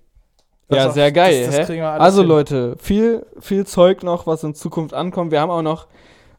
Das 0.67 0.77
ja, 0.79 0.87
auch- 0.89 0.93
sehr 0.93 1.11
geil. 1.11 1.45
das- 1.45 1.67
das 1.67 1.69
also 1.69 2.21
hin. 2.21 2.27
Leute, 2.29 2.75
viel, 2.79 3.23
viel 3.39 3.67
Zeug 3.67 4.01
noch, 4.01 4.25
was 4.25 4.43
in 4.43 4.55
Zukunft 4.55 4.95
ankommt. 4.95 5.31
Wir 5.31 5.41
haben 5.41 5.51
auch 5.51 5.61
noch 5.61 5.85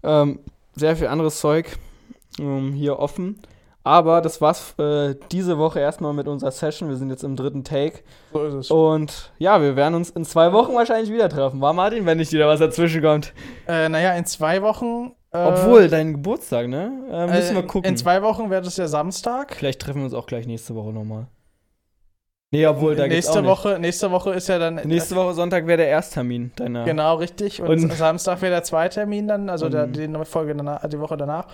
ähm, 0.03 0.41
sehr 0.77 0.97
viel 0.97 1.09
anderes 1.09 1.41
Zeug 1.41 1.77
ähm, 2.39 2.73
hier 2.73 2.99
offen. 2.99 3.41
Aber 3.83 4.21
das 4.21 4.41
war's 4.41 4.75
äh, 4.79 5.15
diese 5.31 5.59
Woche 5.59 5.79
erstmal 5.79 6.13
mit 6.13 6.27
unserer 6.27 6.51
Session. 6.51 6.89
Wir 6.89 6.97
sind 6.97 7.09
jetzt 7.09 7.23
im 7.23 7.37
dritten 7.37 7.63
Take. 7.63 8.01
So 8.33 8.45
ist 8.45 8.55
es. 8.55 8.71
Und 8.73 9.33
ja, 9.39 9.63
wir 9.63 9.77
werden 9.77 9.95
uns 9.95 10.11
in 10.11 10.25
zwei 10.25 10.53
Wochen 10.53 10.75
wahrscheinlich 10.75 11.13
wieder 11.13 11.29
treffen. 11.29 11.61
War 11.61 11.73
Martin, 11.73 12.05
wenn 12.05 12.19
nicht 12.19 12.33
wieder 12.33 12.49
was 12.49 12.59
dazwischen 12.59 13.01
kommt? 13.01 13.33
Äh, 13.69 13.89
naja, 13.89 14.15
in 14.15 14.27
zwei 14.27 14.61
Wochen. 14.63 15.13
Äh, 15.31 15.39
Obwohl, 15.39 15.87
dein 15.89 16.15
Geburtstag, 16.15 16.67
ne? 16.67 16.91
Äh, 17.13 17.27
müssen 17.29 17.55
wir 17.55 17.63
äh, 17.63 17.67
gucken. 17.67 17.89
In 17.89 17.97
zwei 17.97 18.23
Wochen 18.23 18.51
wird 18.51 18.67
es 18.67 18.77
ja 18.77 18.89
Samstag. 18.89 19.55
Vielleicht 19.55 19.81
treffen 19.81 19.99
wir 19.99 20.05
uns 20.07 20.15
auch 20.15 20.27
gleich 20.27 20.49
nächste 20.49 20.75
Woche 20.75 20.93
nochmal. 20.93 21.29
Nee, 22.57 22.67
obwohl, 22.67 22.97
da 22.97 23.07
nächste. 23.07 23.45
Woche, 23.45 23.79
nächste 23.79 24.11
Woche 24.11 24.33
ist 24.33 24.49
ja 24.49 24.59
dann. 24.59 24.77
Nächste 24.77 25.15
Woche 25.17 25.35
Sonntag 25.35 25.67
wäre 25.67 25.77
der 25.79 25.89
Ersttermin 25.89 26.53
deiner. 26.57 26.85
Genau, 26.85 27.17
richtig. 27.17 27.61
Und, 27.61 27.69
Und- 27.69 27.93
Samstag 27.93 28.41
wäre 28.43 28.53
der 28.53 28.63
Zweitermin 28.63 29.29
dann, 29.29 29.51
also 29.51 29.69
der, 29.69 29.87
die 29.87 30.09
Folge 30.25 30.55
danach, 30.55 30.89
die 30.89 30.99
Woche 30.99 31.17
danach. 31.17 31.47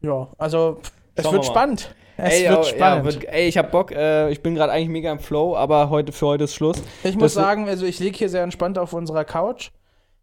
Ja, 0.00 0.28
also 0.38 0.80
es 1.14 1.24
Schauen 1.24 1.34
wird 1.34 1.42
wir 1.44 1.46
spannend. 1.50 1.94
Es 2.16 2.40
Ey, 2.40 2.48
wird 2.50 2.66
spannend. 2.66 3.06
Ja, 3.06 3.12
wird, 3.20 3.24
ey, 3.32 3.48
ich 3.48 3.58
hab 3.58 3.70
Bock. 3.70 3.92
Äh, 3.92 4.30
ich 4.30 4.42
bin 4.42 4.54
gerade 4.54 4.72
eigentlich 4.72 4.88
mega 4.88 5.10
im 5.12 5.18
Flow, 5.18 5.56
aber 5.56 5.90
heute 5.90 6.12
für 6.12 6.26
heute 6.26 6.44
ist 6.44 6.54
Schluss. 6.54 6.82
ich 7.04 7.14
muss 7.16 7.34
das- 7.34 7.42
sagen, 7.42 7.68
also 7.68 7.84
ich 7.86 7.98
liege 7.98 8.16
hier 8.16 8.28
sehr 8.28 8.42
entspannt 8.42 8.78
auf 8.78 8.92
unserer 8.92 9.24
Couch, 9.24 9.70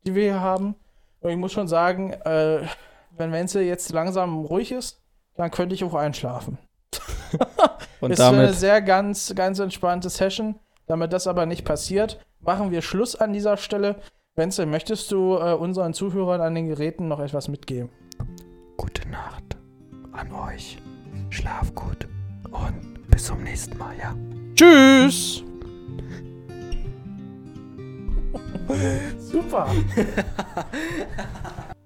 die 0.05 0.15
wir 0.15 0.23
hier 0.23 0.41
haben. 0.41 0.75
Und 1.21 1.29
ich 1.31 1.37
muss 1.37 1.51
schon 1.51 1.67
sagen, 1.67 2.13
äh, 2.13 2.59
wenn 3.11 3.31
Wenzel 3.31 3.63
jetzt 3.63 3.91
langsam 3.91 4.45
ruhig 4.45 4.71
ist, 4.71 5.01
dann 5.35 5.51
könnte 5.51 5.75
ich 5.75 5.83
auch 5.83 5.93
einschlafen. 5.95 6.57
Und 8.01 8.11
ist 8.11 8.21
eine 8.21 8.43
damit. 8.43 8.55
sehr 8.55 8.81
ganz, 8.81 9.33
ganz 9.35 9.59
entspannte 9.59 10.09
Session. 10.09 10.55
Damit 10.85 11.11
das 11.13 11.27
aber 11.27 11.45
nicht 11.45 11.65
passiert, 11.65 12.19
machen 12.39 12.71
wir 12.71 12.81
Schluss 12.81 13.15
an 13.15 13.33
dieser 13.33 13.57
Stelle. 13.57 13.97
Wenzel, 14.35 14.65
möchtest 14.65 15.11
du 15.11 15.35
äh, 15.35 15.53
unseren 15.53 15.93
Zuhörern 15.93 16.41
an 16.41 16.55
den 16.55 16.67
Geräten 16.67 17.07
noch 17.07 17.19
etwas 17.19 17.47
mitgeben? 17.47 17.89
Gute 18.77 19.07
Nacht 19.09 19.57
an 20.13 20.31
euch. 20.31 20.77
Schlaf 21.29 21.73
gut. 21.75 22.07
Und 22.51 23.09
bis 23.09 23.25
zum 23.25 23.43
nächsten 23.43 23.77
Mal, 23.77 23.95
ja. 23.97 24.15
Tschüss! 24.55 25.43
Super. 29.19 29.67